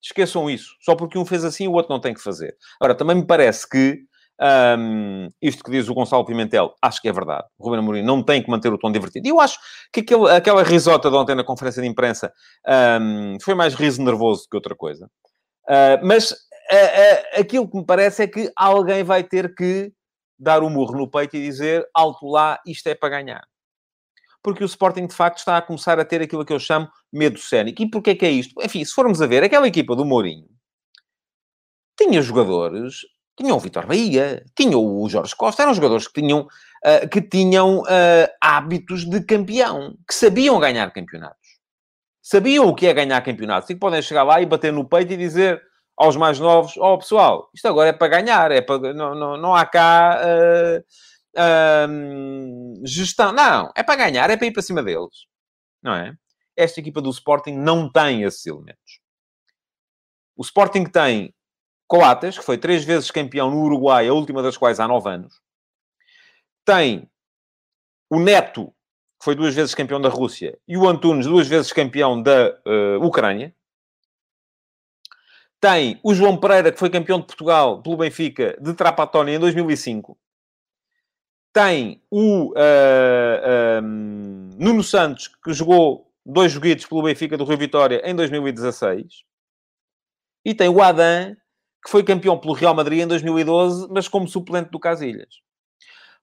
Esqueçam 0.03 0.49
isso. 0.49 0.77
Só 0.81 0.95
porque 0.95 1.19
um 1.19 1.25
fez 1.25 1.45
assim, 1.45 1.69
o 1.69 1.73
outro 1.73 1.93
não 1.93 2.01
tem 2.01 2.15
que 2.15 2.23
fazer. 2.23 2.57
Agora, 2.81 2.95
também 2.95 3.17
me 3.17 3.27
parece 3.27 3.69
que 3.69 3.99
um, 4.41 5.29
isto 5.43 5.65
que 5.65 5.71
diz 5.71 5.89
o 5.89 5.95
Gonçalo 5.95 6.25
Pimentel, 6.25 6.75
acho 6.81 7.03
que 7.03 7.09
é 7.09 7.13
verdade. 7.13 7.45
O 7.59 7.65
Ruben 7.65 7.81
Amorim 7.81 8.03
não 8.03 8.23
tem 8.23 8.43
que 8.43 8.51
manter 8.51 8.73
o 8.73 8.79
tom 8.79 8.91
divertido. 8.93 9.27
E 9.27 9.31
eu 9.31 9.41
acho 9.41 9.59
que 9.93 10.01
aquele, 10.01 10.31
aquela 10.31 10.63
risota 10.63 11.11
de 11.11 11.17
ontem 11.17 11.35
na 11.35 11.45
conferência 11.45 11.83
de 11.83 11.89
imprensa 11.89 12.33
um, 13.01 13.37
foi 13.43 13.55
mais 13.55 13.75
riso 13.75 14.03
nervoso 14.03 14.47
que 14.49 14.57
outra 14.57 14.77
coisa. 14.77 15.11
Uh, 15.69 16.07
mas 16.07 16.31
uh, 16.31 16.35
uh, 16.35 17.41
aquilo 17.41 17.69
que 17.69 17.77
me 17.77 17.85
parece 17.85 18.23
é 18.23 18.27
que 18.27 18.51
alguém 18.57 19.03
vai 19.03 19.25
ter 19.25 19.55
que 19.55 19.93
dar 20.39 20.63
o 20.63 20.67
um 20.67 20.71
murro 20.71 20.97
no 20.97 21.11
peito 21.11 21.37
e 21.37 21.43
dizer 21.43 21.87
alto 21.95 22.27
lá, 22.27 22.61
isto 22.67 22.87
é 22.89 22.95
para 22.95 23.09
ganhar 23.09 23.43
porque 24.43 24.65
o 24.65 24.67
Sporting, 24.67 25.07
de 25.07 25.15
facto, 25.15 25.39
está 25.39 25.59
a 25.59 25.63
começar 25.63 25.99
a 25.99 26.05
ter 26.05 26.23
aquilo 26.23 26.45
que 26.45 26.53
eu 26.53 26.59
chamo 26.59 26.89
medo 27.13 27.39
cénico. 27.39 27.83
E 27.83 27.91
porquê 27.91 28.15
que 28.15 28.25
é 28.25 28.31
isto? 28.31 28.55
Enfim, 28.63 28.85
se 28.85 28.95
formos 28.95 29.21
a 29.21 29.27
ver, 29.27 29.43
aquela 29.43 29.69
equipa 29.69 29.95
do 29.95 30.05
Mourinho 30.05 30.49
tinha 31.99 32.23
jogadores, 32.23 33.01
tinha 33.37 33.55
o 33.55 33.59
Vitor 33.59 33.87
Bahia, 33.87 34.45
tinha 34.57 34.79
o 34.79 35.09
Jorge 35.09 35.35
Costa, 35.35 35.65
eram 35.65 35.75
jogadores 35.75 36.07
que 36.07 36.21
tinham, 36.21 36.43
uh, 36.43 37.09
que 37.11 37.21
tinham 37.21 37.81
uh, 37.81 38.29
hábitos 38.41 39.05
de 39.05 39.21
campeão, 39.25 39.97
que 40.07 40.15
sabiam 40.15 40.61
ganhar 40.61 40.93
campeonatos. 40.93 41.59
Sabiam 42.23 42.67
o 42.69 42.75
que 42.75 42.87
é 42.87 42.95
ganhar 42.95 43.21
campeonatos 43.23 43.69
e 43.69 43.75
que 43.75 43.81
podem 43.81 44.01
chegar 44.01 44.23
lá 44.23 44.41
e 44.41 44.47
bater 44.47 44.73
no 44.73 44.89
peito 44.89 45.13
e 45.13 45.17
dizer 45.17 45.61
aos 45.99 46.17
mais 46.17 46.39
novos, 46.39 46.77
ó 46.79 46.95
oh, 46.95 46.99
pessoal, 46.99 47.51
isto 47.55 47.67
agora 47.67 47.89
é 47.91 47.93
para 47.93 48.09
ganhar, 48.09 48.53
é 48.53 48.61
para, 48.61 48.95
não, 48.95 49.15
não, 49.15 49.37
não 49.37 49.55
há 49.55 49.67
cá... 49.67 50.21
Uh, 50.23 50.85
gestão. 52.85 53.33
Não, 53.33 53.71
é 53.77 53.83
para 53.83 53.97
ganhar, 53.97 54.29
é 54.29 54.37
para 54.37 54.47
ir 54.47 54.53
para 54.53 54.63
cima 54.63 54.83
deles. 54.83 55.27
Não 55.83 55.95
é? 55.95 56.15
Esta 56.57 56.81
equipa 56.81 57.01
do 57.01 57.11
Sporting 57.11 57.53
não 57.53 57.91
tem 57.91 58.23
esses 58.23 58.45
elementos. 58.45 59.01
O 60.37 60.43
Sporting 60.43 60.85
tem 60.85 61.33
Coates, 61.87 62.39
que 62.39 62.45
foi 62.45 62.59
três 62.59 62.85
vezes 62.85 63.11
campeão 63.11 63.51
no 63.51 63.63
Uruguai, 63.63 64.09
a 64.09 64.13
última 64.13 64.43
das 64.43 64.57
quais 64.57 64.81
há 64.81 64.89
nove 64.89 65.09
anos. 65.09 65.41
Tem 66.65 67.09
o 68.11 68.19
Neto, 68.19 68.67
que 69.19 69.25
foi 69.25 69.35
duas 69.35 69.55
vezes 69.55 69.75
campeão 69.75 70.01
da 70.01 70.09
Rússia, 70.09 70.59
e 70.67 70.77
o 70.77 70.89
Antunes, 70.89 71.27
duas 71.27 71.47
vezes 71.47 71.73
campeão 71.73 72.21
da 72.21 72.51
uh, 72.67 73.05
Ucrânia. 73.05 73.55
Tem 75.61 75.99
o 76.03 76.15
João 76.15 76.37
Pereira, 76.37 76.71
que 76.71 76.79
foi 76.79 76.91
campeão 76.91 77.19
de 77.21 77.27
Portugal 77.27 77.83
pelo 77.83 77.97
Benfica, 77.97 78.57
de 78.61 78.75
Trapatónia 78.75 79.35
em 79.35 79.39
2005 79.39 80.17
tem 81.59 82.01
o 82.09 82.53
uh, 82.53 83.83
Nuno 83.83 84.83
Santos, 84.85 85.27
que 85.27 85.53
jogou 85.53 86.09
dois 86.25 86.53
joguitos 86.53 86.87
pelo 86.87 87.03
Benfica 87.03 87.37
do 87.37 87.45
Rio 87.45 87.59
Vitória 87.59 88.01
em 88.05 88.15
2016. 88.15 89.25
E 90.45 90.55
tem 90.55 90.69
o 90.69 90.81
Adam, 90.81 91.35
que 91.85 91.91
foi 91.91 92.05
campeão 92.05 92.39
pelo 92.39 92.53
Real 92.55 92.75
Madrid 92.75 93.01
em 93.01 93.09
2012, 93.09 93.89
mas 93.91 94.07
como 94.07 94.29
suplente 94.29 94.71
do 94.71 94.79
Casilhas. 94.79 95.41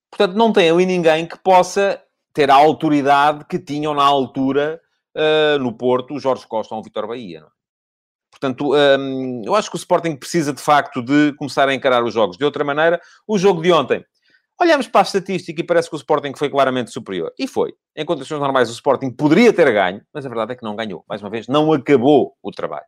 Portanto, 0.09 0.37
não 0.37 0.53
tem 0.53 0.69
ali 0.69 0.85
ninguém 0.85 1.27
que 1.27 1.37
possa 1.39 2.01
ter 2.33 2.49
a 2.49 2.55
autoridade 2.55 3.43
que 3.43 3.59
tinham 3.59 3.93
na 3.93 4.03
altura 4.03 4.81
uh, 5.17 5.59
no 5.59 5.73
Porto 5.73 6.13
o 6.13 6.19
Jorge 6.19 6.47
Costa 6.47 6.73
ou 6.73 6.79
o 6.79 6.83
Vitor 6.83 7.07
Bahia. 7.07 7.41
Não? 7.41 7.54
Portanto, 8.45 8.75
um, 8.75 9.41
eu 9.43 9.55
acho 9.55 9.69
que 9.69 9.75
o 9.75 9.77
Sporting 9.77 10.15
precisa 10.15 10.53
de 10.53 10.61
facto 10.61 11.01
de 11.01 11.33
começar 11.37 11.67
a 11.67 11.73
encarar 11.73 12.03
os 12.03 12.13
jogos 12.13 12.37
de 12.37 12.45
outra 12.45 12.63
maneira. 12.63 13.01
O 13.27 13.37
jogo 13.37 13.61
de 13.61 13.71
ontem 13.71 14.05
Olhamos 14.57 14.87
para 14.87 15.01
a 15.01 15.03
estatística 15.03 15.59
e 15.59 15.65
parece 15.65 15.89
que 15.89 15.95
o 15.95 15.97
Sporting 15.97 16.33
foi 16.33 16.49
claramente 16.49 16.89
superior. 16.89 17.33
E 17.37 17.45
foi. 17.45 17.73
Em 17.93 18.05
condições 18.05 18.39
normais, 18.39 18.69
o 18.69 18.71
Sporting 18.71 19.11
poderia 19.11 19.51
ter 19.51 19.69
ganho, 19.69 20.01
mas 20.13 20.25
a 20.25 20.29
verdade 20.29 20.53
é 20.53 20.55
que 20.55 20.63
não 20.63 20.77
ganhou. 20.77 21.03
Mais 21.09 21.21
uma 21.21 21.29
vez, 21.29 21.45
não 21.49 21.73
acabou 21.73 22.37
o 22.41 22.51
trabalho. 22.51 22.85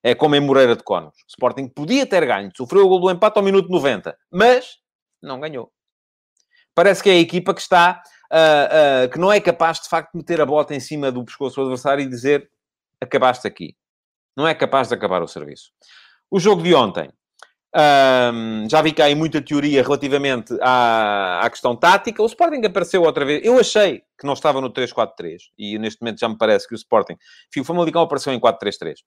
É 0.00 0.14
como 0.14 0.36
em 0.36 0.40
Moreira 0.40 0.76
de 0.76 0.84
Conos. 0.84 1.16
O 1.26 1.28
Sporting 1.28 1.66
podia 1.66 2.06
ter 2.06 2.24
ganho, 2.24 2.52
sofreu 2.56 2.86
o 2.86 2.88
gol 2.88 3.00
do 3.00 3.10
empate 3.10 3.36
ao 3.36 3.44
minuto 3.44 3.68
90, 3.68 4.16
mas 4.30 4.76
não 5.20 5.40
ganhou. 5.40 5.72
Parece 6.72 7.02
que 7.02 7.10
é 7.10 7.14
a 7.14 7.18
equipa 7.18 7.52
que 7.52 7.62
está, 7.62 8.00
uh, 8.32 9.06
uh, 9.06 9.10
que 9.10 9.18
não 9.18 9.32
é 9.32 9.40
capaz 9.40 9.80
de 9.80 9.88
facto 9.88 10.12
de 10.12 10.18
meter 10.18 10.40
a 10.40 10.46
bota 10.46 10.72
em 10.72 10.80
cima 10.80 11.10
do 11.10 11.24
pescoço 11.24 11.56
do 11.56 11.62
adversário 11.62 12.04
e 12.04 12.08
dizer 12.08 12.48
acabaste 13.00 13.44
aqui. 13.48 13.74
Não 14.38 14.46
é 14.46 14.54
capaz 14.54 14.86
de 14.86 14.94
acabar 14.94 15.20
o 15.20 15.26
serviço. 15.26 15.72
O 16.30 16.38
jogo 16.38 16.62
de 16.62 16.72
ontem, 16.72 17.10
um, 17.74 18.68
já 18.70 18.80
vi 18.80 18.92
que 18.92 19.02
há 19.02 19.06
aí 19.06 19.14
muita 19.16 19.42
teoria 19.42 19.82
relativamente 19.82 20.56
à, 20.62 21.40
à 21.44 21.50
questão 21.50 21.74
tática. 21.74 22.22
O 22.22 22.26
Sporting 22.26 22.64
apareceu 22.64 23.02
outra 23.02 23.24
vez. 23.24 23.44
Eu 23.44 23.58
achei 23.58 24.04
que 24.16 24.24
não 24.24 24.34
estava 24.34 24.60
no 24.60 24.72
3-4-3 24.72 25.38
e 25.58 25.76
neste 25.76 26.00
momento 26.00 26.20
já 26.20 26.28
me 26.28 26.38
parece 26.38 26.68
que 26.68 26.74
o 26.74 26.76
Sporting. 26.76 27.16
Enfim, 27.48 27.62
o 27.62 27.64
Famalicão 27.64 28.00
apareceu 28.00 28.32
em 28.32 28.38
4-3-3 28.38 28.98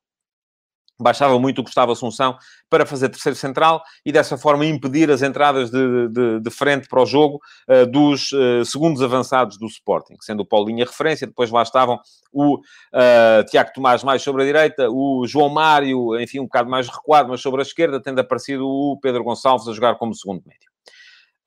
baixava 1.01 1.39
muito 1.39 1.59
o 1.59 1.63
Gustavo 1.63 1.91
Assunção 1.91 2.37
para 2.69 2.85
fazer 2.85 3.09
terceiro 3.09 3.37
central 3.37 3.83
e 4.05 4.11
dessa 4.11 4.37
forma 4.37 4.65
impedir 4.65 5.11
as 5.11 5.21
entradas 5.21 5.69
de, 5.69 6.07
de, 6.09 6.39
de 6.39 6.49
frente 6.49 6.87
para 6.87 7.01
o 7.01 7.05
jogo 7.05 7.39
uh, 7.69 7.85
dos 7.85 8.31
uh, 8.31 8.63
segundos 8.65 9.01
avançados 9.01 9.57
do 9.57 9.67
Sporting, 9.67 10.15
sendo 10.21 10.41
o 10.41 10.45
Paulinho 10.45 10.83
a 10.83 10.87
referência, 10.87 11.27
depois 11.27 11.51
lá 11.51 11.63
estavam 11.63 11.99
o 12.31 12.57
uh, 12.57 13.45
Tiago 13.49 13.71
Tomás 13.73 14.03
mais 14.03 14.21
sobre 14.21 14.43
a 14.43 14.45
direita, 14.45 14.89
o 14.89 15.25
João 15.27 15.49
Mário, 15.49 16.19
enfim, 16.19 16.39
um 16.39 16.43
bocado 16.45 16.69
mais 16.69 16.87
recuado, 16.87 17.29
mas 17.29 17.41
sobre 17.41 17.61
a 17.61 17.63
esquerda, 17.63 18.01
tendo 18.01 18.19
aparecido 18.19 18.65
o 18.65 18.97
Pedro 19.01 19.23
Gonçalves 19.23 19.67
a 19.67 19.73
jogar 19.73 19.95
como 19.95 20.15
segundo 20.15 20.41
médio. 20.45 20.70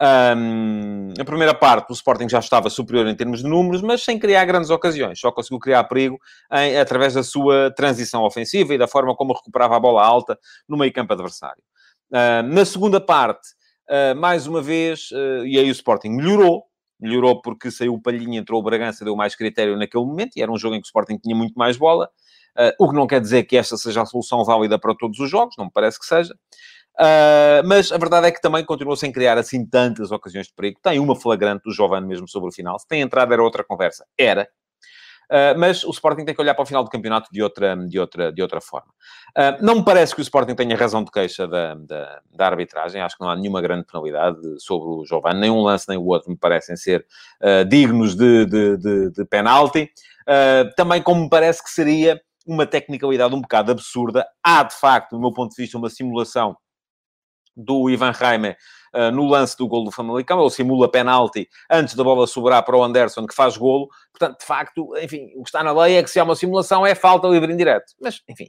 Um, 0.04 1.14
a 1.18 1.24
primeira 1.24 1.54
parte, 1.54 1.90
o 1.90 1.94
Sporting 1.94 2.28
já 2.28 2.38
estava 2.38 2.68
superior 2.68 3.06
em 3.06 3.14
termos 3.14 3.40
de 3.40 3.48
números, 3.48 3.80
mas 3.80 4.02
sem 4.02 4.18
criar 4.18 4.44
grandes 4.44 4.68
ocasiões. 4.68 5.18
Só 5.18 5.32
conseguiu 5.32 5.58
criar 5.58 5.84
perigo 5.84 6.18
em, 6.52 6.76
através 6.76 7.14
da 7.14 7.22
sua 7.22 7.72
transição 7.74 8.22
ofensiva 8.22 8.74
e 8.74 8.78
da 8.78 8.86
forma 8.86 9.16
como 9.16 9.32
recuperava 9.32 9.76
a 9.76 9.80
bola 9.80 10.04
alta 10.04 10.38
no 10.68 10.76
meio 10.76 10.92
campo 10.92 11.12
adversário. 11.14 11.62
Uh, 12.10 12.42
na 12.42 12.64
segunda 12.66 13.00
parte, 13.00 13.48
uh, 13.88 14.14
mais 14.14 14.46
uma 14.46 14.60
vez, 14.60 15.10
uh, 15.12 15.46
e 15.46 15.58
aí 15.58 15.68
o 15.68 15.72
Sporting 15.72 16.10
melhorou. 16.10 16.64
Melhorou 17.00 17.40
porque 17.40 17.70
saiu 17.70 17.94
o 17.94 18.00
Palhinha, 18.00 18.40
entrou 18.40 18.60
o 18.60 18.62
Bragança, 18.62 19.04
deu 19.04 19.16
mais 19.16 19.34
critério 19.34 19.76
naquele 19.76 20.04
momento, 20.04 20.36
e 20.36 20.42
era 20.42 20.52
um 20.52 20.58
jogo 20.58 20.74
em 20.74 20.80
que 20.80 20.86
o 20.86 20.88
Sporting 20.88 21.18
tinha 21.18 21.34
muito 21.34 21.54
mais 21.54 21.76
bola. 21.76 22.08
o 22.78 22.88
que 22.88 22.94
não 22.94 23.06
quer 23.06 23.20
dizer 23.20 23.44
que 23.44 23.56
esta 23.56 23.76
seja 23.76 24.02
a 24.02 24.06
solução 24.06 24.44
válida 24.44 24.78
para 24.78 24.94
todos 24.94 25.18
os 25.18 25.28
jogos, 25.28 25.56
não 25.58 25.64
me 25.66 25.72
parece 25.72 25.98
que 25.98 26.06
seja. 26.06 26.34
Uh, 27.00 27.66
mas 27.66 27.90
a 27.90 27.98
verdade 27.98 28.28
é 28.28 28.30
que 28.30 28.40
também 28.40 28.64
continuou 28.64 28.96
sem 28.96 29.10
criar 29.10 29.36
assim 29.36 29.66
tantas 29.66 30.12
ocasiões 30.12 30.46
de 30.46 30.54
perigo. 30.54 30.78
Tem 30.82 30.98
uma 30.98 31.16
flagrante 31.16 31.64
do 31.64 31.72
Giovanni 31.72 32.06
mesmo 32.06 32.28
sobre 32.28 32.48
o 32.48 32.52
final. 32.52 32.78
Se 32.78 32.86
tem 32.86 33.00
entrado 33.00 33.32
era 33.32 33.42
outra 33.42 33.64
conversa. 33.64 34.04
Era. 34.16 34.48
Uh, 35.24 35.58
mas 35.58 35.82
o 35.82 35.90
Sporting 35.90 36.24
tem 36.24 36.34
que 36.34 36.40
olhar 36.40 36.54
para 36.54 36.62
o 36.62 36.66
final 36.66 36.84
do 36.84 36.90
campeonato 36.90 37.30
de 37.32 37.42
outra, 37.42 37.74
de 37.74 37.98
outra, 37.98 38.30
de 38.30 38.42
outra 38.42 38.60
forma. 38.60 38.92
Uh, 39.36 39.64
não 39.64 39.76
me 39.76 39.84
parece 39.84 40.14
que 40.14 40.20
o 40.20 40.22
Sporting 40.22 40.54
tenha 40.54 40.76
razão 40.76 41.02
de 41.02 41.10
queixa 41.10 41.48
da, 41.48 41.74
da, 41.74 42.20
da, 42.30 42.46
arbitragem. 42.46 43.00
Acho 43.00 43.16
que 43.16 43.24
não 43.24 43.30
há 43.30 43.34
nenhuma 43.34 43.60
grande 43.60 43.86
penalidade 43.86 44.38
sobre 44.58 44.88
o 44.88 45.04
Giovanni. 45.04 45.40
Nem 45.40 45.50
um 45.50 45.62
lance 45.62 45.88
nem 45.88 45.98
o 45.98 46.06
outro 46.06 46.30
me 46.30 46.36
parecem 46.36 46.76
ser 46.76 47.06
dignos 47.68 48.14
de, 48.14 48.44
de, 48.44 48.76
de, 48.76 49.10
de 49.10 49.24
penalti. 49.24 49.90
também 50.76 51.02
como 51.02 51.22
me 51.22 51.30
parece 51.30 51.64
que 51.64 51.70
seria 51.70 52.20
uma 52.46 52.66
tecnicalidade 52.66 53.34
um 53.34 53.40
bocado 53.40 53.72
absurda. 53.72 54.26
Há, 54.42 54.62
de 54.62 54.74
facto, 54.74 55.12
do 55.12 55.20
meu 55.20 55.32
ponto 55.32 55.54
de 55.54 55.62
vista, 55.62 55.78
uma 55.78 55.88
simulação 55.88 56.54
do 57.56 57.88
Ivan 57.88 58.12
Reimer 58.12 58.56
uh, 58.94 59.10
no 59.10 59.26
lance 59.26 59.56
do 59.56 59.66
golo 59.68 59.84
do 59.84 59.90
Famalicão. 59.90 60.40
Ele 60.40 60.50
simula 60.50 60.90
penalti 60.90 61.48
antes 61.70 61.94
da 61.94 62.04
bola 62.04 62.26
sobrar 62.26 62.64
para 62.64 62.76
o 62.76 62.82
Anderson, 62.82 63.26
que 63.26 63.34
faz 63.34 63.56
golo. 63.56 63.88
Portanto, 64.12 64.40
de 64.40 64.46
facto, 64.46 64.96
enfim, 64.98 65.32
o 65.36 65.42
que 65.42 65.48
está 65.48 65.62
na 65.62 65.72
lei 65.72 65.96
é 65.96 66.02
que 66.02 66.10
se 66.10 66.18
há 66.18 66.24
uma 66.24 66.36
simulação 66.36 66.86
é 66.86 66.94
falta 66.94 67.28
livre 67.28 67.52
indireto. 67.52 67.92
Mas, 68.00 68.22
enfim, 68.28 68.48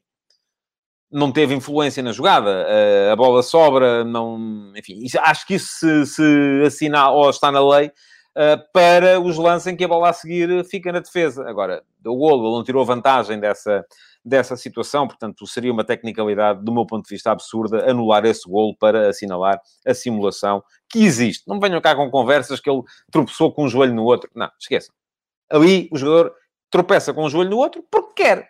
não 1.12 1.32
teve 1.32 1.54
influência 1.54 2.04
na 2.04 2.12
jogada. 2.12 2.68
Uh, 2.68 3.12
a 3.12 3.16
bola 3.16 3.42
sobra, 3.44 4.04
não... 4.04 4.72
Enfim, 4.76 5.02
acho 5.20 5.48
que 5.48 5.56
isso 5.56 5.68
se, 5.80 6.06
se 6.06 6.64
assina 6.66 7.10
ou 7.10 7.30
está 7.30 7.52
na 7.52 7.68
lei 7.68 7.88
uh, 7.88 8.72
para 8.74 9.20
os 9.20 9.38
lances 9.38 9.68
em 9.68 9.76
que 9.76 9.84
a 9.84 9.88
bola 9.88 10.10
a 10.10 10.14
seguir 10.14 10.64
fica 10.66 10.92
na 10.92 11.00
defesa. 11.00 11.48
Agora, 11.48 11.84
o 12.06 12.16
golo, 12.16 12.48
ele 12.48 12.56
não 12.58 12.64
tirou 12.64 12.86
vantagem 12.86 13.40
dessa 13.40 13.86
dessa 14.26 14.58
situação. 14.58 15.08
Portanto, 15.08 15.46
seria 15.46 15.72
uma 15.72 15.84
tecnicalidade, 15.84 16.64
do 16.64 16.74
meu 16.74 16.86
ponto 16.86 17.06
de 17.06 17.14
vista, 17.14 17.32
absurda 17.32 17.90
anular 17.90 18.26
esse 18.26 18.50
golo 18.50 18.76
para 18.78 19.10
assinalar 19.10 19.62
a 19.86 19.94
simulação 19.94 20.64
que 20.90 21.04
existe. 21.04 21.48
Não 21.48 21.60
venham 21.60 21.80
cá 21.80 21.96
com 21.96 22.10
conversas 22.10 22.60
que 22.60 22.70
ele 22.70 22.82
tropeçou 23.12 23.54
com 23.54 23.66
um 23.66 23.70
joelho 23.70 23.94
no 23.94 24.04
outro. 24.04 24.30
Não, 24.36 24.50
esqueçam. 24.60 24.94
Ali, 25.52 25.88
o 25.92 25.98
jogador 25.98 26.34
tropeça 26.72 27.14
com 27.14 27.26
um 27.26 27.30
joelho 27.30 27.52
no 27.52 27.58
outro 27.58 27.86
porque 27.92 28.24
quer. 28.24 28.50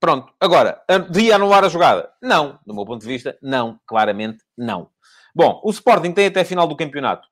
Pronto. 0.00 0.32
Agora, 0.40 0.82
devia 1.10 1.36
anular 1.36 1.64
a 1.64 1.68
jogada? 1.68 2.10
Não. 2.22 2.58
Do 2.66 2.74
meu 2.74 2.84
ponto 2.84 3.00
de 3.00 3.06
vista, 3.06 3.36
não. 3.42 3.78
Claramente, 3.86 4.44
não. 4.56 4.90
Bom, 5.34 5.60
o 5.64 5.70
Sporting 5.70 6.12
tem 6.12 6.26
até 6.26 6.40
a 6.40 6.44
final 6.44 6.66
do 6.66 6.76
campeonato 6.76 7.28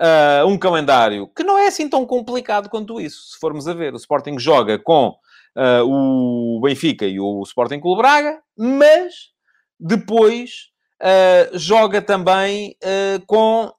uh, 0.00 0.46
um 0.46 0.58
calendário 0.58 1.28
que 1.28 1.44
não 1.44 1.58
é 1.58 1.66
assim 1.68 1.88
tão 1.88 2.06
complicado 2.06 2.68
quanto 2.68 3.00
isso, 3.00 3.32
se 3.32 3.38
formos 3.38 3.68
a 3.68 3.74
ver. 3.74 3.94
O 3.94 3.96
Sporting 3.96 4.38
joga 4.38 4.78
com 4.78 5.14
uh, 5.56 5.84
o 5.84 6.60
Benfica 6.60 7.06
e 7.06 7.18
o 7.20 7.42
Sporting 7.42 7.80
Clube 7.80 8.02
Braga, 8.02 8.42
mas 8.56 9.30
depois 9.78 10.70
uh, 11.00 11.58
joga 11.58 12.00
também 12.00 12.76
uh, 12.82 13.24
com 13.26 13.72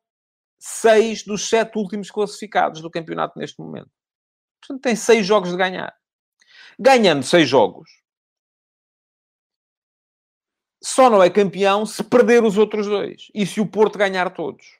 seis 0.60 1.24
dos 1.24 1.50
sete 1.50 1.78
últimos 1.78 2.10
classificados 2.10 2.82
do 2.82 2.90
campeonato 2.90 3.38
neste 3.38 3.60
momento. 3.60 3.92
Portanto, 4.62 4.82
tem 4.82 4.96
seis 4.96 5.26
jogos 5.26 5.52
de 5.52 5.58
ganhar. 5.58 5.94
Ganhando 6.80 7.24
seis 7.24 7.48
jogos, 7.48 7.90
só 10.82 11.10
não 11.10 11.22
é 11.22 11.30
campeão 11.30 11.86
se 11.86 12.04
perder 12.04 12.44
os 12.44 12.58
outros 12.58 12.88
dois. 12.88 13.28
E 13.34 13.46
se 13.46 13.62
o 13.62 13.68
Porto 13.68 13.98
ganhar 13.98 14.30
todos. 14.32 14.80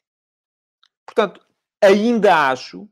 Portanto, 1.06 1.46
ainda 1.82 2.50
acho 2.50 2.90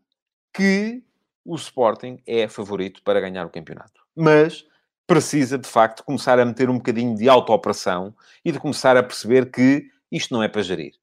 que 0.54 1.04
o 1.46 1.56
Sporting 1.56 2.22
é 2.26 2.48
favorito 2.48 3.02
para 3.04 3.20
ganhar 3.20 3.46
o 3.46 3.50
campeonato. 3.50 4.02
Mas 4.16 4.66
precisa, 5.08 5.58
de 5.58 5.68
facto, 5.68 6.04
começar 6.04 6.40
a 6.40 6.46
meter 6.46 6.70
um 6.70 6.78
bocadinho 6.78 7.16
de 7.16 7.28
auto-operação 7.28 8.16
e 8.46 8.52
de 8.52 8.60
começar 8.60 8.96
a 8.96 9.04
perceber 9.04 9.52
que 9.52 9.86
isto 10.12 10.34
não 10.34 10.44
é 10.44 10.48
para 10.48 10.62
gerir. 10.62 10.94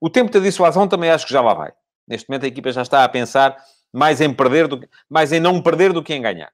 O 0.00 0.08
tempo 0.08 0.30
da 0.30 0.38
dissuasão 0.38 0.88
também 0.88 1.10
acho 1.10 1.26
que 1.26 1.32
já 1.32 1.40
lá 1.40 1.54
vai. 1.54 1.72
Neste 2.06 2.28
momento 2.28 2.44
a 2.44 2.48
equipa 2.48 2.72
já 2.72 2.82
está 2.82 3.04
a 3.04 3.08
pensar 3.08 3.56
mais 3.92 4.20
em 4.20 4.32
perder 4.32 4.68
do 4.68 4.80
que, 4.80 4.88
mais 5.08 5.32
em 5.32 5.40
não 5.40 5.62
perder 5.62 5.92
do 5.92 6.02
que 6.02 6.14
em 6.14 6.22
ganhar. 6.22 6.52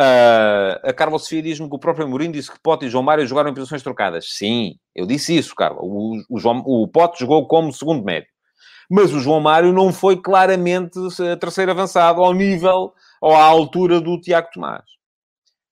Uh, 0.00 0.88
a 0.88 0.92
Carla 0.92 1.18
Sofia 1.18 1.42
diz-me 1.42 1.68
que 1.68 1.76
o 1.76 1.78
próprio 1.78 2.08
Mourinho 2.08 2.32
disse 2.32 2.50
que 2.50 2.58
Pote 2.60 2.86
e 2.86 2.88
João 2.88 3.04
Mário 3.04 3.26
jogaram 3.26 3.50
em 3.50 3.54
posições 3.54 3.82
trocadas. 3.82 4.26
Sim, 4.30 4.76
eu 4.94 5.06
disse 5.06 5.36
isso, 5.36 5.54
Carla. 5.54 5.78
O, 5.80 6.18
o, 6.30 6.38
João, 6.38 6.62
o 6.64 6.88
Pote 6.88 7.20
jogou 7.20 7.46
como 7.46 7.72
segundo 7.72 8.02
médio 8.02 8.31
mas 8.94 9.10
o 9.14 9.20
João 9.20 9.40
Mário 9.40 9.72
não 9.72 9.90
foi 9.90 10.18
claramente 10.18 11.00
terceiro 11.40 11.70
avançado 11.70 12.20
ao 12.20 12.34
nível 12.34 12.92
ou 13.22 13.34
à 13.34 13.42
altura 13.42 13.98
do 14.02 14.20
Tiago 14.20 14.50
Tomás. 14.52 14.84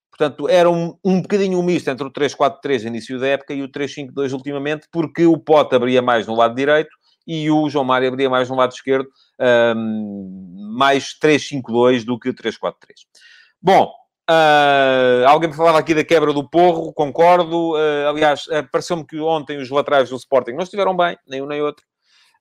Portanto, 0.09 0.49
era 0.49 0.71
um, 0.71 0.97
um 1.05 1.21
bocadinho 1.21 1.59
um 1.59 1.63
misto 1.63 1.91
entre 1.91 2.07
o 2.07 2.11
3-4-3 2.11 2.87
início 2.87 3.21
da 3.21 3.27
época 3.27 3.53
e 3.53 3.63
o 3.63 3.69
3-5-2 3.69 4.33
ultimamente, 4.33 4.89
porque 4.91 5.27
o 5.27 5.37
Pote 5.37 5.77
abria 5.77 6.01
mais 6.01 6.27
no 6.27 6.35
lado 6.35 6.55
direito 6.55 6.89
e 7.27 7.51
o 7.51 7.69
João 7.69 7.85
Mário 7.85 8.09
abria 8.09 8.31
mais 8.31 8.49
no 8.49 8.57
lado 8.57 8.73
esquerdo, 8.73 9.07
um, 9.77 10.73
mais 10.79 11.15
3-5-2 11.23 12.07
do 12.07 12.19
que 12.19 12.33
3-4-3. 12.33 12.75
Bom, 13.61 13.93
Uh, 14.31 15.27
alguém 15.27 15.51
me 15.51 15.57
falava 15.57 15.81
aqui 15.81 15.93
da 15.93 16.05
quebra 16.05 16.33
do 16.33 16.49
porro, 16.49 16.93
concordo. 16.93 17.73
Uh, 17.73 18.11
aliás, 18.11 18.45
pareceu-me 18.71 19.05
que 19.05 19.19
ontem 19.19 19.59
os 19.59 19.69
laterais 19.69 20.09
do 20.09 20.15
Sporting 20.15 20.53
não 20.53 20.63
estiveram 20.63 20.97
bem, 20.97 21.19
nem 21.27 21.43
um 21.43 21.47
nem 21.47 21.61
outro 21.61 21.85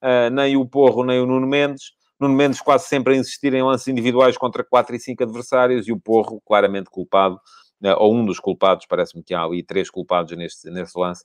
uh, 0.03 0.29
nem 0.31 0.57
o 0.57 0.65
Porro, 0.65 1.03
nem 1.03 1.19
o 1.19 1.25
Nuno 1.25 1.47
Mendes. 1.47 1.91
Nuno 2.19 2.35
Mendes 2.35 2.59
quase 2.59 2.85
sempre 2.88 3.13
a 3.13 3.17
insistir 3.17 3.53
em 3.53 3.63
lances 3.63 3.88
individuais 3.88 4.38
contra 4.38 4.63
4 4.63 4.95
e 4.95 4.99
5 4.99 5.23
adversários 5.23 5.88
e 5.88 5.91
o 5.91 5.99
Porro 5.99 6.41
claramente 6.45 6.89
culpado, 6.89 7.35
uh, 7.35 7.95
ou 7.97 8.13
um 8.13 8.25
dos 8.25 8.39
culpados, 8.39 8.85
parece-me 8.85 9.23
que 9.23 9.33
há 9.33 9.41
ali 9.41 9.63
três 9.63 9.89
culpados 9.89 10.35
neste, 10.38 10.69
neste 10.69 10.99
lance, 10.99 11.23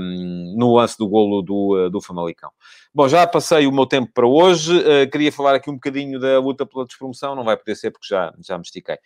um, 0.00 0.54
no 0.58 0.74
lance 0.74 0.98
do 0.98 1.08
golo 1.08 1.42
do, 1.42 1.86
uh, 1.86 1.90
do 1.90 2.00
Famalicão. 2.00 2.50
Bom, 2.92 3.08
já 3.08 3.24
passei 3.24 3.68
o 3.68 3.72
meu 3.72 3.86
tempo 3.86 4.10
para 4.12 4.26
hoje, 4.26 4.76
uh, 4.76 5.08
queria 5.08 5.30
falar 5.30 5.54
aqui 5.54 5.70
um 5.70 5.74
bocadinho 5.74 6.18
da 6.18 6.40
luta 6.40 6.66
pela 6.66 6.84
despromoção, 6.84 7.36
não 7.36 7.44
vai 7.44 7.56
poder 7.56 7.76
ser 7.76 7.92
porque 7.92 8.08
já, 8.08 8.34
já 8.44 8.56
me 8.56 8.62
estiquei. 8.62 8.96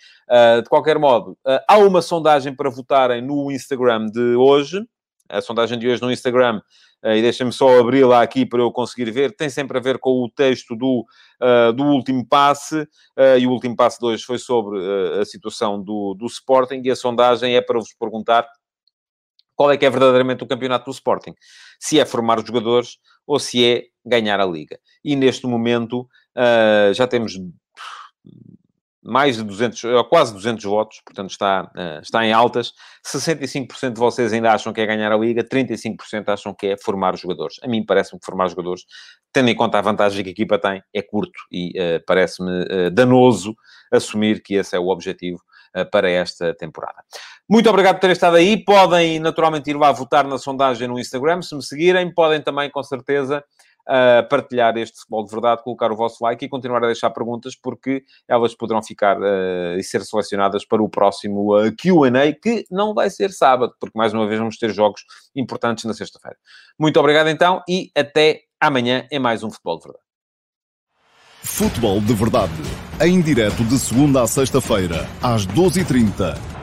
de 0.62 0.68
qualquer 0.70 0.98
modo, 0.98 1.36
há 1.68 1.76
uma 1.76 2.00
sondagem 2.00 2.54
para 2.54 2.70
votarem 2.70 3.20
no 3.20 3.52
Instagram 3.52 4.06
de 4.06 4.36
hoje, 4.36 4.80
a 5.28 5.40
sondagem 5.40 5.78
de 5.78 5.88
hoje 5.88 6.02
no 6.02 6.12
Instagram 6.12 6.60
eh, 6.60 6.93
e 7.04 7.20
deixem-me 7.20 7.52
só 7.52 7.78
abrir 7.78 8.04
lá 8.04 8.22
aqui 8.22 8.46
para 8.46 8.60
eu 8.60 8.72
conseguir 8.72 9.10
ver, 9.10 9.34
tem 9.36 9.50
sempre 9.50 9.76
a 9.76 9.80
ver 9.80 9.98
com 9.98 10.22
o 10.22 10.30
texto 10.30 10.74
do, 10.74 11.04
uh, 11.42 11.72
do 11.72 11.84
último 11.84 12.26
passe, 12.26 12.80
uh, 12.82 13.38
e 13.38 13.46
o 13.46 13.50
último 13.50 13.76
passe 13.76 13.98
de 13.98 14.06
hoje 14.06 14.24
foi 14.24 14.38
sobre 14.38 14.78
a 15.20 15.24
situação 15.24 15.82
do, 15.82 16.14
do 16.14 16.26
Sporting, 16.26 16.80
e 16.84 16.90
a 16.90 16.96
sondagem 16.96 17.56
é 17.56 17.60
para 17.60 17.78
vos 17.78 17.94
perguntar 17.98 18.46
qual 19.54 19.70
é 19.70 19.76
que 19.76 19.86
é 19.86 19.90
verdadeiramente 19.90 20.42
o 20.42 20.46
campeonato 20.46 20.86
do 20.86 20.90
Sporting. 20.90 21.34
Se 21.78 22.00
é 22.00 22.04
formar 22.04 22.38
os 22.38 22.46
jogadores 22.46 22.96
ou 23.26 23.38
se 23.38 23.64
é 23.64 23.84
ganhar 24.04 24.40
a 24.40 24.46
Liga. 24.46 24.78
E 25.04 25.16
neste 25.16 25.46
momento 25.46 26.00
uh, 26.36 26.92
já 26.92 27.06
temos 27.06 27.38
mais 29.04 29.36
de 29.36 29.42
200, 29.42 29.84
ou 29.84 30.04
quase 30.04 30.32
200 30.32 30.64
votos, 30.64 31.00
portanto 31.04 31.30
está, 31.30 31.70
uh, 31.76 32.00
está 32.00 32.24
em 32.24 32.32
altas. 32.32 32.72
65% 33.06 33.92
de 33.92 33.98
vocês 33.98 34.32
ainda 34.32 34.50
acham 34.50 34.72
que 34.72 34.80
é 34.80 34.86
ganhar 34.86 35.12
a 35.12 35.16
Liga, 35.16 35.44
35% 35.44 36.28
acham 36.28 36.54
que 36.54 36.68
é 36.68 36.76
formar 36.76 37.16
jogadores. 37.16 37.56
A 37.62 37.68
mim 37.68 37.84
parece-me 37.84 38.18
que 38.18 38.24
formar 38.24 38.48
jogadores, 38.48 38.84
tendo 39.32 39.50
em 39.50 39.54
conta 39.54 39.78
a 39.78 39.82
vantagem 39.82 40.22
que 40.22 40.30
a 40.30 40.32
equipa 40.32 40.58
tem, 40.58 40.82
é 40.94 41.02
curto 41.02 41.38
e 41.52 41.70
uh, 41.78 42.02
parece-me 42.06 42.62
uh, 42.62 42.90
danoso 42.90 43.54
assumir 43.92 44.42
que 44.42 44.54
esse 44.54 44.74
é 44.74 44.78
o 44.78 44.88
objetivo 44.88 45.40
para 45.90 46.08
esta 46.08 46.54
temporada. 46.54 47.02
Muito 47.48 47.68
obrigado 47.68 47.96
por 47.96 48.02
terem 48.02 48.12
estado 48.12 48.36
aí. 48.36 48.64
Podem, 48.64 49.18
naturalmente, 49.18 49.70
ir 49.70 49.76
lá 49.76 49.90
votar 49.90 50.24
na 50.24 50.38
sondagem 50.38 50.86
no 50.86 51.00
Instagram, 51.00 51.42
se 51.42 51.52
me 51.52 51.62
seguirem. 51.64 52.14
Podem 52.14 52.40
também, 52.40 52.70
com 52.70 52.82
certeza, 52.82 53.42
uh, 53.88 54.28
partilhar 54.28 54.76
este 54.76 54.98
futebol 54.98 55.24
de 55.24 55.30
verdade, 55.30 55.62
colocar 55.62 55.92
o 55.92 55.96
vosso 55.96 56.22
like 56.22 56.44
e 56.44 56.48
continuar 56.48 56.82
a 56.82 56.86
deixar 56.86 57.10
perguntas, 57.10 57.54
porque 57.56 58.04
elas 58.28 58.54
poderão 58.54 58.82
ficar 58.82 59.18
uh, 59.20 59.76
e 59.78 59.82
ser 59.82 60.04
selecionadas 60.04 60.64
para 60.64 60.82
o 60.82 60.88
próximo 60.88 61.56
uh, 61.56 61.70
QA, 61.76 62.32
que 62.40 62.64
não 62.70 62.94
vai 62.94 63.10
ser 63.10 63.30
sábado, 63.30 63.74
porque 63.80 63.96
mais 63.96 64.12
uma 64.12 64.26
vez 64.26 64.38
vamos 64.38 64.56
ter 64.56 64.70
jogos 64.70 65.04
importantes 65.34 65.84
na 65.84 65.94
sexta-feira. 65.94 66.36
Muito 66.78 66.98
obrigado 66.98 67.28
então 67.28 67.62
e 67.68 67.90
até 67.96 68.42
amanhã 68.60 69.06
em 69.10 69.18
mais 69.18 69.42
um 69.42 69.50
futebol 69.50 69.78
de 69.78 69.84
verdade. 69.84 70.04
Futebol 71.42 72.00
de 72.00 72.14
verdade, 72.14 72.52
em 73.02 73.20
direto 73.20 73.62
de 73.64 73.78
segunda 73.78 74.22
a 74.22 74.26
sexta-feira, 74.26 75.06
às 75.22 75.46
12h30 75.46 76.53